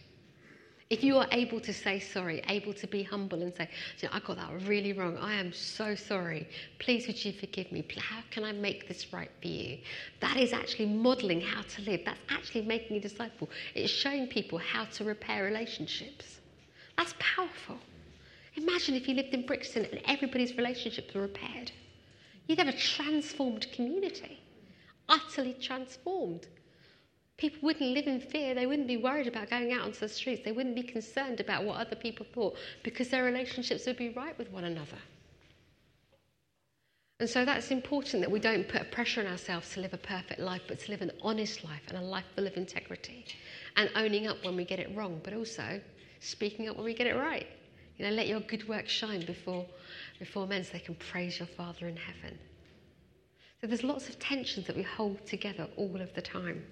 If 0.90 1.04
you 1.04 1.18
are 1.18 1.26
able 1.32 1.60
to 1.60 1.72
say 1.72 2.00
sorry, 2.00 2.42
able 2.48 2.72
to 2.72 2.86
be 2.86 3.02
humble 3.02 3.42
and 3.42 3.54
say, 3.54 3.68
I 4.10 4.20
got 4.20 4.36
that 4.36 4.66
really 4.66 4.94
wrong. 4.94 5.18
I 5.18 5.34
am 5.34 5.52
so 5.52 5.94
sorry. 5.94 6.48
Please, 6.78 7.06
would 7.06 7.22
you 7.22 7.32
forgive 7.32 7.70
me? 7.70 7.84
How 7.98 8.20
can 8.30 8.42
I 8.42 8.52
make 8.52 8.88
this 8.88 9.12
right 9.12 9.30
for 9.42 9.48
you? 9.48 9.78
That 10.20 10.38
is 10.38 10.54
actually 10.54 10.86
modeling 10.86 11.42
how 11.42 11.60
to 11.60 11.82
live. 11.82 12.00
That's 12.06 12.22
actually 12.30 12.62
making 12.62 12.96
a 12.96 13.00
disciple. 13.00 13.50
It's 13.74 13.92
showing 13.92 14.28
people 14.28 14.56
how 14.56 14.86
to 14.86 15.04
repair 15.04 15.44
relationships. 15.44 16.40
That's 16.96 17.14
powerful. 17.18 17.76
Imagine 18.56 18.94
if 18.94 19.06
you 19.06 19.14
lived 19.14 19.34
in 19.34 19.44
Brixton 19.44 19.84
and 19.84 20.00
everybody's 20.06 20.56
relationships 20.56 21.12
were 21.12 21.20
repaired. 21.20 21.70
You'd 22.46 22.58
have 22.60 22.68
a 22.68 22.72
transformed 22.72 23.70
community, 23.72 24.40
utterly 25.06 25.54
transformed. 25.60 26.46
People 27.38 27.60
wouldn't 27.62 27.94
live 27.94 28.08
in 28.08 28.20
fear. 28.20 28.52
They 28.52 28.66
wouldn't 28.66 28.88
be 28.88 28.96
worried 28.96 29.28
about 29.28 29.48
going 29.48 29.72
out 29.72 29.82
onto 29.82 30.00
the 30.00 30.08
streets. 30.08 30.42
They 30.44 30.52
wouldn't 30.52 30.74
be 30.74 30.82
concerned 30.82 31.38
about 31.38 31.64
what 31.64 31.76
other 31.76 31.96
people 31.96 32.26
thought 32.34 32.56
because 32.82 33.08
their 33.08 33.24
relationships 33.24 33.86
would 33.86 33.96
be 33.96 34.10
right 34.10 34.36
with 34.36 34.50
one 34.50 34.64
another. 34.64 34.98
And 37.20 37.28
so 37.28 37.44
that's 37.44 37.70
important 37.70 38.22
that 38.22 38.30
we 38.30 38.40
don't 38.40 38.68
put 38.68 38.90
pressure 38.90 39.20
on 39.20 39.26
ourselves 39.26 39.72
to 39.74 39.80
live 39.80 39.94
a 39.94 39.98
perfect 39.98 40.40
life, 40.40 40.62
but 40.68 40.80
to 40.80 40.90
live 40.90 41.00
an 41.00 41.12
honest 41.22 41.64
life 41.64 41.82
and 41.88 41.98
a 41.98 42.00
life 42.00 42.24
full 42.34 42.46
of 42.46 42.56
integrity 42.56 43.24
and 43.76 43.88
owning 43.94 44.26
up 44.26 44.44
when 44.44 44.56
we 44.56 44.64
get 44.64 44.80
it 44.80 44.94
wrong, 44.96 45.20
but 45.22 45.32
also 45.32 45.80
speaking 46.20 46.68
up 46.68 46.76
when 46.76 46.84
we 46.84 46.94
get 46.94 47.06
it 47.06 47.16
right. 47.16 47.46
You 47.96 48.04
know, 48.04 48.12
let 48.12 48.28
your 48.28 48.40
good 48.40 48.68
work 48.68 48.88
shine 48.88 49.24
before, 49.24 49.66
before 50.18 50.46
men 50.46 50.62
so 50.64 50.72
they 50.72 50.78
can 50.80 50.94
praise 50.96 51.38
your 51.38 51.48
Father 51.48 51.86
in 51.88 51.96
heaven. 51.96 52.38
So 53.60 53.66
there's 53.66 53.82
lots 53.82 54.08
of 54.08 54.18
tensions 54.18 54.66
that 54.66 54.76
we 54.76 54.82
hold 54.82 55.24
together 55.26 55.68
all 55.76 56.00
of 56.00 56.14
the 56.14 56.22
time. 56.22 56.64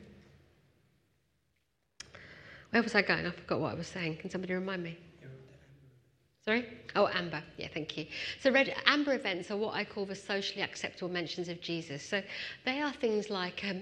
Where 2.76 2.82
was 2.82 2.94
I 2.94 3.00
going? 3.00 3.24
I 3.24 3.30
forgot 3.30 3.58
what 3.58 3.72
I 3.72 3.74
was 3.74 3.86
saying. 3.86 4.18
Can 4.18 4.28
somebody 4.28 4.52
remind 4.52 4.82
me? 4.82 4.98
Sorry? 6.44 6.66
Oh, 6.94 7.08
amber. 7.08 7.42
Yeah, 7.56 7.68
thank 7.72 7.96
you. 7.96 8.04
So, 8.42 8.50
red 8.50 8.74
amber 8.84 9.14
events 9.14 9.50
are 9.50 9.56
what 9.56 9.72
I 9.72 9.82
call 9.82 10.04
the 10.04 10.14
socially 10.14 10.60
acceptable 10.60 11.08
mentions 11.08 11.48
of 11.48 11.62
Jesus. 11.62 12.02
So, 12.02 12.22
they 12.66 12.82
are 12.82 12.92
things 12.92 13.30
like, 13.30 13.64
um, 13.66 13.80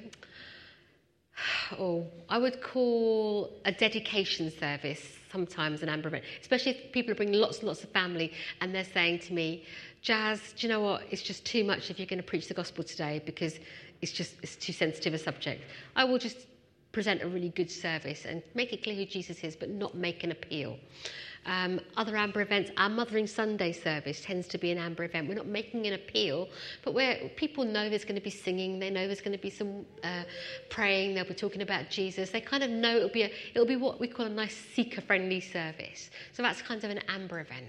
oh, 1.80 2.06
I 2.28 2.38
would 2.38 2.62
call 2.62 3.58
a 3.64 3.72
dedication 3.72 4.48
service 4.52 5.02
sometimes 5.32 5.82
an 5.82 5.88
amber 5.88 6.06
event, 6.06 6.22
especially 6.40 6.76
if 6.76 6.92
people 6.92 7.10
are 7.10 7.16
bringing 7.16 7.40
lots 7.40 7.58
and 7.58 7.66
lots 7.66 7.82
of 7.82 7.90
family 7.90 8.32
and 8.60 8.72
they're 8.72 8.84
saying 8.84 9.18
to 9.18 9.32
me, 9.32 9.64
Jaz, 10.04 10.54
do 10.54 10.68
you 10.68 10.72
know 10.72 10.80
what? 10.80 11.02
It's 11.10 11.22
just 11.22 11.44
too 11.44 11.64
much 11.64 11.90
if 11.90 11.98
you're 11.98 12.06
going 12.06 12.22
to 12.22 12.28
preach 12.28 12.46
the 12.46 12.54
gospel 12.54 12.84
today 12.84 13.20
because 13.26 13.58
it's 14.02 14.12
just 14.12 14.34
it's 14.40 14.54
too 14.54 14.72
sensitive 14.72 15.14
a 15.14 15.18
subject. 15.18 15.64
I 15.96 16.04
will 16.04 16.18
just 16.18 16.46
present 16.94 17.20
a 17.22 17.28
really 17.28 17.50
good 17.50 17.70
service 17.70 18.24
and 18.24 18.42
make 18.54 18.72
it 18.72 18.82
clear 18.82 18.94
who 18.94 19.04
Jesus 19.04 19.44
is, 19.44 19.54
but 19.54 19.68
not 19.68 19.94
make 19.94 20.24
an 20.24 20.30
appeal. 20.30 20.78
Um, 21.46 21.80
other 21.98 22.16
Amber 22.16 22.40
events, 22.40 22.70
our 22.78 22.88
Mothering 22.88 23.26
Sunday 23.26 23.72
service 23.72 24.22
tends 24.22 24.48
to 24.48 24.56
be 24.56 24.70
an 24.70 24.78
Amber 24.78 25.04
event. 25.04 25.28
We're 25.28 25.34
not 25.34 25.46
making 25.46 25.86
an 25.86 25.92
appeal, 25.92 26.48
but 26.82 26.94
where 26.94 27.28
people 27.36 27.64
know 27.64 27.90
there's 27.90 28.04
going 28.04 28.14
to 28.14 28.22
be 28.22 28.30
singing, 28.30 28.78
they 28.78 28.88
know 28.88 29.06
there's 29.06 29.20
going 29.20 29.36
to 29.36 29.42
be 29.42 29.50
some 29.50 29.84
uh, 30.02 30.22
praying, 30.70 31.14
they'll 31.14 31.26
be 31.26 31.34
talking 31.34 31.60
about 31.60 31.90
Jesus. 31.90 32.30
They 32.30 32.40
kind 32.40 32.62
of 32.62 32.70
know 32.70 32.96
it'll 32.96 33.08
be, 33.10 33.24
a, 33.24 33.32
it'll 33.54 33.66
be 33.66 33.76
what 33.76 34.00
we 34.00 34.08
call 34.08 34.24
a 34.24 34.30
nice 34.30 34.56
seeker 34.74 35.02
friendly 35.02 35.40
service. 35.40 36.10
So 36.32 36.42
that's 36.42 36.62
kind 36.62 36.82
of 36.82 36.90
an 36.90 37.00
Amber 37.08 37.40
event. 37.40 37.66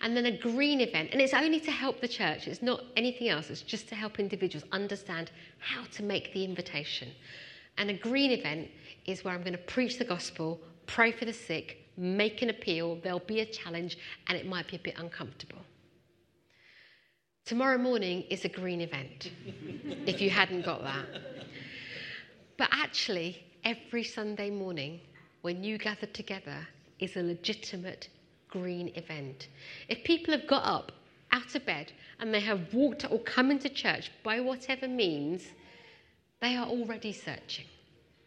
And 0.00 0.16
then 0.16 0.26
a 0.26 0.36
green 0.36 0.80
event, 0.80 1.10
and 1.12 1.20
it's 1.20 1.34
only 1.34 1.60
to 1.60 1.70
help 1.70 2.00
the 2.00 2.08
church, 2.08 2.46
it's 2.46 2.62
not 2.62 2.82
anything 2.96 3.28
else, 3.28 3.50
it's 3.50 3.62
just 3.62 3.88
to 3.88 3.94
help 3.94 4.18
individuals 4.18 4.64
understand 4.72 5.30
how 5.58 5.84
to 5.92 6.02
make 6.02 6.32
the 6.32 6.44
invitation. 6.44 7.08
And 7.78 7.90
a 7.90 7.94
green 7.94 8.32
event 8.32 8.68
is 9.06 9.24
where 9.24 9.32
I'm 9.32 9.42
going 9.42 9.52
to 9.52 9.58
preach 9.58 9.98
the 9.98 10.04
gospel, 10.04 10.60
pray 10.86 11.12
for 11.12 11.24
the 11.24 11.32
sick, 11.32 11.78
make 11.96 12.42
an 12.42 12.50
appeal, 12.50 12.98
there'll 13.02 13.20
be 13.20 13.40
a 13.40 13.46
challenge, 13.46 13.96
and 14.26 14.36
it 14.36 14.46
might 14.46 14.68
be 14.68 14.76
a 14.76 14.80
bit 14.80 14.98
uncomfortable. 14.98 15.60
Tomorrow 17.44 17.78
morning 17.78 18.24
is 18.28 18.44
a 18.44 18.48
green 18.48 18.80
event, 18.80 19.30
if 20.06 20.20
you 20.20 20.28
hadn't 20.28 20.64
got 20.64 20.82
that. 20.82 21.06
But 22.58 22.68
actually, 22.72 23.42
every 23.64 24.04
Sunday 24.04 24.50
morning, 24.50 25.00
when 25.42 25.64
you 25.64 25.78
gather 25.78 26.06
together, 26.06 26.66
is 26.98 27.16
a 27.16 27.22
legitimate 27.22 28.08
green 28.48 28.90
event. 28.96 29.48
If 29.88 30.04
people 30.04 30.32
have 30.32 30.46
got 30.46 30.64
up 30.64 30.92
out 31.32 31.54
of 31.54 31.64
bed 31.64 31.92
and 32.18 32.34
they 32.34 32.40
have 32.40 32.72
walked 32.74 33.10
or 33.10 33.20
come 33.20 33.50
into 33.50 33.68
church 33.68 34.10
by 34.22 34.40
whatever 34.40 34.88
means, 34.88 35.42
they 36.40 36.56
are 36.56 36.66
already 36.66 37.12
searching. 37.12 37.66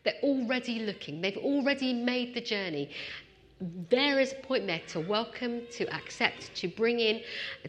They're 0.03 0.19
already 0.23 0.79
looking. 0.79 1.21
They've 1.21 1.37
already 1.37 1.93
made 1.93 2.33
the 2.33 2.41
journey. 2.41 2.89
There 3.89 4.19
is 4.19 4.33
a 4.33 4.47
point 4.47 4.65
there 4.65 4.81
to 4.89 4.99
welcome, 4.99 5.61
to 5.73 5.93
accept, 5.93 6.53
to 6.55 6.67
bring 6.67 6.99
in, 6.99 7.21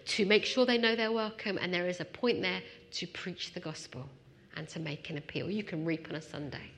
to 0.07 0.24
make 0.24 0.44
sure 0.44 0.64
they 0.64 0.78
know 0.78 0.96
they're 0.96 1.12
welcome, 1.12 1.59
and 1.61 1.72
there 1.72 1.88
is 1.88 2.00
a 2.00 2.07
point 2.07 2.40
there 2.40 2.62
to 2.92 3.07
preach 3.07 3.52
the 3.52 3.61
gospel 3.61 4.09
and 4.57 4.66
to 4.68 4.81
make 4.81 5.11
an 5.11 5.18
appeal. 5.18 5.50
You 5.50 5.62
can 5.62 5.85
reap 5.85 6.09
on 6.09 6.16
a 6.16 6.22
Sunday. 6.22 6.70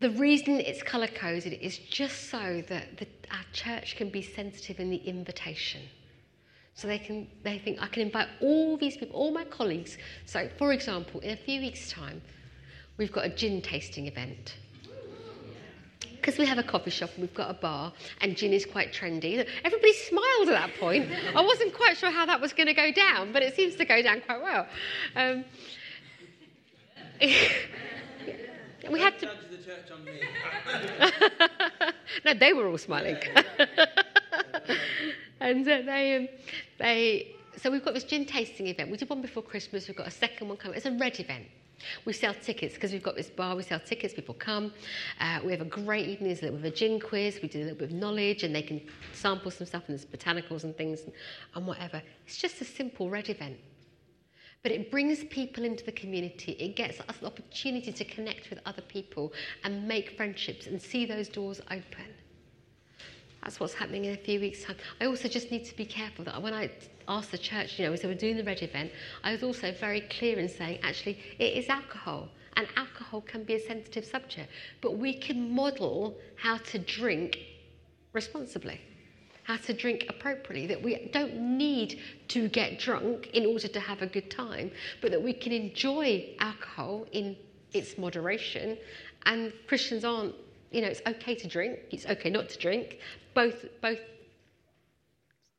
The 0.00 0.10
reason 0.10 0.60
it's 0.60 0.82
colour 0.82 1.06
coded 1.06 1.52
is 1.60 1.78
just 1.78 2.30
so 2.30 2.62
that 2.68 2.98
the, 2.98 3.06
our 3.30 3.44
church 3.52 3.96
can 3.96 4.08
be 4.08 4.22
sensitive 4.22 4.80
in 4.80 4.90
the 4.90 4.96
invitation. 4.96 5.82
So 6.74 6.88
they 6.88 6.98
can 6.98 7.28
they 7.42 7.58
think 7.58 7.80
I 7.80 7.86
can 7.86 8.02
invite 8.02 8.28
all 8.40 8.76
these 8.76 8.96
people, 8.96 9.14
all 9.14 9.30
my 9.30 9.44
colleagues. 9.44 9.98
So 10.26 10.48
for 10.58 10.72
example, 10.72 11.20
in 11.20 11.30
a 11.30 11.36
few 11.36 11.60
weeks' 11.60 11.90
time, 11.90 12.22
we've 12.96 13.12
got 13.12 13.24
a 13.24 13.28
gin 13.28 13.60
tasting 13.62 14.06
event. 14.06 14.56
Because 16.16 16.38
we 16.38 16.46
have 16.46 16.58
a 16.58 16.62
coffee 16.62 16.90
shop 16.90 17.10
and 17.14 17.22
we've 17.22 17.34
got 17.34 17.50
a 17.50 17.54
bar, 17.54 17.92
and 18.20 18.36
gin 18.36 18.52
is 18.52 18.64
quite 18.64 18.92
trendy. 18.92 19.44
Everybody 19.64 19.92
smiled 19.92 20.48
at 20.50 20.54
that 20.54 20.70
point. 20.78 21.08
I 21.34 21.40
wasn't 21.40 21.74
quite 21.74 21.96
sure 21.96 22.12
how 22.12 22.26
that 22.26 22.40
was 22.40 22.52
going 22.52 22.68
to 22.68 22.74
go 22.74 22.92
down, 22.92 23.32
but 23.32 23.42
it 23.42 23.56
seems 23.56 23.74
to 23.74 23.84
go 23.84 24.00
down 24.02 24.20
quite 24.20 24.40
well. 24.40 24.68
Um, 25.16 25.44
we 28.92 29.00
had 29.00 29.18
to. 29.18 29.26
Judge 29.26 29.36
the 29.50 29.56
church 29.56 29.90
on 29.92 30.04
me. 30.04 30.20
No, 32.24 32.34
they 32.34 32.52
were 32.52 32.68
all 32.68 32.78
smiling. 32.78 33.16
And 35.42 35.68
uh, 35.68 35.82
they, 35.82 36.16
um, 36.16 36.28
they, 36.78 37.34
so 37.56 37.70
we've 37.70 37.84
got 37.84 37.94
this 37.94 38.04
gin 38.04 38.24
tasting 38.24 38.68
event. 38.68 38.90
We 38.90 38.96
did 38.96 39.08
one 39.08 39.20
before 39.20 39.42
Christmas. 39.42 39.88
We've 39.88 39.96
got 39.96 40.06
a 40.06 40.10
second 40.10 40.48
one 40.48 40.56
coming. 40.56 40.76
It's 40.76 40.86
a 40.86 40.92
red 40.92 41.18
event. 41.18 41.46
We 42.04 42.12
sell 42.12 42.32
tickets 42.32 42.74
because 42.74 42.92
we've 42.92 43.02
got 43.02 43.16
this 43.16 43.28
bar. 43.28 43.56
We 43.56 43.64
sell 43.64 43.80
tickets. 43.80 44.14
People 44.14 44.34
come. 44.34 44.72
Uh, 45.20 45.40
we 45.44 45.50
have 45.50 45.60
a 45.60 45.66
great 45.66 46.06
evening. 46.06 46.28
There's 46.28 46.40
a 46.40 46.44
little 46.44 46.58
bit 46.58 46.66
of 46.68 46.72
a 46.72 46.76
gin 46.76 47.00
quiz. 47.00 47.40
We 47.42 47.48
do 47.48 47.58
a 47.58 47.64
little 47.64 47.78
bit 47.78 47.90
of 47.90 47.96
knowledge, 47.96 48.44
and 48.44 48.54
they 48.54 48.62
can 48.62 48.80
sample 49.12 49.50
some 49.50 49.66
stuff. 49.66 49.82
And 49.88 49.98
there's 49.98 50.06
botanicals 50.06 50.62
and 50.62 50.76
things 50.76 51.00
and, 51.02 51.12
and 51.56 51.66
whatever. 51.66 52.00
It's 52.24 52.36
just 52.36 52.60
a 52.60 52.64
simple 52.64 53.10
red 53.10 53.28
event. 53.28 53.58
But 54.62 54.70
it 54.70 54.92
brings 54.92 55.24
people 55.24 55.64
into 55.64 55.84
the 55.84 55.90
community. 55.90 56.52
It 56.52 56.76
gets 56.76 57.00
us 57.00 57.16
an 57.20 57.26
opportunity 57.26 57.92
to 57.92 58.04
connect 58.04 58.48
with 58.48 58.60
other 58.64 58.82
people 58.82 59.32
and 59.64 59.88
make 59.88 60.16
friendships 60.16 60.68
and 60.68 60.80
see 60.80 61.04
those 61.04 61.28
doors 61.28 61.60
open. 61.68 62.14
That's 63.42 63.58
what's 63.58 63.74
happening 63.74 64.04
in 64.04 64.14
a 64.14 64.18
few 64.18 64.38
weeks' 64.38 64.62
time. 64.64 64.76
I 65.00 65.06
also 65.06 65.28
just 65.28 65.50
need 65.50 65.64
to 65.64 65.76
be 65.76 65.84
careful 65.84 66.24
that 66.26 66.40
when 66.40 66.54
I 66.54 66.70
asked 67.08 67.32
the 67.32 67.38
church, 67.38 67.78
you 67.78 67.84
know, 67.84 67.92
as 67.92 68.04
were 68.04 68.14
doing 68.14 68.36
the 68.36 68.44
red 68.44 68.62
event, 68.62 68.92
I 69.24 69.32
was 69.32 69.42
also 69.42 69.72
very 69.72 70.02
clear 70.02 70.38
in 70.38 70.48
saying, 70.48 70.78
actually, 70.82 71.18
it 71.38 71.56
is 71.56 71.68
alcohol. 71.68 72.28
And 72.56 72.68
alcohol 72.76 73.22
can 73.22 73.42
be 73.42 73.54
a 73.54 73.60
sensitive 73.60 74.04
subject. 74.04 74.48
But 74.80 74.96
we 74.96 75.14
can 75.14 75.52
model 75.52 76.18
how 76.36 76.58
to 76.58 76.78
drink 76.78 77.38
responsibly, 78.12 78.80
how 79.42 79.56
to 79.56 79.72
drink 79.72 80.06
appropriately, 80.08 80.68
that 80.68 80.80
we 80.80 81.10
don't 81.12 81.34
need 81.34 81.98
to 82.28 82.48
get 82.48 82.78
drunk 82.78 83.28
in 83.32 83.46
order 83.46 83.66
to 83.68 83.80
have 83.80 84.02
a 84.02 84.06
good 84.06 84.30
time, 84.30 84.70
but 85.00 85.10
that 85.10 85.22
we 85.22 85.32
can 85.32 85.50
enjoy 85.52 86.36
alcohol 86.38 87.06
in 87.10 87.36
its 87.72 87.98
moderation. 87.98 88.78
And 89.24 89.52
Christians 89.66 90.04
aren't 90.04 90.34
you 90.72 90.80
know, 90.80 90.88
it's 90.88 91.02
okay 91.06 91.34
to 91.34 91.48
drink, 91.48 91.78
it's 91.90 92.06
okay 92.06 92.30
not 92.30 92.48
to 92.50 92.58
drink. 92.58 92.98
Both, 93.34 93.66
both 93.80 93.98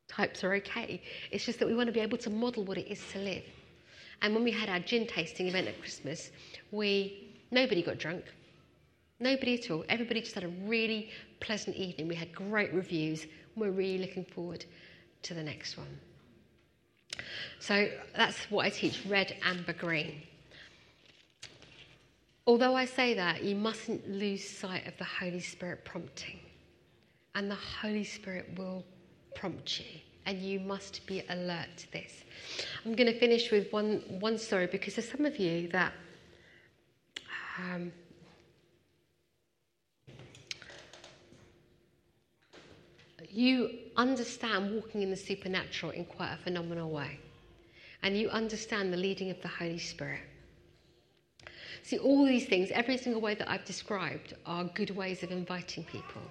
types 0.08 0.44
are 0.44 0.54
okay. 0.54 1.02
It's 1.30 1.44
just 1.44 1.58
that 1.58 1.66
we 1.66 1.74
want 1.74 1.88
to 1.88 1.92
be 1.92 2.00
able 2.00 2.18
to 2.18 2.30
model 2.30 2.64
what 2.64 2.78
it 2.78 2.90
is 2.90 3.00
to 3.12 3.18
live. 3.18 3.44
And 4.22 4.34
when 4.34 4.44
we 4.44 4.50
had 4.50 4.68
our 4.68 4.80
gin 4.80 5.06
tasting 5.06 5.48
event 5.48 5.68
at 5.68 5.80
Christmas, 5.80 6.30
we 6.70 7.34
nobody 7.50 7.82
got 7.82 7.98
drunk. 7.98 8.24
Nobody 9.20 9.54
at 9.54 9.70
all. 9.70 9.84
Everybody 9.88 10.20
just 10.20 10.34
had 10.34 10.44
a 10.44 10.48
really 10.48 11.10
pleasant 11.40 11.76
evening. 11.76 12.08
We 12.08 12.14
had 12.14 12.34
great 12.34 12.72
reviews. 12.72 13.26
We're 13.56 13.70
really 13.70 13.98
looking 13.98 14.24
forward 14.24 14.64
to 15.22 15.34
the 15.34 15.42
next 15.42 15.76
one. 15.76 16.00
So 17.60 17.88
that's 18.16 18.38
what 18.50 18.66
I 18.66 18.70
teach 18.70 19.04
red, 19.06 19.36
amber, 19.44 19.72
green. 19.72 20.22
Although 22.46 22.74
I 22.74 22.84
say 22.84 23.14
that, 23.14 23.42
you 23.42 23.56
mustn't 23.56 24.08
lose 24.10 24.46
sight 24.46 24.86
of 24.86 24.96
the 24.98 25.04
Holy 25.04 25.40
Spirit 25.40 25.84
prompting. 25.84 26.40
And 27.34 27.50
the 27.50 27.54
Holy 27.54 28.04
Spirit 28.04 28.50
will 28.56 28.84
prompt 29.34 29.80
you. 29.80 30.00
and 30.26 30.40
you 30.40 30.60
must 30.60 31.06
be 31.06 31.22
alert 31.28 31.68
to 31.76 31.92
this. 31.92 32.24
I'm 32.84 32.94
going 32.94 33.12
to 33.12 33.18
finish 33.18 33.50
with 33.50 33.72
one, 33.72 34.02
one 34.20 34.38
story 34.38 34.66
because 34.66 34.94
there's 34.96 35.10
some 35.10 35.24
of 35.24 35.36
you 35.38 35.68
that 35.68 35.92
um, 37.58 37.92
you 43.30 43.70
understand 43.96 44.74
walking 44.74 45.02
in 45.02 45.10
the 45.10 45.16
supernatural 45.16 45.92
in 45.92 46.04
quite 46.04 46.32
a 46.32 46.38
phenomenal 46.38 46.90
way, 46.90 47.18
and 48.02 48.16
you 48.16 48.28
understand 48.30 48.92
the 48.92 48.96
leading 48.96 49.30
of 49.30 49.40
the 49.42 49.48
Holy 49.48 49.78
Spirit. 49.78 50.22
See, 51.84 51.98
all 51.98 52.24
these 52.24 52.46
things, 52.46 52.70
every 52.70 52.96
single 52.96 53.20
way 53.20 53.34
that 53.34 53.50
I've 53.50 53.66
described, 53.66 54.32
are 54.46 54.64
good 54.64 54.90
ways 54.96 55.22
of 55.22 55.30
inviting 55.30 55.84
people. 55.84 56.22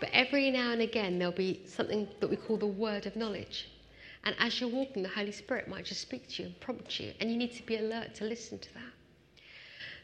But 0.00 0.08
every 0.14 0.50
now 0.50 0.70
and 0.72 0.80
again, 0.80 1.18
there'll 1.18 1.34
be 1.34 1.60
something 1.66 2.08
that 2.20 2.30
we 2.30 2.36
call 2.36 2.56
the 2.56 2.66
word 2.66 3.04
of 3.04 3.14
knowledge. 3.14 3.68
And 4.24 4.34
as 4.38 4.58
you're 4.58 4.70
walking, 4.70 5.02
the 5.02 5.10
Holy 5.10 5.32
Spirit 5.32 5.68
might 5.68 5.84
just 5.84 6.00
speak 6.00 6.28
to 6.30 6.42
you 6.42 6.48
and 6.48 6.60
prompt 6.60 6.98
you, 6.98 7.12
and 7.20 7.30
you 7.30 7.36
need 7.36 7.52
to 7.56 7.62
be 7.66 7.76
alert 7.76 8.14
to 8.16 8.24
listen 8.24 8.58
to 8.58 8.72
that. 8.72 9.44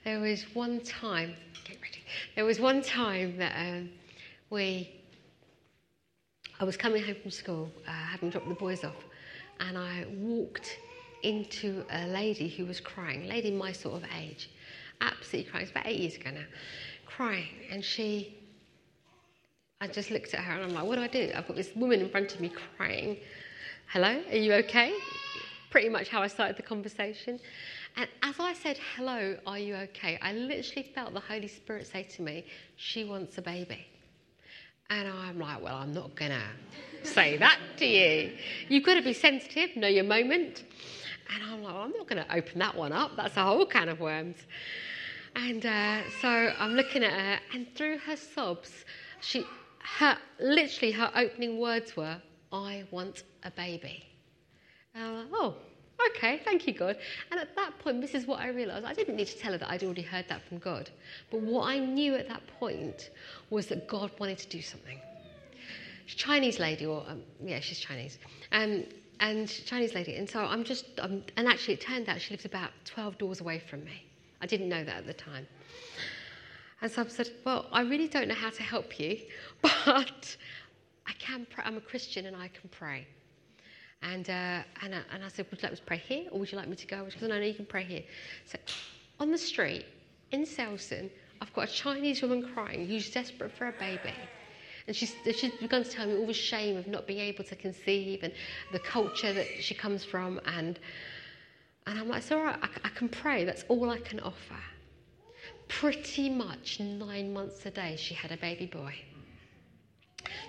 There 0.04 0.20
was 0.20 0.42
one 0.54 0.80
time, 0.80 1.34
get 1.64 1.78
ready. 1.80 2.02
There 2.34 2.44
was 2.44 2.60
one 2.60 2.82
time 2.82 3.38
that 3.38 3.54
um, 3.58 3.88
we, 4.50 4.94
I 6.60 6.64
was 6.64 6.76
coming 6.76 7.02
home 7.02 7.16
from 7.22 7.30
school, 7.30 7.72
uh, 7.88 7.92
having 7.92 8.28
dropped 8.28 8.48
the 8.50 8.54
boys 8.54 8.84
off, 8.84 9.04
and 9.58 9.78
I 9.78 10.04
walked 10.18 10.78
into 11.22 11.82
a 11.90 12.06
lady 12.08 12.48
who 12.48 12.66
was 12.66 12.78
crying, 12.78 13.24
a 13.24 13.28
lady 13.28 13.50
my 13.50 13.72
sort 13.72 14.02
of 14.02 14.08
age, 14.18 14.50
absolutely 15.00 15.50
crying. 15.50 15.62
It's 15.62 15.70
about 15.70 15.86
eight 15.86 16.00
years 16.00 16.14
ago 16.16 16.30
now, 16.30 16.44
crying, 17.06 17.48
and 17.70 17.84
she. 17.84 18.36
I 19.80 19.86
just 19.86 20.10
looked 20.10 20.32
at 20.32 20.40
her 20.40 20.54
and 20.54 20.64
I'm 20.64 20.74
like, 20.74 20.84
what 20.84 20.96
do 20.96 21.02
I 21.02 21.06
do? 21.06 21.30
I've 21.34 21.46
got 21.46 21.54
this 21.54 21.70
woman 21.76 22.00
in 22.00 22.08
front 22.08 22.34
of 22.34 22.40
me 22.40 22.50
crying. 22.78 23.18
Hello, 23.88 24.22
are 24.30 24.36
you 24.36 24.54
okay? 24.54 24.94
Pretty 25.70 25.90
much 25.90 26.08
how 26.08 26.22
I 26.22 26.28
started 26.28 26.56
the 26.56 26.62
conversation. 26.62 27.38
And 27.96 28.08
as 28.22 28.34
I 28.38 28.52
said, 28.52 28.78
Hello, 28.96 29.36
are 29.46 29.58
you 29.58 29.74
okay? 29.76 30.18
I 30.20 30.32
literally 30.32 30.90
felt 30.94 31.14
the 31.14 31.20
Holy 31.20 31.48
Spirit 31.48 31.86
say 31.86 32.02
to 32.02 32.22
me, 32.22 32.44
She 32.76 33.04
wants 33.04 33.38
a 33.38 33.42
baby. 33.42 33.86
And 34.90 35.08
I'm 35.08 35.38
like, 35.38 35.62
Well, 35.62 35.76
I'm 35.76 35.94
not 35.94 36.14
going 36.14 36.32
to 36.32 37.08
say 37.08 37.36
that 37.38 37.58
to 37.78 37.86
you. 37.86 38.32
You've 38.68 38.84
got 38.84 38.94
to 38.94 39.02
be 39.02 39.14
sensitive, 39.14 39.76
know 39.76 39.88
your 39.88 40.04
moment. 40.04 40.64
And 41.34 41.42
I'm 41.42 41.62
like, 41.62 41.74
well, 41.74 41.82
I'm 41.82 41.92
not 41.92 42.08
going 42.08 42.24
to 42.24 42.36
open 42.36 42.58
that 42.60 42.76
one 42.76 42.92
up. 42.92 43.16
That's 43.16 43.36
a 43.36 43.42
whole 43.42 43.66
can 43.66 43.88
of 43.88 44.00
worms. 44.00 44.36
And 45.34 45.66
uh, 45.66 46.02
so 46.22 46.28
I'm 46.28 46.74
looking 46.74 47.04
at 47.04 47.12
her, 47.12 47.38
and 47.52 47.66
through 47.74 47.98
her 47.98 48.16
sobs, 48.16 48.70
she, 49.20 49.44
her, 49.98 50.16
literally, 50.40 50.92
her 50.92 51.10
opening 51.14 51.58
words 51.58 51.96
were, 51.96 52.16
I 52.52 52.84
want 52.90 53.24
a 53.42 53.50
baby. 53.50 54.04
And 54.94 55.04
I'm 55.04 55.14
like, 55.14 55.26
oh, 55.32 55.54
okay, 56.10 56.40
thank 56.44 56.66
you, 56.66 56.72
God. 56.72 56.96
And 57.30 57.38
at 57.40 57.54
that 57.56 57.78
point, 57.80 58.00
this 58.00 58.14
is 58.14 58.26
what 58.26 58.40
I 58.40 58.48
realized. 58.48 58.86
I 58.86 58.94
didn't 58.94 59.16
need 59.16 59.26
to 59.26 59.36
tell 59.36 59.52
her 59.52 59.58
that 59.58 59.70
I'd 59.70 59.82
already 59.82 60.02
heard 60.02 60.26
that 60.28 60.46
from 60.48 60.58
God. 60.58 60.90
But 61.30 61.40
what 61.40 61.68
I 61.68 61.78
knew 61.78 62.14
at 62.14 62.28
that 62.28 62.42
point 62.58 63.10
was 63.50 63.66
that 63.66 63.88
God 63.88 64.10
wanted 64.18 64.38
to 64.38 64.48
do 64.48 64.62
something. 64.62 64.98
She's 66.06 66.16
Chinese 66.16 66.58
lady, 66.58 66.86
or 66.86 67.04
um, 67.08 67.22
yeah, 67.44 67.60
she's 67.60 67.80
Chinese. 67.80 68.18
Um, 68.52 68.84
and 69.20 69.48
Chinese 69.48 69.94
lady. 69.94 70.16
And 70.16 70.28
so 70.28 70.40
I'm 70.40 70.64
just, 70.64 70.86
um, 70.98 71.22
and 71.36 71.48
actually, 71.48 71.74
it 71.74 71.80
turned 71.80 72.08
out 72.08 72.20
she 72.20 72.32
lives 72.32 72.44
about 72.44 72.70
12 72.84 73.18
doors 73.18 73.40
away 73.40 73.58
from 73.58 73.84
me. 73.84 74.04
I 74.40 74.46
didn't 74.46 74.68
know 74.68 74.84
that 74.84 74.96
at 74.98 75.06
the 75.06 75.14
time. 75.14 75.46
And 76.82 76.90
so 76.90 77.02
I 77.02 77.08
said, 77.08 77.30
Well, 77.44 77.66
I 77.72 77.82
really 77.82 78.08
don't 78.08 78.28
know 78.28 78.34
how 78.34 78.50
to 78.50 78.62
help 78.62 79.00
you, 79.00 79.18
but 79.62 80.36
I 81.06 81.12
can 81.18 81.46
pray. 81.48 81.64
I'm 81.66 81.76
a 81.76 81.80
Christian 81.80 82.26
and 82.26 82.36
I 82.36 82.48
can 82.48 82.68
pray. 82.70 83.06
And, 84.02 84.28
uh, 84.28 84.62
and, 84.82 84.94
I, 84.94 85.00
and 85.12 85.24
I 85.24 85.28
said, 85.28 85.46
Would 85.50 85.62
you 85.62 85.68
like 85.68 85.72
me 85.72 85.78
to 85.78 85.84
pray 85.84 85.96
here 85.96 86.24
or 86.30 86.40
would 86.40 86.52
you 86.52 86.58
like 86.58 86.68
me 86.68 86.76
to 86.76 86.86
go? 86.86 87.08
She 87.08 87.18
goes, 87.18 87.28
No, 87.28 87.38
no, 87.38 87.44
you 87.44 87.54
can 87.54 87.66
pray 87.66 87.84
here. 87.84 88.02
So 88.44 88.58
on 89.18 89.30
the 89.30 89.38
street 89.38 89.86
in 90.32 90.44
Selsdon, 90.44 91.10
I've 91.40 91.52
got 91.54 91.68
a 91.68 91.72
Chinese 91.72 92.22
woman 92.22 92.48
crying 92.54 92.86
who's 92.86 93.10
desperate 93.10 93.52
for 93.52 93.68
a 93.68 93.72
baby. 93.72 94.14
And 94.86 94.94
she's, 94.94 95.14
begun 95.60 95.82
to 95.82 95.90
tell 95.90 96.06
me 96.06 96.16
all 96.16 96.26
the 96.26 96.32
shame 96.32 96.76
of 96.76 96.86
not 96.86 97.06
being 97.06 97.18
able 97.18 97.44
to 97.44 97.56
conceive 97.56 98.22
and 98.22 98.32
the 98.72 98.78
culture 98.78 99.32
that 99.32 99.46
she 99.60 99.74
comes 99.74 100.04
from. 100.04 100.40
And, 100.46 100.78
and 101.86 101.98
I'm 101.98 102.08
like, 102.08 102.18
it's 102.18 102.30
all 102.30 102.42
right, 102.42 102.58
I, 102.62 102.68
I 102.84 102.88
can 102.90 103.08
pray. 103.08 103.44
That's 103.44 103.64
all 103.68 103.90
I 103.90 103.98
can 103.98 104.20
offer. 104.20 104.60
Pretty 105.68 106.30
much 106.30 106.78
nine 106.78 107.32
months 107.32 107.66
a 107.66 107.70
day, 107.70 107.96
she 107.98 108.14
had 108.14 108.30
a 108.30 108.36
baby 108.36 108.66
boy. 108.66 108.94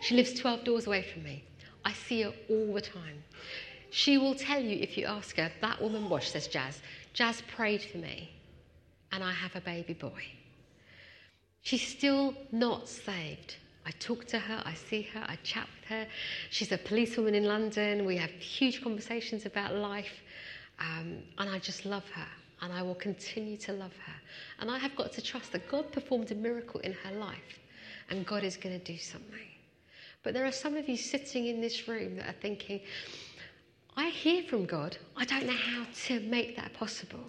She 0.02 0.16
lives 0.16 0.40
12 0.40 0.64
doors 0.64 0.88
away 0.88 1.02
from 1.02 1.24
me. 1.24 1.44
I 1.84 1.94
see 1.94 2.22
her 2.22 2.34
all 2.50 2.74
the 2.74 2.82
time. 2.82 3.24
She 3.90 4.18
will 4.18 4.36
tell 4.36 4.62
you 4.62 4.78
if 4.80 4.98
you 4.98 5.06
ask 5.06 5.38
her, 5.38 5.52
that 5.62 5.82
woman, 5.82 6.10
well, 6.10 6.22
says 6.22 6.48
Jaz, 6.48 6.80
Jaz 7.16 7.42
prayed 7.48 7.82
for 7.82 7.98
me 7.98 8.30
and 9.12 9.24
I 9.24 9.32
have 9.32 9.56
a 9.56 9.62
baby 9.62 9.94
boy. 9.94 10.24
She's 11.62 11.86
still 11.86 12.34
not 12.52 12.88
saved. 12.88 13.56
I 13.88 13.92
talk 14.00 14.26
to 14.28 14.40
her, 14.40 14.62
I 14.66 14.74
see 14.74 15.04
her, 15.14 15.24
I 15.30 15.38
chat 15.44 15.66
with 15.80 15.90
her. 15.90 16.08
She's 16.50 16.74
a 16.74 16.78
policewoman 16.78 17.34
in 17.36 17.46
London. 17.46 18.06
We 18.06 18.18
have 18.18 18.32
huge 18.32 18.84
conversations 18.84 19.46
about 19.46 19.74
life. 19.76 20.12
Um, 20.78 21.20
and 21.38 21.50
I 21.50 21.58
just 21.60 21.86
love 21.86 22.04
her. 22.10 22.28
And 22.62 22.74
I 22.74 22.82
will 22.82 22.96
continue 22.96 23.56
to 23.58 23.72
love 23.72 23.94
her. 24.06 24.14
And 24.60 24.70
I 24.70 24.78
have 24.78 24.94
got 24.98 25.14
to 25.14 25.22
trust 25.22 25.54
that 25.54 25.70
God 25.70 25.90
performed 25.94 26.32
a 26.32 26.36
miracle 26.36 26.82
in 26.82 26.92
her 26.92 27.12
life. 27.14 27.60
And 28.10 28.26
God 28.26 28.44
is 28.44 28.58
going 28.58 28.78
to 28.78 28.84
do 28.84 28.98
something. 28.98 29.48
But 30.22 30.34
there 30.34 30.46
are 30.46 30.52
some 30.52 30.76
of 30.76 30.90
you 30.90 30.98
sitting 30.98 31.48
in 31.48 31.62
this 31.62 31.88
room 31.88 32.18
that 32.18 32.28
are 32.28 32.42
thinking, 32.42 32.82
I 33.96 34.10
hear 34.10 34.44
from 34.44 34.66
God. 34.66 34.98
I 35.16 35.24
don't 35.24 35.46
know 35.46 35.54
how 35.54 35.86
to 36.08 36.20
make 36.20 36.58
that 36.58 36.74
possible. 36.74 37.24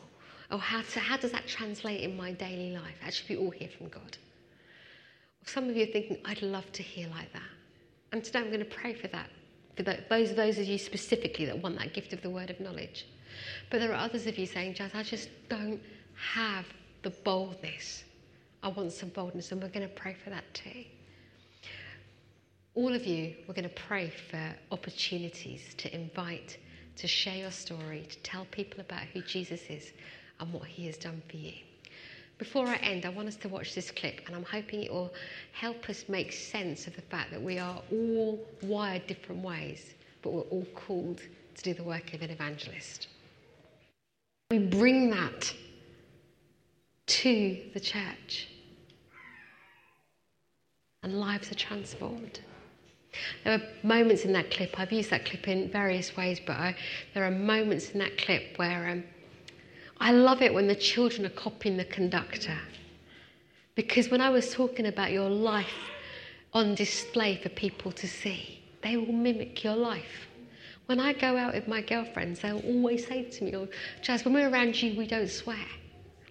Or 0.51 0.59
how, 0.59 0.83
to, 0.83 0.99
how 0.99 1.19
does 1.19 1.31
that 1.31 1.47
translate 1.47 2.01
in 2.01 2.17
my 2.17 2.33
daily 2.33 2.73
life? 2.73 2.97
Actually, 3.01 3.37
we 3.37 3.45
all 3.45 3.51
hear 3.51 3.69
from 3.69 3.89
God. 3.91 4.19
Some 5.45 5.68
of 5.68 5.76
you 5.76 5.84
are 5.84 5.93
thinking, 5.93 6.18
I'd 6.24 6.43
love 6.43 6.70
to 6.72 6.82
hear 6.82 7.09
like 7.09 7.32
that. 7.32 7.43
And 8.12 8.22
today 8.24 8.41
I'm 8.41 8.49
going 8.49 8.59
to 8.61 8.64
pray 8.64 8.95
for 8.95 9.09
that, 9.09 9.30
for 9.76 9.82
those, 9.82 10.34
those 10.34 10.59
of 10.59 10.64
you 10.64 10.78
specifically 10.78 11.45
that 11.47 11.62
want 11.62 11.78
that 11.78 11.95
gift 11.95 12.12
of 12.12 12.22
the 12.22 12.30
word 12.30 12.51
of 12.51 12.61
knowledge. 12.61 13.07
But 13.70 13.80
there 13.80 13.93
are 13.93 14.05
others 14.05 14.26
of 14.26 14.39
you 14.39 14.47
saying, 14.47 14.74
Jaz, 14.74 14.95
I 14.95 15.03
just 15.03 15.28
don't 15.49 15.80
have 16.34 16.66
the 17.03 17.11
boldness. 17.11 18.05
I 18.62 18.68
want 18.68 18.93
some 18.93 19.11
boldness, 19.11 19.53
and 19.53 19.62
we're 19.62 19.68
going 19.68 19.89
to 19.89 19.95
pray 19.95 20.16
for 20.22 20.30
that 20.30 20.45
too. 20.53 20.84
All 22.74 22.95
of 22.95 23.07
you, 23.07 23.34
we're 23.47 23.55
going 23.55 23.68
to 23.68 23.74
pray 23.74 24.11
for 24.30 24.55
opportunities 24.72 25.74
to 25.76 25.95
invite, 25.95 26.59
to 26.97 27.07
share 27.07 27.36
your 27.36 27.51
story, 27.51 28.07
to 28.09 28.18
tell 28.18 28.47
people 28.51 28.80
about 28.80 29.03
who 29.12 29.20
Jesus 29.22 29.62
is 29.68 29.93
and 30.41 30.53
what 30.53 30.64
he 30.64 30.86
has 30.86 30.97
done 30.97 31.22
for 31.28 31.36
you. 31.36 31.55
Before 32.39 32.68
I 32.68 32.76
end, 32.76 33.05
I 33.05 33.09
want 33.09 33.26
us 33.26 33.34
to 33.36 33.49
watch 33.49 33.74
this 33.74 33.91
clip, 33.91 34.20
and 34.26 34.36
I'm 34.36 34.45
hoping 34.45 34.84
it 34.84 34.93
will 34.93 35.12
help 35.53 35.91
us 35.91 36.05
make 36.09 36.32
sense 36.32 36.86
of 36.86 36.95
the 36.95 37.03
fact 37.03 37.32
that 37.32 37.43
we 37.43 37.59
are 37.59 37.82
all 37.91 38.39
wired 38.62 39.09
different 39.09 39.43
ways, 39.43 39.95
but 40.22 40.32
we're 40.32 40.43
all 40.43 40.66
called 40.76 41.20
to 41.57 41.62
do 41.62 41.74
the 41.74 41.82
work 41.82 42.14
of 42.14 42.22
an 42.22 42.30
evangelist. 42.30 43.09
We 44.53 44.59
bring 44.61 45.11
that 45.11 45.53
to 47.07 47.59
the 47.74 47.80
church, 47.80 48.49
and 51.03 51.18
lives 51.18 51.51
are 51.51 51.57
transformed. 51.57 52.39
There 53.43 53.55
are 53.55 53.62
moments 53.82 54.24
in 54.24 54.32
that 54.34 54.53
clip, 54.53 54.78
I've 54.78 54.93
used 54.93 55.11
that 55.11 55.24
clip 55.24 55.49
in 55.49 55.72
various 55.72 56.16
ways, 56.16 56.41
but 56.47 56.57
I, 56.57 56.76
there 57.14 57.24
are 57.24 57.32
moments 57.32 57.91
in 57.91 57.99
that 57.99 58.16
clip 58.16 58.57
where. 58.59 58.91
Um, 58.91 59.05
I 60.01 60.12
love 60.12 60.42
it 60.42 60.55
when 60.55 60.68
the 60.68 60.76
children 60.76 61.26
are 61.26 61.30
copying 61.30 61.76
the 61.76 61.84
conductor. 61.84 62.59
Because 63.74 64.11
when 64.11 64.20
I 64.20 64.30
was 64.30 64.53
talking 64.53 64.86
about 64.86 65.12
your 65.12 65.28
life 65.28 65.90
on 66.53 66.74
display 66.74 67.36
for 67.36 67.49
people 67.49 67.92
to 67.92 68.07
see, 68.09 68.62
they 68.82 68.96
will 68.96 69.12
mimic 69.12 69.64
your 69.64 69.76
life. 69.76 70.26
When 70.86 71.01
I 71.01 71.12
go 71.12 71.36
out 71.36 71.55
with 71.55 71.68
my 71.68 71.82
girlfriends, 71.82 72.40
they'll 72.40 72.61
always 72.61 73.07
say 73.07 73.24
to 73.24 73.44
me, 73.44 73.55
oh, 73.57 73.68
Jaz, 74.03 74.24
when 74.24 74.34
we're 74.34 74.49
around 74.49 74.80
you, 74.80 74.96
we 74.96 75.07
don't 75.07 75.28
swear. 75.28 75.66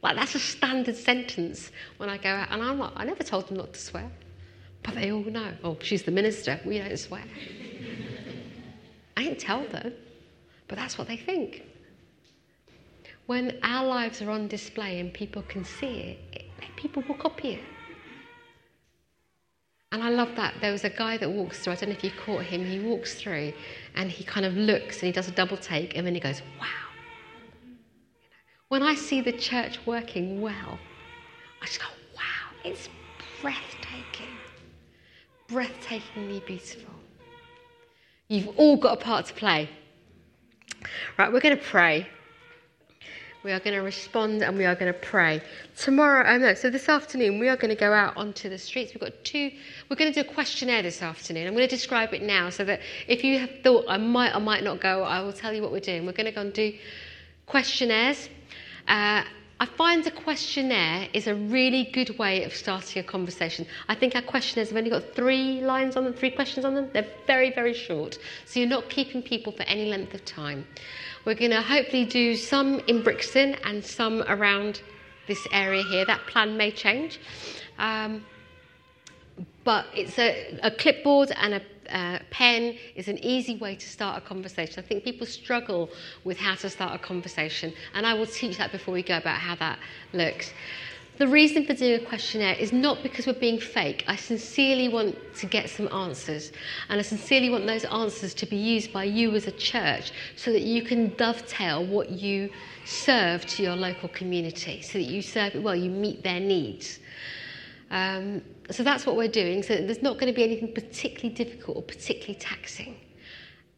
Like, 0.01 0.15
that's 0.15 0.35
a 0.35 0.39
standard 0.39 0.95
sentence 0.95 1.71
when 1.97 2.09
I 2.09 2.17
go 2.17 2.29
out. 2.29 2.47
And 2.51 2.63
I'm 2.63 2.79
like, 2.79 2.93
I 2.95 3.05
never 3.05 3.23
told 3.23 3.47
them 3.47 3.57
not 3.57 3.73
to 3.73 3.79
swear. 3.79 4.09
But 4.83 4.95
they 4.95 5.11
all 5.11 5.23
know, 5.23 5.51
oh, 5.63 5.77
she's 5.81 6.03
the 6.03 6.11
minister, 6.11 6.59
we 6.65 6.79
don't 6.79 6.97
swear. 6.97 7.23
I 9.17 9.23
didn't 9.23 9.39
tell 9.39 9.65
them, 9.67 9.93
but 10.67 10.77
that's 10.77 10.97
what 10.97 11.07
they 11.07 11.17
think 11.17 11.66
when 13.27 13.59
our 13.61 13.85
lives 13.85 14.21
are 14.21 14.31
on 14.31 14.47
display 14.47 14.99
and 14.99 15.13
people 15.13 15.43
can 15.43 15.63
see 15.63 15.85
it, 15.85 16.19
it 16.33 16.75
people 16.75 17.03
will 17.07 17.15
copy 17.15 17.53
it. 17.53 17.63
And 19.91 20.03
I 20.03 20.09
love 20.09 20.35
that. 20.35 20.55
There 20.61 20.71
was 20.71 20.83
a 20.83 20.89
guy 20.89 21.17
that 21.17 21.29
walks 21.29 21.59
through, 21.59 21.73
I 21.73 21.75
don't 21.75 21.89
know 21.89 21.95
if 21.95 22.03
you 22.03 22.11
caught 22.25 22.43
him, 22.43 22.65
he 22.65 22.79
walks 22.79 23.15
through 23.15 23.53
and 23.95 24.11
he 24.11 24.23
kind 24.23 24.45
of 24.45 24.55
looks 24.55 24.97
and 24.97 25.07
he 25.07 25.11
does 25.11 25.27
a 25.27 25.31
double 25.31 25.57
take 25.57 25.95
and 25.95 26.05
then 26.05 26.13
he 26.13 26.19
goes, 26.19 26.41
wow. 26.59 26.67
When 28.69 28.83
I 28.83 28.95
see 28.95 29.21
the 29.21 29.31
church 29.31 29.79
working 29.85 30.41
well, 30.41 30.77
I 31.61 31.65
just 31.65 31.79
go, 31.79 31.85
wow, 32.15 32.55
it's 32.65 32.89
breathtaking. 33.41 34.35
Breathtakingly 35.47 36.45
beautiful. 36.45 36.93
You've 38.27 38.49
all 38.57 38.75
got 38.75 38.99
a 38.99 39.01
part 39.01 39.25
to 39.27 39.33
play. 39.33 39.69
Right, 41.17 41.31
we're 41.31 41.39
going 41.39 41.57
to 41.57 41.63
pray. 41.63 42.07
We 43.43 43.51
are 43.51 43.59
going 43.59 43.75
to 43.75 43.81
respond 43.81 44.41
and 44.41 44.57
we 44.57 44.65
are 44.65 44.75
going 44.75 44.91
to 44.91 44.99
pray. 44.99 45.41
Tomorrow, 45.77 46.25
oh 46.27 46.37
no, 46.37 46.53
so 46.53 46.69
this 46.69 46.89
afternoon 46.89 47.39
we 47.39 47.49
are 47.49 47.55
going 47.55 47.69
to 47.69 47.79
go 47.79 47.93
out 47.93 48.17
onto 48.17 48.49
the 48.49 48.57
streets. 48.57 48.93
We've 48.93 49.01
got 49.01 49.23
two, 49.23 49.51
we're 49.89 49.95
going 49.95 50.11
to 50.11 50.23
do 50.23 50.27
a 50.27 50.33
questionnaire 50.33 50.81
this 50.81 51.01
afternoon. 51.01 51.47
I'm 51.47 51.53
going 51.53 51.67
to 51.67 51.75
describe 51.75 52.13
it 52.13 52.23
now 52.23 52.49
so 52.49 52.65
that 52.65 52.81
if 53.07 53.23
you 53.23 53.39
have 53.39 53.51
thought 53.63 53.85
I 53.87 53.97
might 53.97 54.35
or 54.35 54.39
might 54.39 54.63
not 54.63 54.81
go, 54.81 55.03
I 55.03 55.21
will 55.21 55.33
tell 55.33 55.53
you 55.53 55.61
what 55.61 55.71
we're 55.71 55.79
doing. 55.79 56.05
We're 56.05 56.13
going 56.13 56.25
to 56.25 56.31
go 56.31 56.41
and 56.41 56.53
do 56.53 56.73
questionnaires. 57.45 58.29
Uh, 58.87 59.23
I 59.59 59.65
find 59.65 60.05
a 60.05 60.11
questionnaire 60.11 61.07
is 61.13 61.25
a 61.25 61.33
really 61.33 61.85
good 61.85 62.19
way 62.19 62.43
of 62.43 62.53
starting 62.53 62.99
a 62.99 63.03
conversation. 63.03 63.65
I 63.89 63.95
think 63.95 64.15
our 64.15 64.21
questionnaires 64.21 64.69
have 64.69 64.77
only 64.77 64.91
got 64.91 65.15
three 65.15 65.61
lines 65.61 65.95
on 65.95 66.03
them, 66.03 66.13
three 66.13 66.29
questions 66.29 66.63
on 66.63 66.75
them. 66.75 66.89
They're 66.93 67.07
very, 67.25 67.51
very 67.51 67.73
short. 67.73 68.19
So 68.45 68.59
you're 68.59 68.69
not 68.69 68.87
keeping 68.89 69.23
people 69.23 69.51
for 69.51 69.63
any 69.63 69.85
length 69.89 70.13
of 70.13 70.23
time. 70.25 70.67
We're 71.25 71.33
going 71.33 71.51
to 71.51 71.61
hopefully 71.61 72.05
do 72.05 72.35
some 72.35 72.81
in 72.81 73.01
Brixton 73.01 73.55
and 73.63 73.83
some 73.83 74.21
around 74.27 74.81
this 75.27 75.47
area 75.51 75.81
here. 75.83 76.05
That 76.05 76.21
plan 76.27 76.55
may 76.55 76.69
change. 76.69 77.19
Um, 77.79 78.23
but 79.67 79.85
it's 79.93 80.17
a, 80.17 80.57
a 80.63 80.71
clipboard 80.71 81.29
and 81.35 81.55
a 81.55 81.61
uh, 81.89 82.19
pen 82.31 82.77
is 82.95 83.09
an 83.09 83.17
easy 83.21 83.57
way 83.57 83.75
to 83.75 83.85
start 83.85 84.17
a 84.17 84.25
conversation. 84.25 84.81
I 84.81 84.87
think 84.87 85.03
people 85.03 85.27
struggle 85.27 85.89
with 86.23 86.37
how 86.37 86.55
to 86.55 86.69
start 86.69 86.95
a 86.95 86.97
conversation, 86.97 87.73
and 87.93 88.07
I 88.07 88.13
will 88.13 88.27
teach 88.27 88.57
that 88.59 88.71
before 88.71 88.93
we 88.93 89.03
go 89.03 89.17
about 89.17 89.39
how 89.39 89.55
that 89.55 89.77
looks. 90.13 90.53
The 91.17 91.27
reason 91.27 91.65
for 91.65 91.73
doing 91.73 92.01
a 92.01 92.05
questionnaire 92.05 92.55
is 92.55 92.71
not 92.71 93.03
because 93.03 93.27
we're 93.27 93.33
being 93.33 93.59
fake. 93.59 94.05
I 94.07 94.15
sincerely 94.15 94.87
want 94.87 95.17
to 95.35 95.45
get 95.45 95.69
some 95.69 95.89
answers, 95.93 96.53
and 96.87 96.97
I 96.97 97.03
sincerely 97.03 97.49
want 97.49 97.67
those 97.67 97.83
answers 97.83 98.33
to 98.35 98.45
be 98.45 98.55
used 98.55 98.93
by 98.93 99.03
you 99.03 99.35
as 99.35 99.47
a 99.47 99.51
church 99.51 100.13
so 100.37 100.53
that 100.53 100.61
you 100.61 100.81
can 100.81 101.13
dovetail 101.17 101.85
what 101.85 102.09
you 102.09 102.49
serve 102.85 103.45
to 103.47 103.63
your 103.63 103.75
local 103.75 104.07
community, 104.07 104.81
so 104.81 104.93
that 104.93 105.09
you 105.11 105.21
serve 105.21 105.55
it 105.55 105.61
well, 105.61 105.75
you 105.75 105.91
meet 105.91 106.23
their 106.23 106.39
needs. 106.39 106.99
Um, 107.89 108.41
so 108.71 108.83
that's 108.83 109.05
what 109.05 109.15
we're 109.15 109.27
doing. 109.27 109.63
So 109.63 109.75
there's 109.75 110.01
not 110.01 110.15
going 110.15 110.31
to 110.31 110.35
be 110.35 110.43
anything 110.43 110.73
particularly 110.73 111.33
difficult 111.33 111.77
or 111.77 111.83
particularly 111.83 112.35
taxing. 112.35 112.97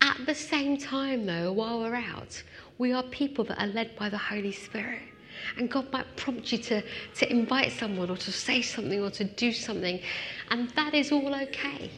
At 0.02 0.26
the 0.26 0.36
same 0.36 0.78
time, 0.78 1.26
though, 1.26 1.52
while 1.52 1.80
we're 1.80 1.96
out, 1.96 2.42
we 2.78 2.94
are 2.94 3.04
people 3.04 3.44
that 3.46 3.62
are 3.62 3.68
led 3.68 3.96
by 3.96 4.10
the 4.10 4.18
Holy 4.18 4.52
Spirit. 4.52 5.02
And 5.58 5.70
God 5.70 5.92
might 5.92 6.16
prompt 6.16 6.52
you 6.52 6.58
to, 6.58 6.82
to 7.16 7.32
invite 7.32 7.72
someone 7.72 8.10
or 8.10 8.18
to 8.18 8.32
say 8.32 8.62
something 8.62 9.02
or 9.02 9.10
to 9.12 9.24
do 9.24 9.52
something. 9.52 10.02
And 10.52 10.70
that 10.72 10.94
is 10.94 11.12
all 11.12 11.34
okay. 11.36 11.92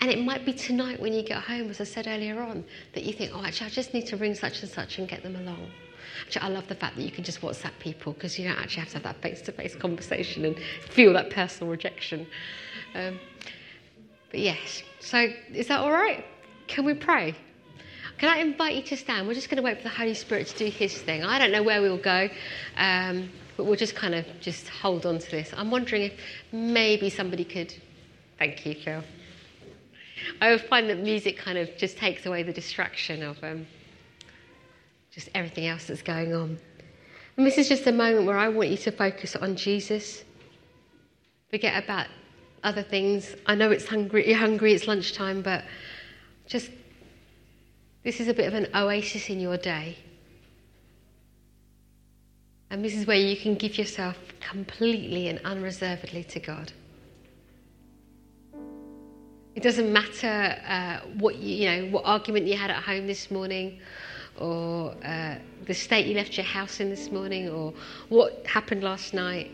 And 0.00 0.10
it 0.10 0.22
might 0.22 0.44
be 0.44 0.52
tonight 0.52 1.00
when 1.00 1.12
you 1.12 1.22
get 1.22 1.42
home, 1.42 1.70
as 1.70 1.80
I 1.80 1.84
said 1.84 2.06
earlier 2.06 2.40
on, 2.40 2.64
that 2.94 3.04
you 3.04 3.12
think, 3.12 3.32
oh, 3.34 3.44
actually, 3.44 3.66
I 3.66 3.70
just 3.70 3.94
need 3.94 4.06
to 4.06 4.16
ring 4.16 4.34
such 4.34 4.62
and 4.62 4.70
such 4.70 4.98
and 4.98 5.08
get 5.08 5.22
them 5.22 5.36
along. 5.36 5.70
I 6.40 6.48
love 6.48 6.68
the 6.68 6.74
fact 6.74 6.96
that 6.96 7.02
you 7.02 7.10
can 7.10 7.24
just 7.24 7.40
WhatsApp 7.40 7.78
people 7.78 8.12
because 8.12 8.38
you 8.38 8.48
don't 8.48 8.58
actually 8.58 8.80
have 8.80 8.90
to 8.90 8.94
have 8.94 9.02
that 9.04 9.22
face 9.22 9.40
to 9.42 9.52
face 9.52 9.74
conversation 9.74 10.44
and 10.44 10.56
feel 10.90 11.12
that 11.14 11.30
personal 11.30 11.70
rejection. 11.70 12.26
Um, 12.94 13.18
but 14.30 14.40
yes, 14.40 14.82
so 15.00 15.28
is 15.52 15.68
that 15.68 15.80
all 15.80 15.92
right? 15.92 16.24
Can 16.66 16.84
we 16.84 16.94
pray? 16.94 17.34
Can 18.18 18.28
I 18.28 18.38
invite 18.38 18.74
you 18.74 18.82
to 18.82 18.96
stand? 18.96 19.28
We're 19.28 19.34
just 19.34 19.48
going 19.48 19.58
to 19.58 19.62
wait 19.62 19.78
for 19.78 19.84
the 19.84 19.88
Holy 19.90 20.14
Spirit 20.14 20.48
to 20.48 20.58
do 20.58 20.66
His 20.66 20.96
thing. 21.00 21.24
I 21.24 21.38
don't 21.38 21.52
know 21.52 21.62
where 21.62 21.80
we'll 21.80 21.96
go, 21.98 22.28
um, 22.76 23.30
but 23.56 23.64
we'll 23.64 23.76
just 23.76 23.94
kind 23.94 24.14
of 24.14 24.26
just 24.40 24.68
hold 24.68 25.06
on 25.06 25.18
to 25.18 25.30
this. 25.30 25.52
I'm 25.56 25.70
wondering 25.70 26.02
if 26.02 26.12
maybe 26.52 27.10
somebody 27.10 27.44
could. 27.44 27.72
Thank 28.38 28.66
you, 28.66 28.74
Phil. 28.74 29.02
I 30.40 30.58
find 30.58 30.90
that 30.90 30.98
music 30.98 31.38
kind 31.38 31.58
of 31.58 31.70
just 31.76 31.96
takes 31.96 32.26
away 32.26 32.42
the 32.42 32.52
distraction 32.52 33.22
of. 33.22 33.42
Um, 33.42 33.66
just 35.18 35.30
everything 35.34 35.66
else 35.66 35.86
that's 35.86 36.00
going 36.00 36.32
on. 36.32 36.56
And 37.36 37.44
this 37.44 37.58
is 37.58 37.68
just 37.68 37.88
a 37.88 37.92
moment 37.92 38.24
where 38.24 38.38
I 38.38 38.48
want 38.48 38.68
you 38.68 38.76
to 38.76 38.92
focus 38.92 39.34
on 39.34 39.56
Jesus. 39.56 40.22
Forget 41.50 41.82
about 41.82 42.06
other 42.62 42.84
things. 42.84 43.34
I 43.44 43.56
know 43.56 43.72
it's 43.72 43.88
hungry, 43.88 44.28
you're 44.28 44.38
hungry, 44.38 44.74
it's 44.74 44.86
lunchtime, 44.86 45.42
but 45.42 45.64
just 46.46 46.70
this 48.04 48.20
is 48.20 48.28
a 48.28 48.34
bit 48.34 48.46
of 48.46 48.54
an 48.54 48.68
oasis 48.76 49.28
in 49.28 49.40
your 49.40 49.56
day. 49.56 49.98
And 52.70 52.84
this 52.84 52.94
is 52.94 53.04
where 53.04 53.16
you 53.16 53.36
can 53.36 53.56
give 53.56 53.76
yourself 53.76 54.16
completely 54.38 55.26
and 55.26 55.40
unreservedly 55.44 56.22
to 56.24 56.38
God. 56.38 56.72
It 59.56 59.64
doesn't 59.64 59.92
matter 59.92 60.56
uh, 60.68 61.00
what 61.18 61.34
you, 61.36 61.56
you 61.56 61.66
know, 61.66 61.90
what 61.90 62.04
argument 62.04 62.46
you 62.46 62.56
had 62.56 62.70
at 62.70 62.84
home 62.84 63.08
this 63.08 63.28
morning, 63.28 63.80
or 64.38 64.94
uh, 65.04 65.36
the 65.66 65.74
state 65.74 66.06
you 66.06 66.14
left 66.14 66.36
your 66.36 66.46
house 66.46 66.80
in 66.80 66.90
this 66.90 67.10
morning, 67.10 67.48
or 67.48 67.74
what 68.08 68.46
happened 68.46 68.82
last 68.82 69.14
night. 69.14 69.50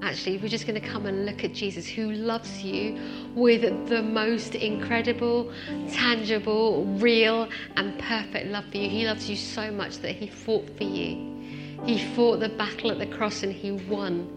Actually, 0.00 0.38
we're 0.38 0.48
just 0.48 0.66
going 0.66 0.80
to 0.80 0.86
come 0.86 1.06
and 1.06 1.26
look 1.26 1.44
at 1.44 1.52
Jesus 1.52 1.86
who 1.86 2.12
loves 2.12 2.62
you 2.62 2.98
with 3.34 3.88
the 3.88 4.02
most 4.02 4.54
incredible, 4.54 5.52
tangible, 5.90 6.84
real, 6.98 7.48
and 7.76 7.98
perfect 7.98 8.46
love 8.46 8.64
for 8.70 8.76
you. 8.76 8.88
He 8.88 9.06
loves 9.06 9.28
you 9.28 9.36
so 9.36 9.70
much 9.72 9.98
that 9.98 10.12
he 10.12 10.28
fought 10.28 10.68
for 10.76 10.84
you. 10.84 11.36
He 11.84 11.98
fought 12.14 12.40
the 12.40 12.48
battle 12.48 12.92
at 12.92 12.98
the 12.98 13.06
cross 13.06 13.42
and 13.42 13.52
he 13.52 13.72
won. 13.72 14.34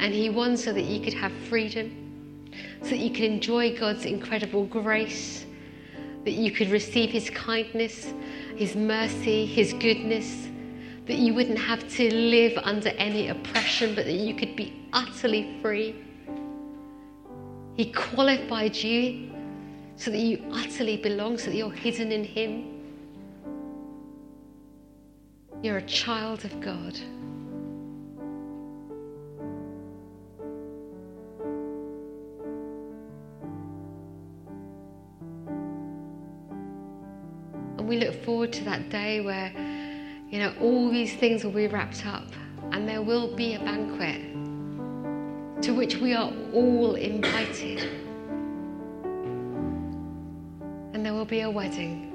And 0.00 0.12
he 0.12 0.28
won 0.28 0.56
so 0.56 0.72
that 0.72 0.84
you 0.84 1.00
could 1.00 1.14
have 1.14 1.32
freedom, 1.48 2.50
so 2.82 2.90
that 2.90 2.98
you 2.98 3.10
could 3.10 3.24
enjoy 3.24 3.78
God's 3.78 4.04
incredible 4.04 4.64
grace 4.66 5.46
that 6.24 6.32
you 6.32 6.50
could 6.50 6.70
receive 6.70 7.10
His 7.10 7.30
kindness, 7.30 8.12
His 8.56 8.76
mercy, 8.76 9.46
His 9.46 9.72
goodness, 9.72 10.48
that 11.06 11.16
you 11.16 11.34
wouldn't 11.34 11.58
have 11.58 11.88
to 11.96 12.14
live 12.14 12.58
under 12.62 12.90
any 12.90 13.28
oppression, 13.28 13.94
but 13.94 14.04
that 14.04 14.12
you 14.12 14.34
could 14.34 14.54
be 14.54 14.88
utterly 14.92 15.58
free. 15.60 15.96
He 17.74 17.90
qualified 17.92 18.76
you 18.76 19.30
so 19.96 20.10
that 20.10 20.18
you 20.18 20.44
utterly 20.52 20.96
belong, 20.96 21.38
so 21.38 21.50
that 21.50 21.56
you're 21.56 21.70
hidden 21.70 22.12
in 22.12 22.24
Him. 22.24 22.68
You're 25.62 25.78
a 25.78 25.86
child 25.86 26.44
of 26.44 26.60
God. 26.60 26.98
To 38.52 38.64
that 38.64 38.90
day 38.90 39.20
where, 39.20 39.50
you 40.30 40.38
know, 40.38 40.54
all 40.60 40.90
these 40.90 41.14
things 41.14 41.44
will 41.44 41.52
be 41.52 41.66
wrapped 41.66 42.06
up 42.06 42.26
and 42.72 42.88
there 42.88 43.02
will 43.02 43.34
be 43.34 43.54
a 43.54 43.58
banquet 43.58 44.20
to 45.62 45.72
which 45.72 45.96
we 45.96 46.14
are 46.14 46.32
all 46.52 46.94
invited. 46.94 47.80
And 50.92 51.04
there 51.04 51.14
will 51.14 51.24
be 51.24 51.40
a 51.40 51.50
wedding 51.50 52.08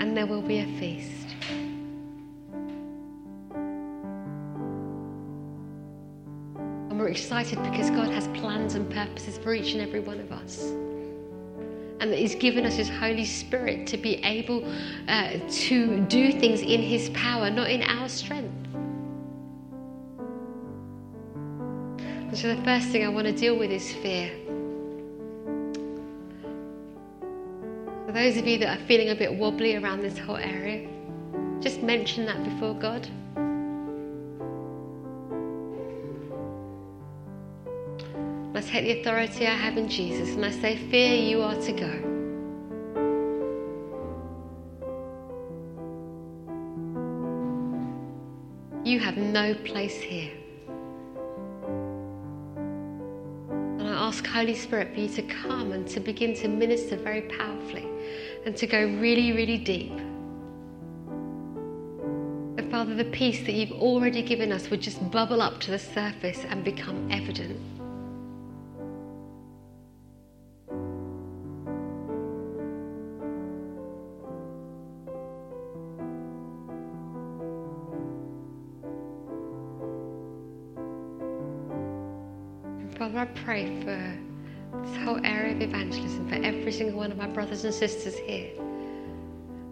and 0.00 0.16
there 0.16 0.26
will 0.26 0.42
be 0.42 0.58
a 0.58 0.66
feast. 0.78 1.26
And 6.88 6.98
we're 6.98 7.08
excited 7.08 7.62
because 7.62 7.90
God 7.90 8.10
has 8.10 8.26
plans 8.28 8.74
and 8.74 8.90
purposes 8.90 9.38
for 9.38 9.54
each 9.54 9.72
and 9.72 9.80
every 9.80 10.00
one 10.00 10.18
of 10.20 10.32
us 10.32 10.72
and 12.00 12.10
that 12.10 12.18
He's 12.18 12.34
given 12.34 12.64
us 12.66 12.76
His 12.76 12.88
Holy 12.88 13.24
Spirit 13.24 13.86
to 13.88 13.96
be 13.96 14.16
able 14.24 14.64
uh, 15.08 15.38
to 15.48 16.00
do 16.06 16.32
things 16.32 16.60
in 16.62 16.82
His 16.82 17.10
power, 17.10 17.50
not 17.50 17.70
in 17.70 17.82
our 17.82 18.08
strength. 18.08 18.54
so, 22.32 22.54
the 22.54 22.62
first 22.62 22.88
thing 22.88 23.04
I 23.04 23.08
want 23.08 23.26
to 23.26 23.32
deal 23.32 23.58
with 23.58 23.70
is 23.70 23.92
fear. 23.92 24.30
For 28.06 28.12
those 28.12 28.36
of 28.36 28.46
you 28.46 28.58
that 28.58 28.78
are 28.78 28.86
feeling 28.86 29.10
a 29.10 29.14
bit 29.14 29.32
wobbly 29.34 29.76
around 29.76 30.00
this 30.00 30.18
whole 30.18 30.36
area, 30.36 30.88
just 31.60 31.82
mention 31.82 32.24
that 32.26 32.42
before 32.44 32.74
God. 32.74 33.08
I 38.60 38.62
take 38.62 38.84
the 38.84 39.00
authority 39.00 39.46
I 39.46 39.56
have 39.56 39.78
in 39.78 39.88
Jesus 39.88 40.34
and 40.34 40.44
I 40.44 40.50
say, 40.50 40.76
Fear, 40.90 41.14
you 41.14 41.40
are 41.40 41.54
to 41.54 41.72
go. 41.72 41.90
You 48.84 49.00
have 49.00 49.16
no 49.16 49.54
place 49.54 49.98
here. 49.98 50.30
And 53.48 53.88
I 53.88 53.92
ask 53.92 54.26
Holy 54.26 54.54
Spirit 54.54 54.92
for 54.92 55.00
you 55.00 55.08
to 55.08 55.22
come 55.22 55.72
and 55.72 55.88
to 55.88 55.98
begin 55.98 56.34
to 56.34 56.48
minister 56.48 56.96
very 56.96 57.22
powerfully 57.22 57.88
and 58.44 58.54
to 58.58 58.66
go 58.66 58.78
really, 58.78 59.32
really 59.32 59.56
deep. 59.56 59.98
And 62.58 62.70
Father, 62.70 62.94
the 62.94 63.06
peace 63.06 63.40
that 63.46 63.52
you've 63.52 63.80
already 63.80 64.20
given 64.20 64.52
us 64.52 64.68
would 64.68 64.82
just 64.82 65.10
bubble 65.10 65.40
up 65.40 65.60
to 65.60 65.70
the 65.70 65.78
surface 65.78 66.44
and 66.44 66.62
become 66.62 67.10
evident. 67.10 67.58
Pray 83.44 83.80
for 83.80 84.18
this 84.86 84.96
whole 85.04 85.24
area 85.24 85.54
of 85.54 85.60
evangelism, 85.60 86.28
for 86.28 86.36
every 86.36 86.72
single 86.72 86.96
one 86.96 87.10
of 87.10 87.18
my 87.18 87.26
brothers 87.26 87.64
and 87.64 87.74
sisters 87.74 88.16
here, 88.16 88.50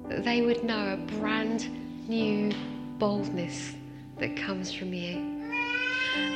that 0.09 0.25
they 0.25 0.43
would 0.43 0.65
know 0.65 0.95
a 0.95 0.97
brand 1.19 1.69
new 2.09 2.53
boldness 2.99 3.75
that 4.19 4.37
comes 4.37 4.73
from 4.73 4.93
you 4.93 5.39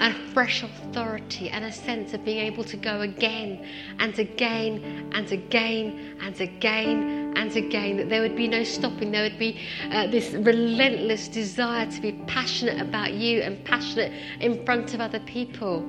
a 0.00 0.12
fresh 0.32 0.62
authority 0.62 1.50
and 1.50 1.64
a 1.64 1.72
sense 1.72 2.14
of 2.14 2.24
being 2.24 2.38
able 2.38 2.64
to 2.64 2.76
go 2.76 3.00
again 3.00 3.66
and 3.98 4.18
again 4.18 5.10
and 5.12 5.30
again 5.32 6.16
and 6.20 6.40
again 6.40 7.32
and 7.36 7.56
again. 7.56 7.96
That 7.96 8.08
there 8.08 8.20
would 8.20 8.36
be 8.36 8.48
no 8.48 8.64
stopping. 8.64 9.10
There 9.12 9.22
would 9.22 9.38
be 9.38 9.60
uh, 9.90 10.08
this 10.08 10.32
relentless 10.32 11.28
desire 11.28 11.90
to 11.90 12.00
be 12.00 12.12
passionate 12.26 12.80
about 12.80 13.12
you 13.12 13.40
and 13.40 13.64
passionate 13.64 14.12
in 14.40 14.64
front 14.64 14.94
of 14.94 15.00
other 15.00 15.20
people, 15.20 15.84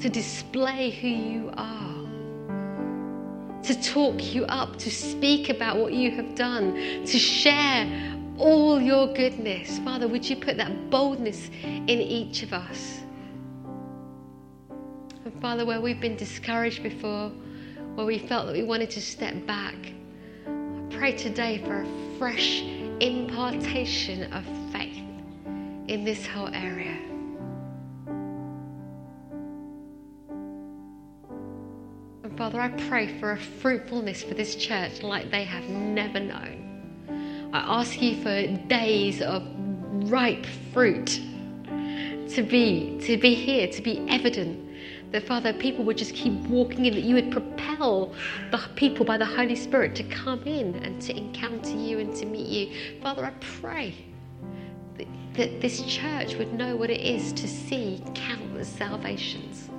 to 0.00 0.08
display 0.08 0.90
who 0.90 1.08
you 1.08 1.50
are. 1.56 1.94
To 3.62 3.82
talk 3.82 4.22
you 4.34 4.44
up, 4.44 4.76
to 4.76 4.90
speak 4.90 5.48
about 5.48 5.78
what 5.78 5.92
you 5.92 6.10
have 6.12 6.34
done, 6.34 6.74
to 7.04 7.18
share 7.18 8.14
all 8.38 8.80
your 8.80 9.12
goodness. 9.12 9.78
Father, 9.80 10.06
would 10.06 10.28
you 10.28 10.36
put 10.36 10.56
that 10.58 10.90
boldness 10.90 11.50
in 11.64 11.88
each 11.88 12.42
of 12.42 12.52
us? 12.52 13.00
And 15.24 15.40
Father, 15.40 15.64
where 15.66 15.80
we've 15.80 16.00
been 16.00 16.16
discouraged 16.16 16.82
before, 16.82 17.30
where 17.94 18.06
we 18.06 18.18
felt 18.18 18.46
that 18.46 18.52
we 18.52 18.62
wanted 18.62 18.90
to 18.90 19.00
step 19.00 19.46
back, 19.46 19.74
I 20.46 20.86
pray 20.90 21.16
today 21.16 21.58
for 21.64 21.82
a 21.82 22.18
fresh 22.18 22.62
impartation 23.00 24.32
of 24.32 24.44
faith 24.72 25.02
in 25.88 26.04
this 26.04 26.26
whole 26.26 26.54
area. 26.54 26.96
Father, 32.36 32.60
I 32.60 32.68
pray 32.68 33.18
for 33.18 33.32
a 33.32 33.38
fruitfulness 33.38 34.22
for 34.22 34.34
this 34.34 34.56
church 34.56 35.02
like 35.02 35.30
they 35.30 35.44
have 35.44 35.64
never 35.70 36.20
known. 36.20 37.50
I 37.54 37.80
ask 37.80 38.02
you 38.02 38.22
for 38.22 38.46
days 38.68 39.22
of 39.22 39.42
ripe 40.10 40.44
fruit 40.74 41.18
to 41.66 42.42
be 42.42 43.00
to 43.06 43.16
be 43.16 43.34
here, 43.34 43.68
to 43.68 43.80
be 43.80 44.04
evident 44.10 44.66
that 45.12 45.26
Father, 45.26 45.54
people 45.54 45.82
would 45.86 45.96
just 45.96 46.14
keep 46.14 46.34
walking 46.42 46.84
in, 46.84 46.92
that 46.92 47.04
you 47.04 47.14
would 47.14 47.32
propel 47.32 48.12
the 48.50 48.60
people 48.74 49.06
by 49.06 49.16
the 49.16 49.24
Holy 49.24 49.56
Spirit 49.56 49.94
to 49.94 50.02
come 50.02 50.42
in 50.42 50.74
and 50.84 51.00
to 51.00 51.16
encounter 51.16 51.70
you 51.74 52.00
and 52.00 52.14
to 52.16 52.26
meet 52.26 52.48
you. 52.48 53.00
Father, 53.00 53.24
I 53.24 53.30
pray 53.40 53.94
that, 54.98 55.06
that 55.34 55.60
this 55.62 55.80
church 55.82 56.34
would 56.34 56.52
know 56.52 56.76
what 56.76 56.90
it 56.90 57.00
is 57.00 57.32
to 57.32 57.48
see 57.48 58.02
countless 58.14 58.68
salvations. 58.68 59.70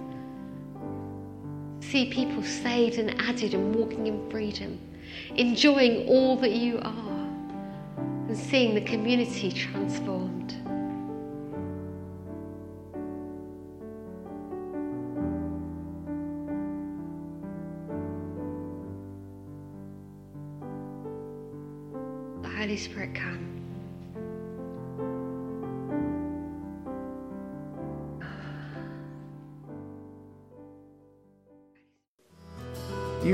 See 1.91 2.11
people 2.11 2.43
saved 2.43 2.97
and 2.97 3.15
added 3.21 3.53
and 3.53 3.73
walking 3.73 4.07
in 4.07 4.29
freedom, 4.29 4.77
enjoying 5.37 6.05
all 6.09 6.35
that 6.35 6.51
you 6.51 6.79
are, 6.79 7.29
and 8.27 8.37
seeing 8.37 8.75
the 8.75 8.81
community 8.81 9.53
transformed. 9.53 10.49
The 22.43 22.49
Holy 22.49 22.75
Spirit, 22.75 23.15
come. 23.15 23.46